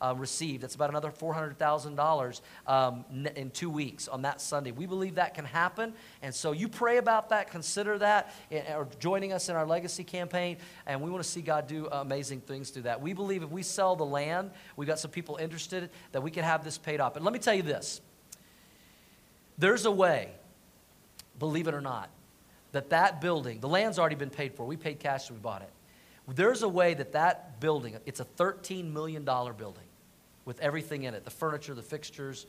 uh, 0.00 0.14
received. 0.16 0.62
That's 0.62 0.74
about 0.74 0.90
another 0.90 1.10
$400,000 1.10 2.40
um, 2.66 3.04
in 3.34 3.50
two 3.50 3.70
weeks 3.70 4.08
on 4.08 4.22
that 4.22 4.40
Sunday. 4.40 4.70
We 4.70 4.86
believe 4.86 5.16
that 5.16 5.34
can 5.34 5.44
happen. 5.44 5.94
And 6.22 6.34
so 6.34 6.52
you 6.52 6.68
pray 6.68 6.98
about 6.98 7.30
that, 7.30 7.50
consider 7.50 7.98
that, 7.98 8.34
or 8.50 8.88
joining 8.98 9.32
us 9.32 9.48
in 9.48 9.56
our 9.56 9.66
legacy 9.66 10.04
campaign. 10.04 10.58
And 10.86 11.00
we 11.00 11.10
want 11.10 11.22
to 11.22 11.28
see 11.28 11.42
God 11.42 11.66
do 11.66 11.88
amazing 11.90 12.40
things 12.40 12.70
through 12.70 12.82
that. 12.82 13.00
We 13.00 13.12
believe 13.12 13.42
if 13.42 13.50
we 13.50 13.62
sell 13.62 13.96
the 13.96 14.06
land, 14.06 14.50
we've 14.76 14.88
got 14.88 14.98
some 14.98 15.10
people 15.10 15.36
interested, 15.36 15.90
that 16.12 16.22
we 16.22 16.30
can 16.30 16.44
have 16.44 16.64
this 16.64 16.78
paid 16.78 17.00
off. 17.00 17.16
And 17.16 17.24
let 17.24 17.32
me 17.32 17.40
tell 17.40 17.54
you 17.54 17.62
this 17.62 18.00
there's 19.58 19.86
a 19.86 19.90
way, 19.90 20.30
believe 21.38 21.66
it 21.66 21.74
or 21.74 21.80
not, 21.80 22.10
that 22.72 22.90
that 22.90 23.20
building, 23.20 23.60
the 23.60 23.68
land's 23.68 23.98
already 23.98 24.16
been 24.16 24.30
paid 24.30 24.54
for. 24.54 24.66
We 24.66 24.76
paid 24.76 25.00
cash 25.00 25.30
when 25.30 25.38
we 25.38 25.42
bought 25.42 25.62
it. 25.62 25.70
There's 26.28 26.62
a 26.62 26.68
way 26.68 26.94
that 26.94 27.12
that 27.12 27.60
building, 27.60 27.96
it's 28.04 28.20
a 28.20 28.24
$13 28.24 28.92
million 28.92 29.24
building 29.24 29.85
with 30.46 30.58
everything 30.60 31.02
in 31.02 31.12
it 31.12 31.24
the 31.24 31.30
furniture, 31.30 31.74
the 31.74 31.82
fixtures, 31.82 32.46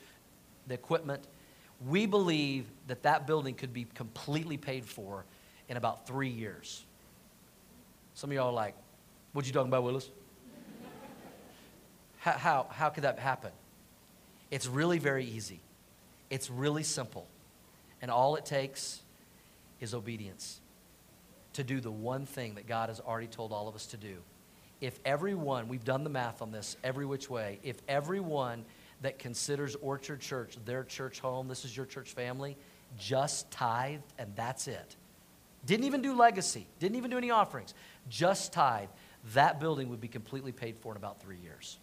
the 0.67 0.73
equipment. 0.73 1.27
We 1.85 2.05
believe 2.05 2.65
that 2.87 3.03
that 3.03 3.27
building 3.27 3.53
could 3.53 3.73
be 3.73 3.85
completely 3.93 4.55
paid 4.55 4.85
for 4.85 5.25
in 5.67 5.75
about 5.75 6.07
three 6.07 6.29
years. 6.29 6.85
Some 8.13 8.31
of 8.31 8.35
y'all 8.35 8.47
are 8.47 8.53
like, 8.53 8.73
what 9.33 9.45
you 9.45 9.53
talking 9.53 9.67
about, 9.67 9.83
Willis? 9.83 10.09
how, 12.19 12.31
how, 12.31 12.67
how 12.71 12.89
could 12.89 13.03
that 13.03 13.19
happen? 13.19 13.51
It's 14.49 14.65
really 14.65 14.97
very 14.97 15.25
easy. 15.25 15.59
It's 16.29 16.49
really 16.49 16.83
simple. 16.83 17.27
And 18.01 18.09
all 18.09 18.35
it 18.35 18.45
takes 18.45 19.01
is 19.79 19.93
obedience 19.93 20.61
to 21.53 21.63
do 21.63 21.79
the 21.79 21.91
one 21.91 22.25
thing 22.25 22.55
that 22.55 22.67
God 22.67 22.89
has 22.89 22.99
already 22.99 23.27
told 23.27 23.51
all 23.51 23.67
of 23.67 23.75
us 23.75 23.87
to 23.87 23.97
do. 23.97 24.17
If 24.79 24.99
everyone, 25.05 25.67
we've 25.67 25.83
done 25.83 26.03
the 26.03 26.09
math 26.09 26.41
on 26.41 26.51
this 26.51 26.77
every 26.83 27.05
which 27.05 27.29
way, 27.29 27.59
if 27.63 27.77
everyone 27.87 28.65
that 29.01 29.19
considers 29.19 29.75
Orchard 29.75 30.21
Church 30.21 30.57
their 30.65 30.83
church 30.83 31.19
home, 31.19 31.47
this 31.47 31.65
is 31.65 31.75
your 31.75 31.85
church 31.85 32.13
family, 32.13 32.57
just 32.97 33.49
tithed 33.51 34.13
and 34.17 34.31
that's 34.35 34.67
it. 34.67 34.95
Didn't 35.65 35.85
even 35.85 36.01
do 36.01 36.15
legacy, 36.15 36.67
didn't 36.79 36.95
even 36.97 37.11
do 37.11 37.17
any 37.17 37.31
offerings, 37.31 37.73
just 38.09 38.53
tithe, 38.53 38.89
that 39.33 39.59
building 39.59 39.89
would 39.89 39.99
be 39.99 40.07
completely 40.07 40.51
paid 40.51 40.77
for 40.77 40.93
in 40.93 40.97
about 40.97 41.21
three 41.21 41.37
years. 41.37 41.77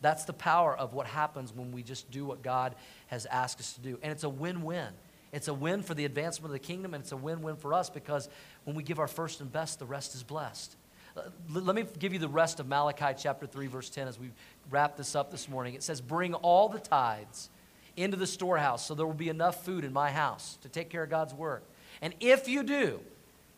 That's 0.00 0.24
the 0.24 0.32
power 0.32 0.76
of 0.76 0.94
what 0.94 1.06
happens 1.06 1.52
when 1.54 1.70
we 1.70 1.82
just 1.82 2.10
do 2.10 2.24
what 2.24 2.42
God 2.42 2.74
has 3.06 3.24
asked 3.26 3.60
us 3.60 3.74
to 3.74 3.80
do. 3.80 3.98
And 4.02 4.10
it's 4.10 4.24
a 4.24 4.28
win 4.28 4.62
win. 4.62 4.88
It's 5.30 5.48
a 5.48 5.54
win 5.54 5.82
for 5.82 5.94
the 5.94 6.04
advancement 6.04 6.46
of 6.46 6.60
the 6.60 6.66
kingdom, 6.66 6.92
and 6.92 7.02
it's 7.02 7.12
a 7.12 7.16
win 7.16 7.40
win 7.40 7.56
for 7.56 7.72
us 7.72 7.88
because 7.88 8.28
when 8.64 8.74
we 8.76 8.82
give 8.82 8.98
our 8.98 9.06
first 9.06 9.40
and 9.40 9.50
best, 9.50 9.78
the 9.78 9.86
rest 9.86 10.14
is 10.14 10.22
blessed. 10.22 10.76
Uh, 11.16 11.22
let 11.52 11.76
me 11.76 11.84
give 11.98 12.12
you 12.12 12.18
the 12.18 12.28
rest 12.28 12.58
of 12.58 12.66
Malachi 12.66 13.14
chapter 13.18 13.46
3, 13.46 13.66
verse 13.66 13.90
10 13.90 14.08
as 14.08 14.18
we 14.18 14.30
wrap 14.70 14.96
this 14.96 15.14
up 15.14 15.30
this 15.30 15.48
morning. 15.48 15.74
It 15.74 15.82
says, 15.82 16.00
Bring 16.00 16.32
all 16.34 16.68
the 16.68 16.78
tithes 16.78 17.50
into 17.96 18.16
the 18.16 18.26
storehouse 18.26 18.86
so 18.86 18.94
there 18.94 19.06
will 19.06 19.12
be 19.12 19.28
enough 19.28 19.64
food 19.64 19.84
in 19.84 19.92
my 19.92 20.10
house 20.10 20.56
to 20.62 20.68
take 20.68 20.88
care 20.88 21.02
of 21.02 21.10
God's 21.10 21.34
work. 21.34 21.64
And 22.00 22.14
if 22.20 22.48
you 22.48 22.62
do, 22.62 23.00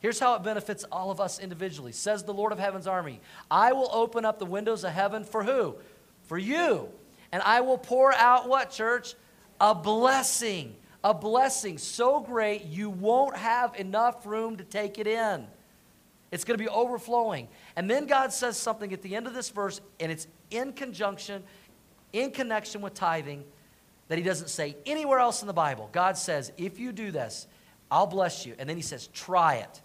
here's 0.00 0.18
how 0.18 0.34
it 0.34 0.42
benefits 0.42 0.82
all 0.90 1.12
of 1.12 1.20
us 1.20 1.38
individually. 1.38 1.92
Says 1.92 2.24
the 2.24 2.34
Lord 2.34 2.50
of 2.50 2.58
Heaven's 2.58 2.88
army, 2.88 3.20
I 3.48 3.72
will 3.72 3.90
open 3.92 4.24
up 4.24 4.40
the 4.40 4.46
windows 4.46 4.82
of 4.82 4.92
heaven 4.92 5.22
for 5.22 5.44
who? 5.44 5.76
For 6.24 6.36
you. 6.36 6.88
And 7.30 7.40
I 7.42 7.60
will 7.60 7.78
pour 7.78 8.12
out 8.12 8.48
what, 8.48 8.72
church? 8.72 9.14
A 9.60 9.76
blessing. 9.76 10.74
A 11.04 11.14
blessing 11.14 11.78
so 11.78 12.18
great 12.18 12.64
you 12.64 12.90
won't 12.90 13.36
have 13.36 13.76
enough 13.76 14.26
room 14.26 14.56
to 14.56 14.64
take 14.64 14.98
it 14.98 15.06
in. 15.06 15.46
It's 16.34 16.42
going 16.42 16.58
to 16.58 16.64
be 16.64 16.68
overflowing. 16.68 17.46
And 17.76 17.88
then 17.88 18.06
God 18.06 18.32
says 18.32 18.56
something 18.56 18.92
at 18.92 19.02
the 19.02 19.14
end 19.14 19.28
of 19.28 19.34
this 19.34 19.50
verse, 19.50 19.80
and 20.00 20.10
it's 20.10 20.26
in 20.50 20.72
conjunction, 20.72 21.44
in 22.12 22.32
connection 22.32 22.80
with 22.80 22.92
tithing, 22.92 23.44
that 24.08 24.18
He 24.18 24.24
doesn't 24.24 24.48
say 24.48 24.76
anywhere 24.84 25.20
else 25.20 25.42
in 25.42 25.46
the 25.46 25.52
Bible. 25.52 25.88
God 25.92 26.18
says, 26.18 26.50
if 26.56 26.80
you 26.80 26.90
do 26.90 27.12
this, 27.12 27.46
I'll 27.88 28.08
bless 28.08 28.44
you. 28.44 28.56
And 28.58 28.68
then 28.68 28.76
He 28.76 28.82
says, 28.82 29.06
try 29.14 29.54
it. 29.58 29.80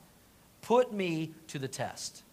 Put 0.63 0.91
me 0.91 1.33
to 1.49 1.59
the 1.59 1.67
test. 1.67 2.23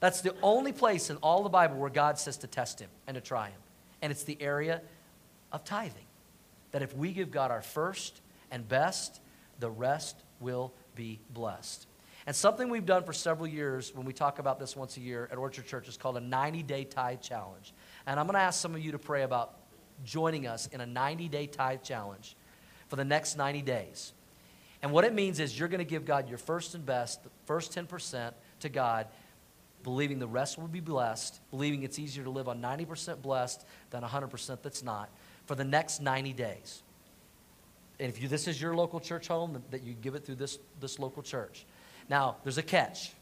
That's 0.00 0.20
the 0.20 0.34
only 0.42 0.72
place 0.72 1.08
in 1.08 1.16
all 1.18 1.44
the 1.44 1.48
Bible 1.48 1.76
where 1.76 1.90
God 1.90 2.18
says 2.18 2.38
to 2.38 2.48
test 2.48 2.80
Him 2.80 2.90
and 3.06 3.14
to 3.14 3.20
try 3.20 3.50
Him. 3.50 3.60
And 4.02 4.10
it's 4.10 4.24
the 4.24 4.36
area 4.42 4.82
of 5.52 5.62
tithing. 5.62 6.06
That 6.72 6.82
if 6.82 6.92
we 6.96 7.12
give 7.12 7.30
God 7.30 7.52
our 7.52 7.62
first 7.62 8.20
and 8.50 8.68
best, 8.68 9.20
the 9.60 9.70
rest 9.70 10.16
will 10.40 10.72
be 10.96 11.20
blessed. 11.32 11.86
And 12.26 12.36
something 12.36 12.68
we've 12.68 12.86
done 12.86 13.04
for 13.04 13.12
several 13.12 13.46
years 13.46 13.94
when 13.94 14.06
we 14.06 14.12
talk 14.12 14.38
about 14.38 14.58
this 14.58 14.76
once 14.76 14.96
a 14.96 15.00
year 15.00 15.28
at 15.32 15.38
Orchard 15.38 15.66
Church 15.66 15.88
is 15.88 15.96
called 15.96 16.16
a 16.16 16.20
90 16.20 16.62
day 16.62 16.84
tithe 16.84 17.20
challenge. 17.20 17.72
And 18.06 18.20
I'm 18.20 18.26
going 18.26 18.34
to 18.34 18.40
ask 18.40 18.60
some 18.60 18.74
of 18.74 18.80
you 18.80 18.92
to 18.92 18.98
pray 18.98 19.22
about 19.22 19.54
joining 20.04 20.46
us 20.46 20.66
in 20.68 20.80
a 20.80 20.86
90 20.86 21.28
day 21.28 21.46
tithe 21.46 21.82
challenge 21.82 22.36
for 22.88 22.96
the 22.96 23.04
next 23.04 23.36
90 23.36 23.62
days. 23.62 24.12
And 24.82 24.92
what 24.92 25.04
it 25.04 25.14
means 25.14 25.40
is 25.40 25.58
you're 25.58 25.68
going 25.68 25.78
to 25.78 25.84
give 25.84 26.04
God 26.04 26.28
your 26.28 26.38
first 26.38 26.74
and 26.74 26.84
best, 26.84 27.22
the 27.22 27.30
first 27.44 27.74
10% 27.74 28.32
to 28.60 28.68
God, 28.68 29.06
believing 29.82 30.18
the 30.18 30.26
rest 30.26 30.58
will 30.58 30.68
be 30.68 30.80
blessed, 30.80 31.40
believing 31.50 31.82
it's 31.82 31.98
easier 31.98 32.24
to 32.24 32.30
live 32.30 32.48
on 32.48 32.60
90% 32.60 33.20
blessed 33.22 33.64
than 33.90 34.02
100% 34.02 34.58
that's 34.62 34.82
not, 34.82 35.10
for 35.46 35.54
the 35.54 35.64
next 35.64 36.00
90 36.00 36.32
days. 36.32 36.82
And 37.98 38.08
if 38.08 38.22
you, 38.22 38.28
this 38.28 38.48
is 38.48 38.60
your 38.60 38.74
local 38.74 39.00
church 39.00 39.28
home, 39.28 39.62
that 39.70 39.82
you 39.82 39.92
give 39.92 40.14
it 40.14 40.24
through 40.24 40.36
this, 40.36 40.58
this 40.80 40.98
local 40.98 41.22
church. 41.22 41.66
Now, 42.10 42.36
there's 42.42 42.58
a 42.58 42.62
catch. 42.62 43.12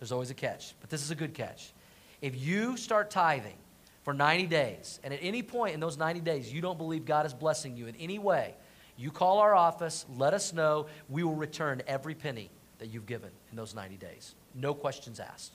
There's 0.00 0.12
always 0.12 0.30
a 0.30 0.34
catch, 0.34 0.74
but 0.80 0.90
this 0.90 1.00
is 1.00 1.12
a 1.12 1.14
good 1.14 1.32
catch. 1.32 1.72
If 2.20 2.36
you 2.36 2.76
start 2.76 3.10
tithing 3.10 3.56
for 4.02 4.12
90 4.12 4.46
days, 4.46 4.98
and 5.04 5.14
at 5.14 5.20
any 5.22 5.44
point 5.44 5.74
in 5.74 5.80
those 5.80 5.96
90 5.96 6.20
days 6.20 6.52
you 6.52 6.60
don't 6.60 6.76
believe 6.76 7.04
God 7.04 7.24
is 7.24 7.32
blessing 7.32 7.76
you 7.76 7.86
in 7.86 7.94
any 7.96 8.18
way, 8.18 8.54
you 8.96 9.12
call 9.12 9.38
our 9.38 9.54
office, 9.54 10.04
let 10.16 10.34
us 10.34 10.52
know. 10.52 10.86
We 11.08 11.22
will 11.22 11.36
return 11.36 11.82
every 11.86 12.14
penny 12.14 12.50
that 12.78 12.88
you've 12.88 13.06
given 13.06 13.30
in 13.52 13.56
those 13.56 13.76
90 13.76 13.96
days. 13.96 14.34
No 14.56 14.74
questions 14.74 15.20
asked. 15.20 15.52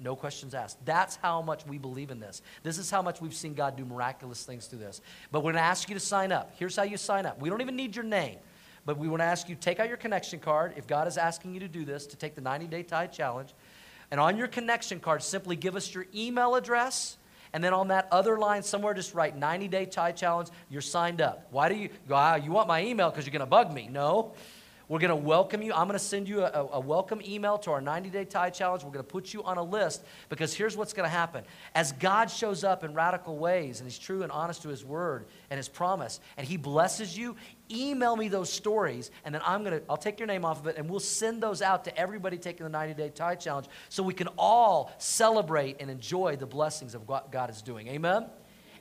No 0.00 0.16
questions 0.16 0.54
asked. 0.54 0.84
That's 0.84 1.16
how 1.16 1.42
much 1.42 1.66
we 1.66 1.76
believe 1.78 2.10
in 2.10 2.20
this. 2.20 2.40
This 2.62 2.78
is 2.78 2.90
how 2.90 3.02
much 3.02 3.20
we've 3.20 3.34
seen 3.34 3.54
God 3.54 3.76
do 3.76 3.84
miraculous 3.84 4.44
things 4.44 4.66
through 4.66 4.80
this. 4.80 5.02
But 5.30 5.40
we're 5.40 5.52
going 5.52 5.62
to 5.62 5.68
ask 5.68 5.88
you 5.88 5.94
to 5.94 6.00
sign 6.00 6.32
up. 6.32 6.52
Here's 6.58 6.74
how 6.74 6.82
you 6.82 6.96
sign 6.96 7.26
up. 7.26 7.38
We 7.40 7.50
don't 7.50 7.60
even 7.60 7.76
need 7.76 7.94
your 7.94 8.04
name. 8.04 8.38
But 8.86 8.98
we 8.98 9.08
want 9.08 9.20
to 9.20 9.26
ask 9.26 9.48
you 9.48 9.54
take 9.54 9.80
out 9.80 9.88
your 9.88 9.96
connection 9.96 10.38
card 10.38 10.74
if 10.76 10.86
God 10.86 11.08
is 11.08 11.16
asking 11.16 11.54
you 11.54 11.60
to 11.60 11.68
do 11.68 11.84
this, 11.84 12.06
to 12.06 12.16
take 12.16 12.34
the 12.34 12.40
90 12.40 12.66
day 12.66 12.82
tithe 12.82 13.12
challenge. 13.12 13.54
And 14.10 14.20
on 14.20 14.36
your 14.36 14.48
connection 14.48 15.00
card, 15.00 15.22
simply 15.22 15.56
give 15.56 15.76
us 15.76 15.94
your 15.94 16.06
email 16.14 16.54
address. 16.54 17.16
And 17.52 17.62
then 17.62 17.72
on 17.72 17.88
that 17.88 18.08
other 18.10 18.38
line 18.38 18.62
somewhere, 18.62 18.94
just 18.94 19.14
write 19.14 19.36
90 19.36 19.68
day 19.68 19.86
tithe 19.86 20.16
challenge. 20.16 20.48
You're 20.68 20.82
signed 20.82 21.20
up. 21.20 21.46
Why 21.50 21.68
do 21.68 21.76
you 21.76 21.88
go, 22.08 22.14
ah, 22.14 22.34
you 22.34 22.50
want 22.50 22.68
my 22.68 22.84
email 22.84 23.10
because 23.10 23.26
you're 23.26 23.32
going 23.32 23.40
to 23.40 23.46
bug 23.46 23.72
me? 23.72 23.88
No. 23.90 24.34
We're 24.86 24.98
going 24.98 25.08
to 25.10 25.16
welcome 25.16 25.62
you. 25.62 25.72
I'm 25.72 25.88
going 25.88 25.98
to 25.98 26.04
send 26.04 26.28
you 26.28 26.42
a, 26.42 26.68
a 26.72 26.80
welcome 26.80 27.22
email 27.24 27.56
to 27.58 27.70
our 27.70 27.80
90 27.80 28.10
day 28.10 28.26
tithe 28.26 28.52
challenge. 28.52 28.84
We're 28.84 28.90
going 28.90 29.04
to 29.04 29.10
put 29.10 29.32
you 29.32 29.42
on 29.42 29.56
a 29.56 29.62
list 29.62 30.04
because 30.28 30.52
here's 30.52 30.76
what's 30.76 30.92
going 30.92 31.08
to 31.08 31.10
happen. 31.10 31.44
As 31.74 31.92
God 31.92 32.30
shows 32.30 32.64
up 32.64 32.84
in 32.84 32.92
radical 32.92 33.38
ways 33.38 33.80
and 33.80 33.88
He's 33.88 33.98
true 33.98 34.22
and 34.24 34.30
honest 34.30 34.60
to 34.62 34.68
His 34.68 34.84
word 34.84 35.24
and 35.48 35.56
His 35.56 35.70
promise, 35.70 36.20
and 36.36 36.46
He 36.46 36.58
blesses 36.58 37.16
you, 37.16 37.34
email 37.70 38.16
me 38.16 38.28
those 38.28 38.52
stories, 38.52 39.10
and 39.24 39.34
then 39.34 39.42
I'm 39.44 39.64
going 39.64 39.80
to, 39.80 39.84
I'll 39.88 39.96
take 39.96 40.18
your 40.18 40.26
name 40.26 40.44
off 40.44 40.60
of 40.60 40.66
it 40.66 40.76
and 40.76 40.88
we'll 40.88 41.00
send 41.00 41.42
those 41.42 41.62
out 41.62 41.84
to 41.84 41.98
everybody 41.98 42.38
taking 42.38 42.64
the 42.64 42.70
90 42.70 42.94
day 42.94 43.08
tithe 43.08 43.40
challenge 43.40 43.66
so 43.88 44.02
we 44.02 44.14
can 44.14 44.28
all 44.38 44.92
celebrate 44.98 45.76
and 45.80 45.90
enjoy 45.90 46.36
the 46.36 46.46
blessings 46.46 46.94
of 46.94 47.08
what 47.08 47.32
God 47.32 47.50
is 47.50 47.62
doing. 47.62 47.88
Amen? 47.88 48.26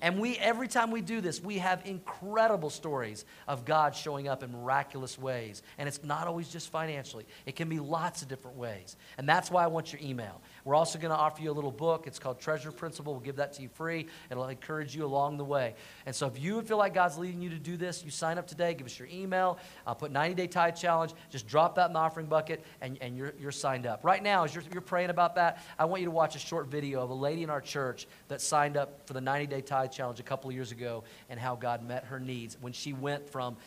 And 0.04 0.20
we, 0.20 0.38
every 0.38 0.68
time 0.68 0.92
we 0.92 1.00
do 1.00 1.22
this, 1.22 1.42
we 1.42 1.60
have 1.60 1.82
incredible 1.86 2.70
stories 2.70 3.24
of 3.48 3.64
God 3.64 3.96
showing 3.96 4.28
up 4.28 4.44
in 4.44 4.52
miraculous 4.52 5.18
ways. 5.18 5.64
And 5.78 5.88
it's 5.88 6.04
not 6.04 6.28
always 6.28 6.50
just 6.50 6.70
financially, 6.70 7.26
it 7.46 7.56
can 7.56 7.70
be 7.70 7.80
lots 7.80 8.22
of 8.22 8.28
different 8.28 8.58
ways. 8.58 8.98
And 9.18 9.30
that's 9.30 9.50
why 9.50 9.64
I 9.64 9.68
want 9.68 9.94
your 9.94 10.02
email. 10.02 10.42
We're 10.66 10.76
also 10.76 10.98
going 10.98 11.12
to 11.12 11.18
offer 11.18 11.42
you 11.42 11.52
a 11.52 11.54
little 11.54 11.72
book. 11.72 12.08
It's 12.08 12.20
called 12.20 12.40
Treasure 12.40 12.72
Principle. 12.72 13.14
We'll 13.14 13.22
give 13.22 13.36
that 13.36 13.54
to 13.54 13.62
you 13.62 13.70
free. 13.70 14.08
It'll 14.30 14.48
encourage 14.48 14.96
you 14.96 15.06
along 15.06 15.38
the 15.38 15.44
way. 15.44 15.76
And 16.06 16.16
so 16.16 16.26
if 16.28 16.40
you 16.40 16.62
feel 16.62 16.78
like 16.78 16.94
God's 16.94 17.18
leading 17.18 17.42
you 17.42 17.50
to 17.50 17.60
do 17.60 17.76
this, 17.76 18.04
you 18.04 18.12
sign 18.12 18.38
up 18.38 18.48
today, 18.48 18.74
give 18.74 18.88
us 18.88 18.98
your 18.98 19.10
email, 19.12 19.58
I'll 19.86 19.96
put 19.96 20.12
90 20.12 20.36
day 20.36 20.48
tithe 20.48 20.76
challenge, 20.76 21.14
just 21.30 21.48
drop 21.48 21.76
that 21.76 21.88
in 21.88 21.94
the 21.94 22.00
offering 22.00 22.28
bucket, 22.28 22.64
and, 22.82 22.98
and 23.02 23.18
you're, 23.18 23.34
you're 23.40 23.52
signed 23.52 23.86
up. 23.86 24.04
Right 24.04 24.24
now, 24.24 24.44
as 24.46 24.56
you're, 24.56 24.64
you're 24.72 24.82
praying 24.82 25.10
about 25.10 25.36
that, 25.36 25.62
I 25.78 25.86
want 25.86 26.02
you 26.02 26.08
to 26.08 26.12
watch 26.12 26.36
a 26.36 26.40
short 26.40 26.68
video 26.68 27.02
of 27.02 27.10
a 27.10 27.16
lady 27.16 27.44
in 27.44 27.50
our 27.50 27.62
church 27.62 28.08
that 28.30 28.40
signed 28.42 28.78
up 28.78 29.06
for 29.06 29.14
the 29.14 29.22
90 29.22 29.48
day 29.48 29.62
tithe 29.62 29.92
challenge 29.92 30.20
a 30.20 30.24
couple 30.24 30.50
of 30.50 30.56
years 30.56 30.72
ago 30.72 31.04
and 31.30 31.40
how 31.40 31.56
God 31.56 31.86
met 31.86 32.06
her 32.06 32.20
needs 32.20 32.58
when 32.62 32.74
she 32.74 32.94
went 32.94 33.30
from 33.30 33.58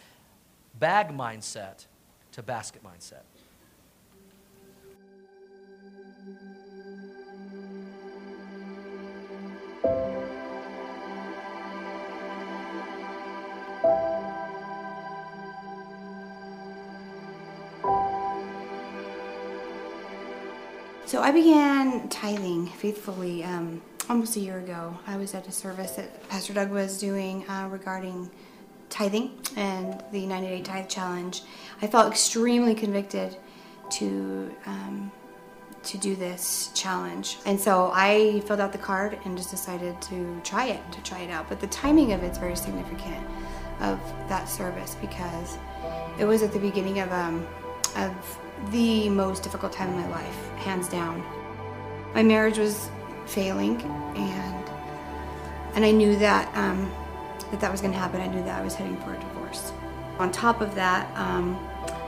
bag 0.79 1.09
mindset 1.09 1.87
to 2.33 2.43
basket 2.43 2.83
mindset. 2.83 3.23
So 21.07 21.23
I 21.23 21.31
began 21.31 22.09
tithing 22.09 22.67
faithfully 22.67 23.45
um, 23.45 23.81
almost 24.11 24.35
a 24.37 24.41
year 24.41 24.59
ago. 24.59 24.99
I 25.07 25.17
was 25.17 25.35
at 25.35 25.47
a 25.47 25.53
service 25.53 25.93
that 25.93 26.29
Pastor 26.29 26.53
Doug 26.53 26.71
was 26.71 26.99
doing 26.99 27.49
uh, 27.49 27.69
regarding 27.71 28.29
tithing 28.91 29.31
and 29.57 30.03
the 30.11 30.27
90 30.27 30.49
day 30.49 30.63
tithe 30.63 30.89
challenge. 30.89 31.43
I 31.81 31.87
felt 31.87 32.11
extremely 32.11 32.75
convicted 32.75 33.37
to 33.93 34.53
um, 34.67 35.13
to 35.87 35.99
do 35.99 36.17
this 36.17 36.71
challenge, 36.75 37.39
and 37.47 37.61
so 37.61 37.91
I 37.95 38.41
filled 38.41 38.61
out 38.61 38.73
the 38.73 38.79
card 38.79 39.19
and 39.25 39.37
just 39.37 39.51
decided 39.51 40.01
to 40.03 40.41
try 40.45 40.67
it 40.67 40.93
to 40.93 41.03
try 41.03 41.21
it 41.21 41.31
out. 41.31 41.49
But 41.49 41.61
the 41.61 41.67
timing 41.69 42.13
of 42.13 42.23
it's 42.23 42.39
very 42.39 42.57
significant 42.57 43.25
of 43.81 44.01
that 44.29 44.49
service 44.49 44.97
because 45.01 45.59
it 46.19 46.25
was 46.25 46.43
at 46.43 46.53
the 46.53 46.59
beginning 46.59 47.01
of 47.01 47.13
um, 47.13 47.47
of 47.97 48.39
the 48.71 49.09
most 49.09 49.43
difficult 49.43 49.73
time 49.73 49.91
in 49.91 49.97
my 49.97 50.09
life, 50.09 50.49
hands 50.57 50.89
down. 50.89 51.23
My 52.15 52.23
marriage 52.23 52.59
was 52.59 52.91
failing, 53.27 53.81
and 54.17 54.71
and 55.75 55.85
I 55.85 55.91
knew 55.91 56.17
that 56.17 56.55
um, 56.57 56.91
that 57.51 57.61
that 57.61 57.71
was 57.71 57.81
going 57.81 57.93
to 57.93 57.99
happen. 57.99 58.21
I 58.21 58.27
knew 58.27 58.43
that 58.45 58.61
I 58.61 58.65
was 58.65 58.75
heading 58.75 58.97
for 58.99 59.15
a 59.15 59.19
divorce. 59.19 59.73
On 60.19 60.33
top 60.33 60.61
of 60.63 60.75
that, 60.75 61.15
um, 61.17 61.55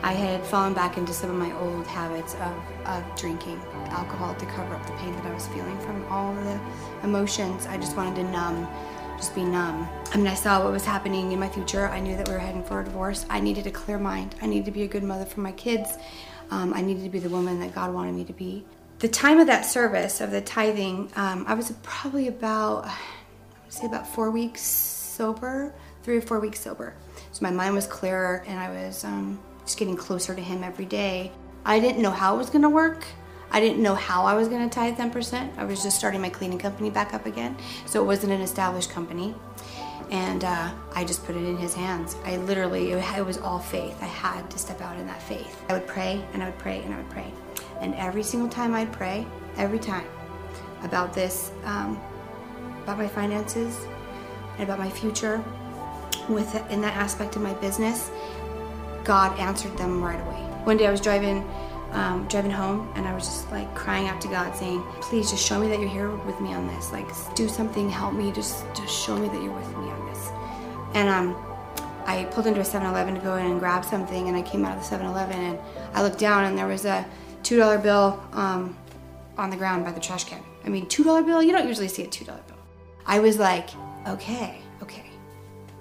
I 0.03 0.13
had 0.13 0.45
fallen 0.47 0.75
back 0.75 0.97
into 0.97 1.13
some 1.13 1.31
of 1.31 1.37
my 1.37 1.53
old 1.59 1.87
habits 1.87 2.35
of, 2.35 2.87
of 2.87 3.17
drinking 3.17 3.61
alcohol 3.91 4.35
to 4.35 4.47
cover 4.47 4.75
up 4.75 4.87
the 4.87 4.93
pain 4.93 5.13
that 5.17 5.27
I 5.27 5.35
was 5.35 5.47
feeling 5.49 5.79
from 5.81 6.05
all 6.07 6.35
the 6.35 6.61
emotions. 7.03 7.67
I 7.67 7.77
just 7.77 7.97
wanted 7.97 8.15
to 8.17 8.25
numb 8.31 8.69
just 9.19 9.35
be 9.35 9.43
numb. 9.43 9.89
I 10.13 10.17
mean, 10.17 10.29
I 10.29 10.35
saw 10.35 10.63
what 10.63 10.73
was 10.73 10.85
happening 10.85 11.33
in 11.33 11.41
my 11.41 11.49
future. 11.49 11.89
I 11.89 11.99
knew 11.99 12.17
that 12.17 12.29
we 12.29 12.35
were 12.35 12.39
heading 12.39 12.63
for 12.63 12.81
a 12.81 12.85
divorce. 12.85 13.27
I 13.29 13.41
needed 13.41 13.67
a 13.67 13.71
clear 13.71 13.99
mind. 13.99 14.37
I 14.41 14.47
needed 14.47 14.65
to 14.67 14.71
be 14.71 14.85
a 14.85 14.87
good 14.87 15.03
mother 15.03 15.25
for 15.25 15.41
my 15.41 15.53
kids. 15.53 15.99
Um, 16.51 16.73
I 16.73 16.81
needed 16.81 17.03
to 17.03 17.11
be 17.11 17.19
the 17.19 17.29
woman 17.29 17.59
that 17.61 17.75
God 17.75 17.93
wanted 17.93 18.15
me 18.15 18.25
to 18.25 18.33
be. 18.33 18.65
The 19.01 19.09
time 19.09 19.39
of 19.39 19.49
that 19.49 19.67
service 19.67 20.21
of 20.21 20.31
the 20.31 20.41
tithing, 20.41 21.11
um, 21.17 21.45
I 21.49 21.55
was 21.55 21.73
probably 21.83 22.29
about, 22.29 22.87
I 22.87 22.97
would 23.65 23.73
say 23.73 23.87
about 23.87 24.07
four 24.07 24.31
weeks 24.31 24.63
sober, 24.63 25.75
three 26.05 26.17
or 26.17 26.23
four 26.23 26.39
weeks 26.39 26.61
sober. 26.61 26.95
So 27.33 27.43
my 27.43 27.51
mind 27.51 27.75
was 27.75 27.87
clearer 27.89 28.45
and 28.47 28.59
I 28.59 28.71
was 28.71 29.05
um, 29.05 29.41
just 29.69 29.79
getting 29.79 29.97
closer 29.97 30.35
to 30.35 30.41
Him 30.41 30.65
every 30.65 30.87
day. 30.87 31.31
I 31.63 31.79
didn't 31.79 32.01
know 32.01 32.11
how 32.11 32.35
it 32.35 32.39
was 32.39 32.49
going 32.49 32.63
to 32.63 32.71
work. 32.71 33.05
I 33.51 33.61
didn't 33.61 33.83
know 33.83 33.95
how 33.95 34.25
I 34.25 34.33
was 34.33 34.49
going 34.49 34.67
to 34.67 34.75
tithe 34.75 34.97
10%. 34.97 35.59
I 35.59 35.65
was 35.65 35.83
just 35.83 35.99
starting 35.99 36.23
my 36.23 36.31
cleaning 36.31 36.59
company 36.59 36.89
back 36.89 37.13
up 37.13 37.27
again. 37.27 37.55
So 37.85 38.03
it 38.03 38.07
wasn't 38.07 38.33
an 38.33 38.41
established 38.41 38.89
company. 38.89 39.35
And 40.11 40.43
uh, 40.43 40.71
I 40.95 41.05
just 41.05 41.23
put 41.27 41.37
it 41.37 41.45
in 41.45 41.59
his 41.59 41.75
hands. 41.75 42.17
I 42.25 42.39
literally, 42.39 42.93
it 42.93 43.27
was 43.27 43.37
all 43.37 43.59
faith. 43.59 43.95
I 44.01 44.07
had 44.07 44.51
to 44.51 44.59
step 44.59 44.81
out 44.81 44.99
in 44.99 45.07
that 45.07 45.23
faith. 45.23 45.63
I 45.69 45.75
would 45.75 45.87
pray 45.87 46.25
and 46.33 46.43
I 46.43 46.47
would 46.47 46.59
pray 46.59 46.81
and 46.83 46.95
I 46.95 46.97
would 46.97 47.11
pray. 47.11 47.31
And 47.83 47.95
every 47.97 48.23
single 48.23 48.49
time 48.49 48.75
I'd 48.75 48.91
pray, 48.91 49.27
every 49.59 49.79
time, 49.79 50.07
about 50.83 51.13
this, 51.13 51.53
um, 51.65 52.01
about 52.85 52.97
my 52.97 53.09
finances 53.09 53.79
and 54.55 54.63
about 54.63 54.79
my 54.79 54.89
future, 54.89 55.45
with 56.29 56.55
in 56.71 56.81
that 56.81 56.97
aspect 56.97 57.37
of 57.37 57.43
my 57.43 57.55
business, 57.55 58.11
God 59.09 59.41
answered 59.41 59.75
them 59.79 60.05
right 60.05 60.21
away. 60.21 60.37
One 60.65 60.77
day 60.77 60.87
I 60.87 60.91
was 60.91 61.01
driving 61.01 61.43
um, 61.93 62.29
driving 62.29 62.51
home 62.51 62.93
and 62.95 63.09
I 63.09 63.15
was 63.15 63.25
just 63.25 63.51
like 63.51 63.75
crying 63.75 64.07
out 64.07 64.21
to 64.21 64.29
God 64.29 64.55
saying, 64.55 64.85
please 65.01 65.31
just 65.31 65.43
show 65.43 65.59
me 65.59 65.67
that 65.69 65.81
you're 65.81 65.89
here 65.89 66.11
with 66.11 66.39
me 66.43 66.53
on 66.53 66.67
this. 66.67 66.93
Like 66.93 67.09
do 67.35 67.49
something, 67.49 67.89
help 67.89 68.13
me, 68.13 68.31
just 68.33 68.67
just 68.75 68.95
show 68.95 69.17
me 69.17 69.29
that 69.29 69.43
you're 69.43 69.55
with 69.55 69.69
me 69.79 69.89
on 69.89 70.07
this. 70.11 70.29
And 70.93 71.09
um, 71.09 71.35
I 72.05 72.25
pulled 72.25 72.47
into 72.47 72.61
a 72.61 72.65
7-Eleven 72.65 73.15
to 73.15 73.21
go 73.23 73.37
in 73.37 73.47
and 73.47 73.59
grab 73.59 73.83
something 73.83 74.29
and 74.29 74.37
I 74.37 74.43
came 74.43 74.67
out 74.67 74.77
of 74.77 74.87
the 74.87 74.97
7-Eleven 74.97 75.37
and 75.37 75.59
I 75.95 76.03
looked 76.03 76.19
down 76.19 76.45
and 76.45 76.59
there 76.59 76.67
was 76.67 76.85
a 76.85 77.07
$2 77.45 77.83
bill 77.83 78.23
um, 78.33 78.77
on 79.39 79.49
the 79.49 79.57
ground 79.57 79.87
by 79.87 79.93
the 79.93 80.01
trash 80.01 80.25
can. 80.25 80.43
I 80.67 80.69
mean, 80.69 80.85
$2 80.85 81.25
bill, 81.25 81.43
you 81.43 81.53
don't 81.53 81.67
usually 81.67 81.89
see 81.89 82.05
a 82.05 82.09
$2 82.09 82.27
bill. 82.27 82.59
I 83.07 83.21
was 83.21 83.39
like, 83.39 83.71
okay, 84.07 84.61
okay, 84.83 85.07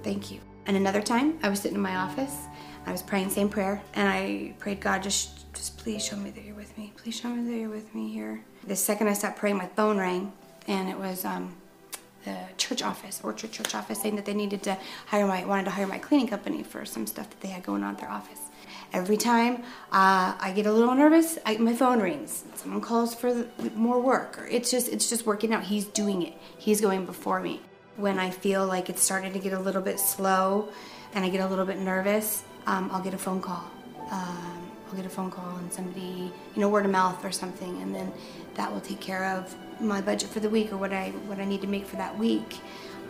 thank 0.02 0.32
you. 0.32 0.40
And 0.66 0.78
another 0.78 1.02
time, 1.02 1.40
I 1.44 1.50
was 1.50 1.60
sitting 1.60 1.76
in 1.76 1.82
my 1.82 1.96
office, 1.96 2.47
I 2.88 2.92
was 2.94 3.02
praying 3.02 3.32
same 3.32 3.50
prayer, 3.50 3.82
and 3.96 4.08
I 4.08 4.54
prayed, 4.60 4.80
God, 4.80 5.04
just 5.04 5.54
just 5.54 5.78
please 5.78 6.06
show 6.06 6.16
me 6.16 6.30
that 6.30 6.46
you're 6.46 6.56
with 6.56 6.78
me. 6.78 6.94
Please 6.96 7.20
show 7.20 7.28
me 7.28 7.52
that 7.52 7.58
you're 7.58 7.70
with 7.70 7.94
me 7.94 8.14
here. 8.14 8.42
The 8.66 8.78
second 8.78 9.10
I 9.10 9.14
stopped 9.14 9.38
praying, 9.38 9.58
my 9.58 9.68
phone 9.76 9.98
rang, 9.98 10.32
and 10.68 10.88
it 10.88 10.98
was 10.98 11.26
um, 11.26 11.54
the 12.24 12.38
church 12.58 12.82
office, 12.82 13.20
Orchard 13.24 13.52
Church 13.52 13.76
office, 13.76 14.02
saying 14.02 14.16
that 14.16 14.26
they 14.26 14.34
needed 14.34 14.64
to 14.64 14.78
hire 15.08 15.28
my, 15.28 15.44
wanted 15.44 15.66
to 15.66 15.72
hire 15.72 15.86
my 15.86 15.98
cleaning 15.98 16.30
company 16.30 16.64
for 16.64 16.86
some 16.86 17.06
stuff 17.06 17.30
that 17.30 17.42
they 17.42 17.50
had 17.50 17.64
going 17.64 17.84
on 17.84 17.96
at 17.96 18.00
their 18.00 18.10
office. 18.10 18.40
Every 18.94 19.18
time 19.18 19.64
uh, 19.92 20.36
I 20.40 20.54
get 20.56 20.66
a 20.66 20.72
little 20.72 20.96
nervous, 20.96 21.38
I, 21.46 21.58
my 21.58 21.74
phone 21.74 22.02
rings. 22.02 22.46
Someone 22.56 22.80
calls 22.80 23.14
for 23.14 23.34
the, 23.34 23.48
more 23.76 24.00
work, 24.00 24.40
or 24.40 24.48
it's 24.48 24.72
just 24.72 24.88
it's 24.88 25.10
just 25.10 25.26
working 25.26 25.54
out. 25.54 25.64
He's 25.64 25.84
doing 25.84 26.22
it. 26.22 26.36
He's 26.58 26.80
going 26.80 27.06
before 27.06 27.42
me. 27.42 27.60
When 27.98 28.18
I 28.18 28.30
feel 28.30 28.66
like 28.66 28.90
it's 28.90 29.04
starting 29.04 29.34
to 29.34 29.40
get 29.40 29.52
a 29.52 29.60
little 29.60 29.82
bit 29.82 30.00
slow, 30.00 30.70
and 31.14 31.26
I 31.26 31.30
get 31.30 31.42
a 31.42 31.48
little 31.48 31.66
bit 31.66 31.80
nervous, 31.80 32.44
um, 32.68 32.90
I'll 32.94 33.02
get 33.02 33.14
a 33.14 33.18
phone 33.18 33.42
call. 33.42 33.64
Um, 34.12 34.72
I'll 34.88 34.96
get 34.96 35.06
a 35.06 35.10
phone 35.10 35.32
call 35.32 35.58
and 35.58 35.72
somebody, 35.74 36.32
you 36.56 36.62
know, 36.62 36.70
word 36.70 36.86
of 36.86 36.92
mouth 36.92 37.26
or 37.26 37.32
something, 37.32 37.82
and 37.82 37.94
then 37.94 38.12
that 38.56 38.72
will 38.72 38.82
take 38.82 39.00
care 39.00 39.26
of 39.26 39.56
my 39.82 40.02
budget 40.02 40.30
for 40.30 40.40
the 40.40 40.50
week 40.50 40.72
or 40.72 40.78
what 40.78 40.94
I 40.94 41.10
what 41.28 41.40
I 41.40 41.46
need 41.46 41.62
to 41.62 41.68
make 41.68 41.86
for 41.86 41.96
that 41.96 42.18
week. 42.18 42.60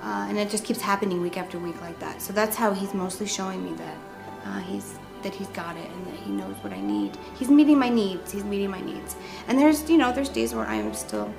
Uh, 0.02 0.28
and 0.30 0.38
it 0.38 0.50
just 0.50 0.64
keeps 0.64 0.80
happening 0.80 1.22
week 1.22 1.38
after 1.38 1.58
week 1.58 1.80
like 1.82 2.00
that. 2.00 2.22
So 2.22 2.32
that's 2.32 2.56
how 2.56 2.74
he's 2.74 2.94
mostly 2.94 3.26
showing 3.26 3.64
me 3.64 3.76
that 3.78 3.98
uh, 4.46 4.60
he's 4.60 4.98
that 5.24 5.34
he's 5.34 5.48
got 5.48 5.76
it 5.76 5.90
and 5.90 6.08
that 6.08 6.16
he 6.16 6.32
knows 6.32 6.56
what 6.62 6.72
I 6.72 6.80
need. 6.80 7.18
He's 7.38 7.50
meeting 7.50 7.80
my 7.80 7.90
needs. 7.90 8.32
He's 8.32 8.44
meeting 8.44 8.70
my 8.70 8.82
needs. 8.82 9.16
And 9.48 9.60
there's 9.60 9.90
you 9.90 9.98
know 9.98 10.12
there's 10.12 10.30
days 10.30 10.54
where 10.54 10.66
I'm 10.66 10.94
still 10.94 11.34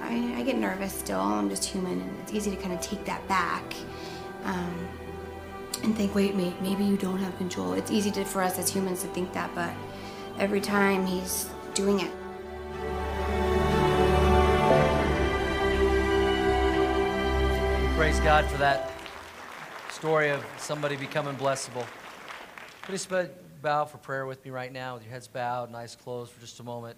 I, 0.00 0.34
I 0.38 0.42
get 0.42 0.56
nervous 0.58 0.92
still. 0.92 1.20
I'm 1.20 1.48
just 1.48 1.64
human, 1.64 2.00
and 2.00 2.20
it's 2.20 2.32
easy 2.32 2.50
to 2.50 2.56
kind 2.56 2.72
of 2.72 2.80
take 2.80 3.04
that 3.04 3.26
back. 3.28 3.74
Um, 4.44 4.88
and 5.82 5.96
think, 5.96 6.14
wait, 6.14 6.34
mate, 6.34 6.54
maybe 6.60 6.84
you 6.84 6.96
don't 6.96 7.18
have 7.18 7.36
control. 7.38 7.72
It's 7.72 7.90
easy 7.90 8.10
to, 8.12 8.24
for 8.24 8.42
us 8.42 8.58
as 8.58 8.70
humans 8.70 9.02
to 9.02 9.08
think 9.08 9.32
that, 9.32 9.54
but 9.54 9.72
every 10.38 10.60
time 10.60 11.06
he's 11.06 11.48
doing 11.74 12.00
it. 12.00 12.10
Praise 17.96 18.18
God 18.20 18.44
for 18.46 18.58
that 18.58 18.92
story 19.90 20.30
of 20.30 20.44
somebody 20.58 20.96
becoming 20.96 21.36
blessable. 21.36 21.86
Could 22.82 22.98
Please 22.98 23.06
bow 23.62 23.84
for 23.84 23.98
prayer 23.98 24.26
with 24.26 24.44
me 24.44 24.50
right 24.50 24.72
now 24.72 24.94
with 24.94 25.04
your 25.04 25.12
heads 25.12 25.28
bowed 25.28 25.68
and 25.68 25.76
eyes 25.76 25.94
closed 25.94 26.32
for 26.32 26.40
just 26.40 26.58
a 26.58 26.64
moment. 26.64 26.96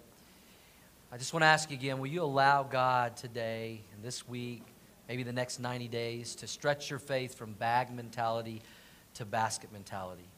I 1.13 1.19
just 1.19 1.35
want 1.35 1.43
to 1.43 1.47
ask 1.47 1.71
you 1.71 1.77
again 1.77 1.99
will 1.99 2.07
you 2.07 2.23
allow 2.23 2.63
God 2.63 3.17
today 3.17 3.83
and 3.95 4.03
this 4.03 4.27
week 4.27 4.63
maybe 5.09 5.23
the 5.23 5.33
next 5.33 5.59
90 5.59 5.89
days, 5.89 6.35
to 6.37 6.47
stretch 6.47 6.91
your 6.91 6.99
faith 6.99 7.35
from 7.35 7.53
bag 7.53 7.93
mentality 7.93 8.63
to 9.15 9.25
basket 9.25 9.73
mentality. 9.73 10.29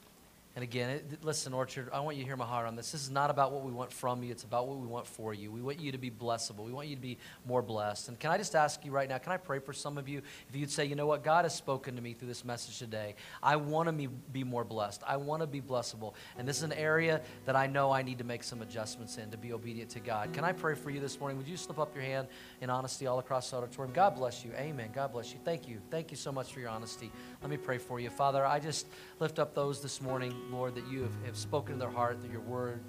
And 0.57 0.63
again, 0.63 0.89
it, 0.89 1.23
listen, 1.23 1.53
Orchard, 1.53 1.91
I 1.93 2.01
want 2.01 2.17
you 2.17 2.23
to 2.23 2.27
hear 2.27 2.37
my 2.37 2.47
heart 2.47 2.67
on 2.67 2.77
this. 2.77 2.91
This 2.91 3.03
is 3.03 3.11
not 3.11 3.29
about 3.29 3.53
what 3.53 3.63
we 3.63 3.73
want 3.73 3.93
from 3.93 4.23
you, 4.23 4.33
it's 4.33 4.43
about 4.43 4.67
what 4.67 4.79
we 4.79 4.87
want 4.87 5.07
for 5.07 5.35
you. 5.35 5.53
We 5.53 5.61
want 5.61 5.79
you 5.79 5.93
to 5.93 5.99
be 5.99 6.11
blessable, 6.11 6.65
we 6.65 6.73
want 6.73 6.89
you 6.89 6.97
to 6.97 7.01
be 7.01 7.19
more 7.45 7.61
blessed. 7.61 8.09
And 8.09 8.19
can 8.19 8.31
I 8.31 8.39
just 8.39 8.55
ask 8.55 8.83
you 8.83 8.91
right 8.91 9.07
now, 9.07 9.19
can 9.19 9.33
I 9.33 9.37
pray 9.37 9.59
for 9.59 9.75
some 9.75 9.99
of 9.99 10.09
you? 10.09 10.23
If 10.49 10.57
you'd 10.57 10.71
say, 10.71 10.87
you 10.87 10.95
know 10.95 11.05
what, 11.05 11.23
God 11.23 11.45
has 11.45 11.55
spoken 11.55 11.95
to 11.97 12.01
me 12.01 12.15
through 12.15 12.29
this 12.29 12.43
message 12.43 12.79
today. 12.79 13.17
I 13.43 13.57
want 13.57 13.91
to 13.91 14.09
be 14.33 14.45
more 14.45 14.65
blessed, 14.65 15.03
I 15.07 15.19
want 15.19 15.43
to 15.43 15.47
be 15.47 15.61
blessable. 15.61 16.15
And 16.39 16.49
this 16.49 16.57
is 16.57 16.63
an 16.63 16.73
area 16.73 17.21
that 17.45 17.55
I 17.55 17.67
know 17.67 17.93
I 17.93 18.01
need 18.01 18.17
to 18.17 18.25
make 18.25 18.43
some 18.43 18.63
adjustments 18.63 19.19
in 19.19 19.31
to 19.33 19.37
be 19.37 19.53
obedient 19.53 19.91
to 19.91 20.01
God. 20.01 20.33
Can 20.33 20.43
I 20.43 20.53
pray 20.53 20.75
for 20.75 20.89
you 20.89 21.01
this 21.01 21.21
morning? 21.21 21.37
Would 21.37 21.49
you 21.49 21.59
slip 21.59 21.79
up 21.79 21.95
your 21.95 22.05
hand 22.05 22.29
in 22.63 22.71
honesty 22.71 23.07
all 23.07 23.19
across 23.19 23.51
the 23.51 23.59
auditorium? 23.59 23.93
God 23.93 24.17
bless 24.17 24.43
you. 24.43 24.53
Amen. 24.57 24.89
God 24.95 25.13
bless 25.13 25.35
you. 25.35 25.39
Thank 25.45 25.69
you. 25.69 25.83
Thank 25.91 26.11
you 26.11 26.17
so 26.17 26.33
much 26.33 26.51
for 26.51 26.61
your 26.61 26.71
honesty. 26.71 27.13
Let 27.43 27.51
me 27.51 27.57
pray 27.57 27.79
for 27.79 28.01
you. 28.01 28.11
Father, 28.11 28.45
I 28.45 28.59
just 28.59 28.87
lift 29.21 29.39
up 29.39 29.55
those 29.55 29.83
this 29.83 30.01
morning 30.01 30.35
Lord, 30.51 30.75
that 30.75 30.87
you 30.89 31.03
have, 31.03 31.13
have 31.27 31.37
spoken 31.37 31.75
to 31.75 31.79
their 31.79 31.91
heart 31.91 32.21
through 32.21 32.33
your 32.33 32.41
word. 32.41 32.81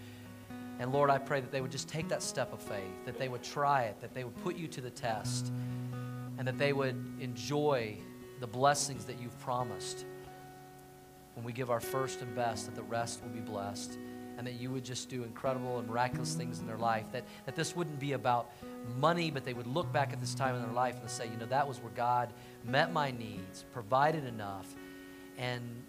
And 0.79 0.91
Lord, 0.91 1.09
I 1.09 1.17
pray 1.17 1.41
that 1.41 1.51
they 1.51 1.61
would 1.61 1.71
just 1.71 1.89
take 1.89 2.07
that 2.09 2.21
step 2.21 2.53
of 2.53 2.61
faith, 2.61 3.05
that 3.05 3.17
they 3.17 3.29
would 3.29 3.43
try 3.43 3.83
it, 3.83 3.99
that 3.99 4.13
they 4.13 4.23
would 4.23 4.35
put 4.43 4.55
you 4.55 4.67
to 4.67 4.81
the 4.81 4.91
test, 4.91 5.51
and 6.37 6.47
that 6.47 6.57
they 6.57 6.71
would 6.71 6.95
enjoy 7.19 7.97
the 8.39 8.47
blessings 8.47 9.05
that 9.05 9.19
you've 9.19 9.37
promised. 9.39 10.05
When 11.33 11.43
we 11.43 11.51
give 11.51 11.71
our 11.71 11.79
first 11.79 12.21
and 12.21 12.35
best, 12.35 12.65
that 12.65 12.75
the 12.75 12.83
rest 12.83 13.21
will 13.23 13.29
be 13.29 13.39
blessed, 13.39 13.97
and 14.37 14.45
that 14.45 14.53
you 14.53 14.69
would 14.71 14.85
just 14.85 15.09
do 15.09 15.23
incredible 15.23 15.79
and 15.79 15.87
miraculous 15.87 16.35
things 16.35 16.59
in 16.59 16.67
their 16.67 16.77
life. 16.77 17.05
That, 17.11 17.23
that 17.45 17.55
this 17.55 17.75
wouldn't 17.75 17.99
be 17.99 18.13
about 18.13 18.51
money, 18.99 19.31
but 19.31 19.45
they 19.45 19.53
would 19.53 19.67
look 19.67 19.91
back 19.91 20.13
at 20.13 20.19
this 20.19 20.35
time 20.35 20.55
in 20.55 20.61
their 20.61 20.73
life 20.73 20.99
and 21.01 21.09
say, 21.09 21.27
you 21.27 21.37
know, 21.37 21.47
that 21.47 21.67
was 21.67 21.79
where 21.79 21.91
God 21.93 22.31
met 22.63 22.91
my 22.91 23.11
needs, 23.11 23.65
provided 23.71 24.25
enough, 24.25 24.67
and 25.37 25.83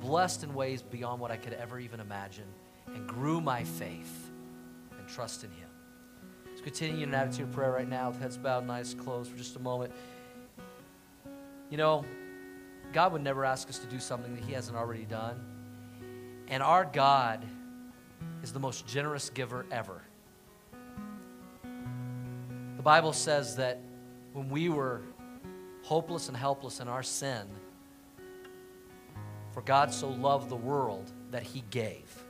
blessed 0.00 0.44
in 0.44 0.54
ways 0.54 0.82
beyond 0.82 1.20
what 1.20 1.30
I 1.30 1.36
could 1.36 1.54
ever 1.54 1.78
even 1.78 2.00
imagine, 2.00 2.46
and 2.86 3.06
grew 3.06 3.40
my 3.40 3.64
faith 3.64 4.30
and 4.98 5.08
trust 5.08 5.44
in 5.44 5.50
Him. 5.50 5.68
Let's 6.46 6.60
continue 6.60 7.02
in 7.02 7.08
an 7.10 7.14
attitude 7.14 7.48
of 7.48 7.52
prayer 7.52 7.72
right 7.72 7.88
now 7.88 8.10
with 8.10 8.20
heads 8.20 8.36
bowed 8.36 8.62
and 8.62 8.72
eyes 8.72 8.94
closed 8.94 9.30
for 9.30 9.36
just 9.36 9.56
a 9.56 9.60
moment. 9.60 9.92
You 11.70 11.78
know, 11.78 12.04
God 12.92 13.12
would 13.12 13.22
never 13.22 13.44
ask 13.44 13.68
us 13.68 13.78
to 13.80 13.86
do 13.86 13.98
something 13.98 14.34
that 14.34 14.44
He 14.44 14.52
hasn't 14.52 14.76
already 14.76 15.04
done. 15.04 15.44
And 16.48 16.62
our 16.62 16.84
God 16.84 17.44
is 18.42 18.52
the 18.52 18.60
most 18.60 18.86
generous 18.86 19.30
giver 19.30 19.64
ever. 19.70 20.02
The 22.76 22.82
Bible 22.82 23.14
says 23.14 23.56
that 23.56 23.80
when 24.34 24.50
we 24.50 24.68
were 24.68 25.00
hopeless 25.84 26.28
and 26.28 26.36
helpless 26.36 26.80
in 26.80 26.88
our 26.88 27.02
sin, 27.02 27.46
for 29.52 29.62
God 29.62 29.92
so 29.92 30.08
loved 30.08 30.48
the 30.48 30.56
world 30.56 31.12
that 31.30 31.42
he 31.42 31.62
gave. 31.70 32.22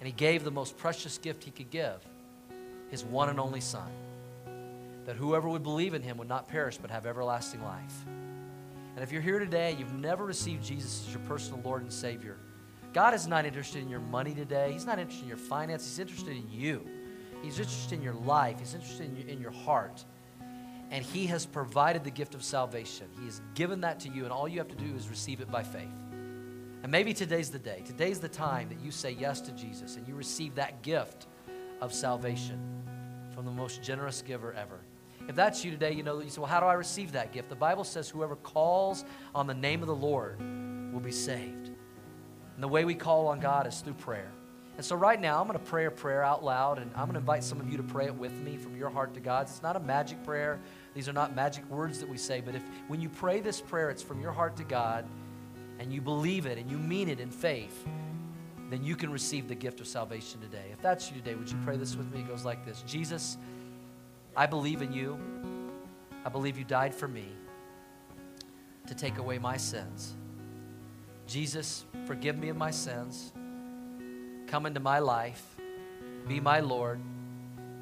And 0.00 0.06
he 0.06 0.12
gave 0.12 0.42
the 0.42 0.50
most 0.50 0.76
precious 0.76 1.18
gift 1.18 1.44
he 1.44 1.50
could 1.50 1.70
give 1.70 2.00
his 2.90 3.04
one 3.04 3.28
and 3.28 3.40
only 3.40 3.60
Son, 3.60 3.90
that 5.04 5.16
whoever 5.16 5.48
would 5.48 5.62
believe 5.62 5.92
in 5.92 6.02
him 6.02 6.16
would 6.18 6.28
not 6.28 6.48
perish 6.48 6.78
but 6.78 6.90
have 6.90 7.04
everlasting 7.04 7.62
life. 7.62 8.04
And 8.06 9.02
if 9.02 9.12
you're 9.12 9.22
here 9.22 9.38
today 9.38 9.76
you've 9.78 9.92
never 9.92 10.24
received 10.24 10.64
Jesus 10.64 11.04
as 11.06 11.12
your 11.12 11.22
personal 11.24 11.60
Lord 11.64 11.82
and 11.82 11.92
Savior, 11.92 12.38
God 12.92 13.12
is 13.12 13.26
not 13.26 13.44
interested 13.44 13.82
in 13.82 13.88
your 13.88 14.00
money 14.00 14.34
today. 14.34 14.72
He's 14.72 14.86
not 14.86 14.98
interested 14.98 15.24
in 15.24 15.28
your 15.28 15.36
finances. 15.36 15.90
He's 15.90 15.98
interested 15.98 16.36
in 16.36 16.48
you. 16.50 16.86
He's 17.42 17.58
interested 17.58 17.96
in 17.96 18.02
your 18.02 18.14
life. 18.14 18.58
He's 18.58 18.74
interested 18.74 19.06
in 19.06 19.16
your, 19.16 19.28
in 19.28 19.40
your 19.40 19.50
heart. 19.50 20.04
And 20.90 21.04
He 21.04 21.26
has 21.26 21.46
provided 21.46 22.04
the 22.04 22.10
gift 22.10 22.34
of 22.34 22.44
salvation. 22.44 23.08
He 23.18 23.24
has 23.24 23.40
given 23.54 23.80
that 23.80 24.00
to 24.00 24.08
you, 24.08 24.24
and 24.24 24.32
all 24.32 24.46
you 24.46 24.58
have 24.58 24.68
to 24.68 24.76
do 24.76 24.94
is 24.94 25.08
receive 25.08 25.40
it 25.40 25.50
by 25.50 25.62
faith. 25.62 25.88
And 26.82 26.92
maybe 26.92 27.12
today's 27.12 27.50
the 27.50 27.58
day. 27.58 27.82
Today's 27.84 28.20
the 28.20 28.28
time 28.28 28.68
that 28.68 28.80
you 28.80 28.92
say 28.92 29.10
yes 29.10 29.40
to 29.40 29.52
Jesus 29.52 29.96
and 29.96 30.06
you 30.06 30.14
receive 30.14 30.54
that 30.54 30.82
gift 30.82 31.26
of 31.80 31.92
salvation 31.92 32.60
from 33.34 33.44
the 33.44 33.50
most 33.50 33.82
generous 33.82 34.22
giver 34.22 34.52
ever. 34.52 34.78
If 35.28 35.34
that's 35.34 35.64
you 35.64 35.72
today, 35.72 35.92
you 35.92 36.04
know, 36.04 36.20
you 36.20 36.30
say, 36.30 36.40
well, 36.40 36.48
how 36.48 36.60
do 36.60 36.66
I 36.66 36.74
receive 36.74 37.10
that 37.12 37.32
gift? 37.32 37.48
The 37.48 37.56
Bible 37.56 37.82
says 37.82 38.08
whoever 38.08 38.36
calls 38.36 39.04
on 39.34 39.48
the 39.48 39.54
name 39.54 39.82
of 39.82 39.88
the 39.88 39.96
Lord 39.96 40.38
will 40.92 41.00
be 41.00 41.10
saved. 41.10 41.70
And 42.54 42.62
the 42.62 42.68
way 42.68 42.84
we 42.84 42.94
call 42.94 43.26
on 43.26 43.40
God 43.40 43.66
is 43.66 43.80
through 43.80 43.94
prayer. 43.94 44.30
And 44.76 44.84
so, 44.84 44.94
right 44.94 45.18
now, 45.18 45.40
I'm 45.40 45.46
going 45.46 45.58
to 45.58 45.64
pray 45.64 45.86
a 45.86 45.90
prayer 45.90 46.22
out 46.22 46.44
loud, 46.44 46.78
and 46.78 46.90
I'm 46.94 47.04
going 47.04 47.14
to 47.14 47.20
invite 47.20 47.42
some 47.42 47.60
of 47.60 47.70
you 47.70 47.78
to 47.78 47.82
pray 47.82 48.06
it 48.06 48.14
with 48.14 48.32
me 48.32 48.56
from 48.58 48.76
your 48.76 48.90
heart 48.90 49.14
to 49.14 49.20
God's. 49.20 49.52
It's 49.52 49.62
not 49.62 49.74
a 49.74 49.80
magic 49.80 50.22
prayer, 50.22 50.60
these 50.94 51.08
are 51.08 51.14
not 51.14 51.34
magic 51.34 51.68
words 51.70 51.98
that 52.00 52.08
we 52.08 52.18
say, 52.18 52.40
but 52.40 52.54
if 52.54 52.62
when 52.88 53.00
you 53.00 53.08
pray 53.08 53.40
this 53.40 53.60
prayer, 53.60 53.90
it's 53.90 54.02
from 54.02 54.20
your 54.20 54.32
heart 54.32 54.56
to 54.56 54.64
God, 54.64 55.06
and 55.78 55.92
you 55.92 56.00
believe 56.00 56.46
it 56.46 56.58
and 56.58 56.70
you 56.70 56.78
mean 56.78 57.08
it 57.08 57.20
in 57.20 57.30
faith, 57.30 57.86
then 58.70 58.82
you 58.82 58.96
can 58.96 59.10
receive 59.10 59.48
the 59.48 59.54
gift 59.54 59.80
of 59.80 59.86
salvation 59.86 60.40
today. 60.40 60.64
If 60.72 60.80
that's 60.82 61.10
you 61.10 61.16
today, 61.16 61.34
would 61.34 61.50
you 61.50 61.58
pray 61.64 61.76
this 61.76 61.96
with 61.96 62.12
me? 62.12 62.20
It 62.20 62.28
goes 62.28 62.44
like 62.44 62.64
this 62.64 62.82
Jesus, 62.86 63.36
I 64.36 64.46
believe 64.46 64.82
in 64.82 64.92
you. 64.92 65.18
I 66.24 66.28
believe 66.28 66.58
you 66.58 66.64
died 66.64 66.94
for 66.94 67.06
me 67.06 67.28
to 68.86 68.94
take 68.94 69.18
away 69.18 69.38
my 69.38 69.56
sins. 69.56 70.14
Jesus, 71.26 71.84
forgive 72.04 72.36
me 72.36 72.48
of 72.48 72.56
my 72.56 72.70
sins. 72.70 73.32
Come 74.46 74.66
into 74.66 74.80
my 74.80 75.00
life. 75.00 75.56
Be 76.28 76.40
my 76.40 76.60
Lord. 76.60 77.00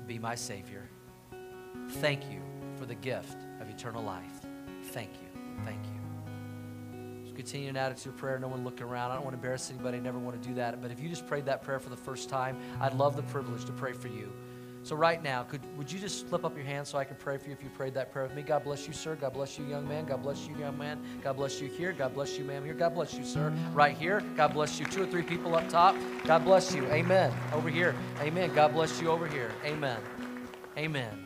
Be 0.06 0.18
my 0.18 0.34
Savior. 0.34 0.88
Thank 1.88 2.30
you 2.30 2.40
for 2.76 2.86
the 2.86 2.94
gift 2.94 3.36
of 3.60 3.68
eternal 3.68 4.02
life. 4.02 4.40
Thank 4.84 5.10
you. 5.14 5.40
Thank 5.64 5.84
you. 5.84 7.34
Continue 7.34 7.68
an 7.68 7.76
attitude 7.76 8.12
of 8.12 8.18
prayer. 8.18 8.38
No 8.38 8.48
one 8.48 8.64
looking 8.64 8.84
around. 8.84 9.10
I 9.10 9.14
don't 9.14 9.24
want 9.24 9.34
to 9.34 9.38
embarrass 9.38 9.70
anybody. 9.70 9.98
I 9.98 10.00
never 10.00 10.18
want 10.18 10.40
to 10.40 10.48
do 10.48 10.54
that. 10.54 10.80
But 10.80 10.90
if 10.90 11.00
you 11.00 11.08
just 11.08 11.26
prayed 11.26 11.46
that 11.46 11.62
prayer 11.62 11.80
for 11.80 11.90
the 11.90 11.96
first 11.96 12.28
time, 12.28 12.56
I'd 12.80 12.94
love 12.94 13.16
the 13.16 13.22
privilege 13.24 13.64
to 13.64 13.72
pray 13.72 13.92
for 13.92 14.08
you. 14.08 14.32
So 14.84 14.94
right 14.94 15.22
now, 15.22 15.42
could 15.42 15.62
would 15.78 15.90
you 15.90 15.98
just 15.98 16.28
slip 16.28 16.44
up 16.44 16.54
your 16.54 16.66
hand 16.66 16.86
so 16.86 16.98
I 16.98 17.04
can 17.04 17.16
pray 17.16 17.38
for 17.38 17.46
you 17.46 17.52
if 17.52 17.62
you 17.62 17.70
prayed 17.70 17.94
that 17.94 18.12
prayer 18.12 18.26
with 18.26 18.36
me? 18.36 18.42
God 18.42 18.64
bless 18.64 18.86
you, 18.86 18.92
sir. 18.92 19.16
God 19.16 19.32
bless 19.32 19.58
you, 19.58 19.64
young 19.64 19.88
man. 19.88 20.04
God 20.04 20.22
bless 20.22 20.46
you, 20.46 20.54
young 20.58 20.76
man. 20.76 21.02
God 21.22 21.36
bless 21.36 21.58
you 21.58 21.68
here. 21.68 21.92
God 21.92 22.12
bless 22.12 22.38
you, 22.38 22.44
ma'am. 22.44 22.62
Here. 22.64 22.74
God 22.74 22.94
bless 22.94 23.14
you, 23.14 23.24
sir. 23.24 23.50
Right 23.72 23.96
here. 23.96 24.22
God 24.36 24.52
bless 24.52 24.78
you. 24.78 24.84
Two 24.84 25.04
or 25.04 25.06
three 25.06 25.22
people 25.22 25.56
up 25.56 25.70
top. 25.70 25.96
God 26.24 26.44
bless 26.44 26.74
you. 26.74 26.84
Amen. 26.86 27.32
Over 27.54 27.70
here. 27.70 27.94
Amen. 28.20 28.54
God 28.54 28.74
bless 28.74 29.00
you 29.00 29.08
over 29.08 29.26
here. 29.26 29.50
Amen. 29.64 29.98
Amen 30.76 31.23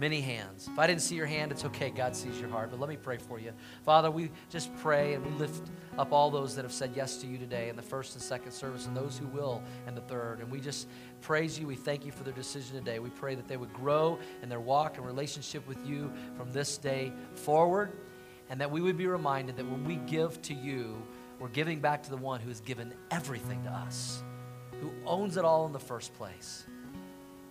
many 0.00 0.22
hands. 0.22 0.66
If 0.72 0.78
I 0.78 0.86
didn't 0.86 1.02
see 1.02 1.14
your 1.14 1.26
hand, 1.26 1.52
it's 1.52 1.66
okay. 1.66 1.90
God 1.90 2.16
sees 2.16 2.40
your 2.40 2.48
heart. 2.48 2.70
But 2.70 2.80
let 2.80 2.88
me 2.88 2.96
pray 2.96 3.18
for 3.18 3.38
you. 3.38 3.52
Father, 3.84 4.10
we 4.10 4.30
just 4.48 4.74
pray 4.78 5.12
and 5.12 5.24
we 5.24 5.30
lift 5.32 5.70
up 5.98 6.10
all 6.10 6.30
those 6.30 6.56
that 6.56 6.64
have 6.64 6.72
said 6.72 6.92
yes 6.96 7.18
to 7.18 7.26
you 7.26 7.36
today 7.36 7.68
in 7.68 7.76
the 7.76 7.82
first 7.82 8.14
and 8.14 8.22
second 8.22 8.50
service 8.50 8.86
and 8.86 8.96
those 8.96 9.18
who 9.18 9.26
will 9.26 9.62
in 9.86 9.94
the 9.94 10.00
third. 10.00 10.40
And 10.40 10.50
we 10.50 10.58
just 10.58 10.88
praise 11.20 11.58
you. 11.58 11.66
We 11.66 11.76
thank 11.76 12.06
you 12.06 12.12
for 12.12 12.24
their 12.24 12.32
decision 12.32 12.76
today. 12.76 12.98
We 12.98 13.10
pray 13.10 13.34
that 13.34 13.46
they 13.46 13.58
would 13.58 13.74
grow 13.74 14.18
in 14.42 14.48
their 14.48 14.58
walk 14.58 14.96
and 14.96 15.04
relationship 15.04 15.68
with 15.68 15.86
you 15.86 16.10
from 16.34 16.50
this 16.50 16.78
day 16.78 17.12
forward. 17.34 17.92
And 18.48 18.58
that 18.62 18.70
we 18.70 18.80
would 18.80 18.96
be 18.96 19.06
reminded 19.06 19.58
that 19.58 19.66
when 19.66 19.84
we 19.84 19.96
give 19.96 20.40
to 20.42 20.54
you, 20.54 20.96
we're 21.38 21.48
giving 21.48 21.78
back 21.78 22.02
to 22.04 22.10
the 22.10 22.16
one 22.16 22.40
who 22.40 22.48
has 22.48 22.60
given 22.60 22.94
everything 23.10 23.62
to 23.64 23.70
us, 23.70 24.24
who 24.80 24.90
owns 25.04 25.36
it 25.36 25.44
all 25.44 25.66
in 25.66 25.72
the 25.72 25.78
first 25.78 26.14
place. 26.14 26.64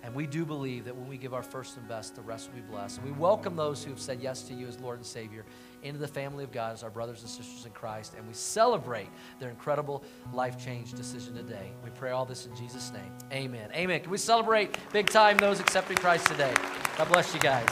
And 0.02 0.16
we 0.16 0.26
do 0.26 0.46
believe 0.46 0.86
that 0.86 0.96
when 0.96 1.08
we 1.10 1.18
give 1.18 1.34
our 1.34 1.44
first 1.44 1.76
and 1.76 1.88
best, 1.88 2.16
the 2.16 2.22
rest 2.22 2.50
will 2.50 2.62
be 2.62 2.68
blessed. 2.68 3.00
And 3.00 3.06
we 3.06 3.12
welcome 3.12 3.56
those 3.56 3.84
who 3.84 3.92
have 3.92 4.00
said 4.00 4.20
yes 4.22 4.44
to 4.44 4.54
you 4.54 4.68
as 4.68 4.80
Lord 4.80 4.98
and 4.98 5.06
Savior 5.06 5.46
into 5.84 6.00
the 6.00 6.08
family 6.08 6.44
of 6.44 6.52
God 6.52 6.74
as 6.74 6.84
our 6.84 6.90
brothers 6.90 7.22
and 7.22 7.30
sisters 7.30 7.66
in 7.66 7.72
Christ. 7.72 8.14
And 8.18 8.26
we 8.28 8.34
celebrate 8.34 9.10
their 9.40 9.50
incredible 9.50 10.04
life 10.34 10.58
change 10.58 10.94
decision 10.94 11.36
today. 11.36 11.72
We 11.84 11.90
pray 11.92 12.12
all 12.12 12.26
this 12.26 12.46
in 12.46 12.56
Jesus' 12.56 12.92
name. 12.94 13.12
Amen. 13.32 13.70
Amen. 13.74 14.00
Can 14.00 14.12
we 14.12 14.18
celebrate 14.18 14.78
big 14.94 15.10
time 15.10 15.38
those 15.38 15.60
accepting 15.60 15.98
Christ 15.98 16.28
today? 16.28 16.54
God 16.98 17.10
bless 17.10 17.34
you 17.34 17.40
guys. 17.42 17.68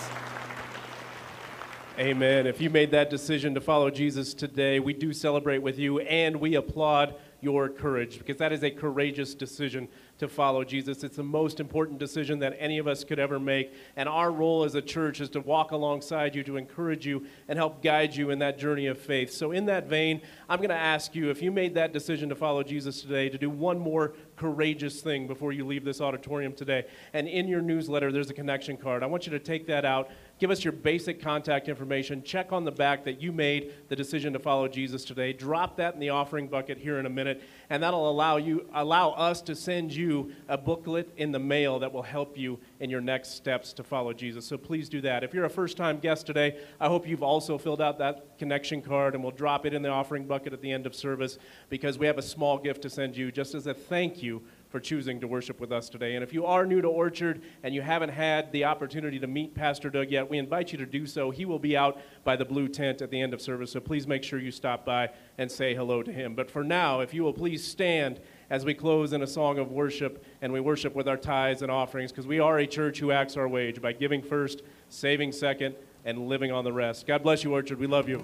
Amen. 2.00 2.46
If 2.46 2.62
you 2.62 2.70
made 2.70 2.92
that 2.92 3.10
decision 3.10 3.56
to 3.56 3.62
follow 3.62 3.90
Jesus 3.90 4.36
today, 4.36 4.80
we 4.80 4.94
do 4.94 5.14
celebrate 5.14 5.60
with 5.60 5.80
you 5.80 6.00
and 6.02 6.36
we 6.36 6.54
applaud 6.54 7.16
your 7.42 7.70
courage 7.70 8.20
because 8.20 8.38
that 8.38 8.52
is 8.52 8.64
a 8.64 8.70
courageous 8.70 9.34
decision 9.34 9.88
to 10.20 10.28
follow 10.28 10.64
Jesus. 10.64 11.04
It's 11.04 11.18
the 11.18 11.24
most 11.24 11.60
important 11.60 12.00
decision 12.00 12.40
that 12.40 12.56
any 12.60 12.78
of 12.78 12.88
us 12.88 13.04
could 13.04 13.20
ever 13.20 13.40
make. 13.40 13.74
And 13.96 14.10
our 14.10 14.32
role 14.32 14.64
as 14.64 14.76
a 14.76 14.82
church 14.82 15.22
is 15.22 15.30
to 15.30 15.42
walk 15.42 15.72
alongside 15.72 16.36
you, 16.36 16.44
to 16.44 16.58
encourage 16.58 17.06
you, 17.06 17.26
and 17.48 17.58
help 17.58 17.84
guide 17.84 18.16
you 18.16 18.30
in 18.30 18.40
that 18.40 18.58
journey 18.58 18.88
of 18.88 19.00
faith. 19.00 19.32
So, 19.32 19.52
in 19.52 19.66
that 19.68 19.88
vein, 19.88 20.22
I'm 20.50 20.58
going 20.58 20.70
to 20.70 20.76
ask 20.76 21.16
you 21.16 21.30
if 21.30 21.42
you 21.42 21.52
made 21.52 21.76
that 21.76 21.94
decision 21.94 22.30
to 22.30 22.36
follow 22.36 22.64
Jesus 22.64 23.02
today, 23.02 23.30
to 23.30 23.38
do 23.38 23.50
one 23.50 23.80
more 23.80 24.14
courageous 24.36 25.02
thing 25.02 25.28
before 25.28 25.52
you 25.52 25.66
leave 25.66 25.84
this 25.84 26.02
auditorium 26.02 26.54
today. 26.54 26.86
And 27.14 27.28
in 27.28 27.48
your 27.48 27.62
newsletter, 27.62 28.12
there's 28.12 28.30
a 28.30 28.34
connection 28.34 28.78
card. 28.78 29.04
I 29.04 29.08
want 29.08 29.26
you 29.26 29.32
to 29.32 29.40
take 29.40 29.68
that 29.68 29.86
out, 29.86 30.10
give 30.40 30.52
us 30.52 30.64
your 30.64 30.72
basic 30.72 31.22
contact 31.22 31.68
information, 31.68 32.24
check 32.24 32.52
on 32.52 32.64
the 32.64 32.72
back 32.72 33.04
that 33.06 33.22
you 33.22 33.32
made 33.32 33.74
the 33.90 33.96
decision 33.96 34.34
to 34.34 34.40
follow 34.40 34.68
Jesus 34.68 35.04
today. 35.04 35.34
Drop 35.34 35.78
that 35.78 35.94
in 35.94 36.00
the 36.00 36.10
offering 36.10 36.48
bucket 36.48 36.78
here 36.78 37.00
in 37.00 37.06
a 37.06 37.10
minute, 37.10 37.42
and 37.70 37.82
that'll 37.82 38.10
allow 38.10 38.38
you 38.38 38.68
allow 38.74 39.12
us 39.12 39.42
to 39.42 39.56
send 39.56 39.94
you 39.94 40.32
a 40.48 40.58
booklet 40.58 41.10
in 41.18 41.32
the 41.32 41.40
mail 41.40 41.80
that 41.80 41.92
will 41.92 42.02
help 42.02 42.38
you 42.38 42.60
in 42.80 42.90
your 42.90 43.02
next 43.02 43.36
steps 43.36 43.74
to 43.74 43.84
follow 43.84 44.14
Jesus. 44.14 44.46
So 44.46 44.58
please 44.58 44.90
do 44.90 45.02
that. 45.02 45.24
If 45.24 45.34
you're 45.34 45.46
a 45.46 45.50
first-time 45.50 46.00
guest 46.00 46.26
today, 46.26 46.60
I 46.80 46.88
hope 46.88 47.08
you've 47.08 47.24
also 47.24 47.58
filled 47.58 47.82
out 47.82 47.98
that 48.00 48.38
connection 48.38 48.82
card 48.82 49.16
and 49.16 49.24
we'll 49.24 49.32
drop 49.32 49.66
it 49.66 49.74
in 49.74 49.82
the 49.82 49.90
offering 49.90 50.26
bucket 50.26 50.54
at 50.54 50.62
the 50.62 50.72
end 50.72 50.86
of 50.86 50.96
service 50.96 51.38
because 51.70 51.98
we 51.98 52.06
have 52.06 52.18
a 52.18 52.22
small 52.22 52.58
gift 52.58 52.82
to 52.84 52.90
send 52.90 53.18
you 53.18 53.32
just 53.32 53.56
as 53.56 53.68
a 53.68 53.74
thank 53.74 54.22
you 54.22 54.42
for 54.70 54.80
choosing 54.80 55.20
to 55.22 55.28
worship 55.28 55.60
with 55.60 55.72
us 55.72 55.90
today. 55.90 56.16
And 56.16 56.24
if 56.24 56.34
you 56.34 56.46
are 56.46 56.66
new 56.66 56.82
to 56.82 56.88
Orchard 56.88 57.42
and 57.64 57.74
you 57.74 57.82
haven't 57.82 58.10
had 58.10 58.52
the 58.52 58.66
opportunity 58.66 59.20
to 59.20 59.28
meet 59.28 59.56
Pastor 59.56 59.90
Doug 59.90 60.12
yet, 60.12 60.30
we 60.30 60.38
invite 60.38 60.72
you 60.72 60.78
to 60.78 60.86
do 60.86 61.06
so. 61.06 61.32
He 61.32 61.46
will 61.46 61.60
be 61.60 61.78
out 61.78 62.00
by 62.24 62.36
the 62.36 62.46
blue 62.46 62.68
tent 62.68 63.02
at 63.02 63.10
the 63.10 63.22
end 63.22 63.34
of 63.34 63.42
service, 63.42 63.72
so 63.72 63.80
please 63.80 64.08
make 64.08 64.24
sure 64.24 64.40
you 64.40 64.52
stop 64.52 64.86
by 64.86 65.10
and 65.38 65.52
say 65.52 65.74
hello 65.74 66.04
to 66.04 66.12
him. 66.12 66.36
But 66.36 66.52
for 66.52 66.64
now, 66.64 67.00
if 67.00 67.14
you 67.14 67.24
will 67.24 67.34
please 67.34 67.66
stand 67.66 68.20
as 68.50 68.66
we 68.66 68.74
close 68.74 69.14
in 69.14 69.22
a 69.22 69.28
song 69.28 69.58
of 69.60 69.72
worship 69.72 70.24
and 70.42 70.52
we 70.52 70.60
worship 70.60 70.96
with 70.96 71.08
our 71.08 71.18
tithes 71.18 71.62
and 71.62 71.72
offerings, 71.72 72.12
because 72.12 72.28
we 72.28 72.40
are 72.40 72.60
a 72.60 72.68
church 72.68 73.00
who 73.00 73.12
acts 73.12 73.38
our 73.38 73.48
wage 73.48 73.82
by 73.82 73.94
giving 73.94 74.22
first, 74.22 74.64
saving 74.90 75.32
second, 75.32 75.76
and 76.06 76.28
living 76.28 76.52
on 76.52 76.64
the 76.64 76.74
rest. 76.74 77.08
God 77.08 77.24
bless 77.24 77.44
you, 77.44 77.54
Orchard. 77.54 77.80
We 77.80 77.88
love 77.88 78.08
you. 78.08 78.24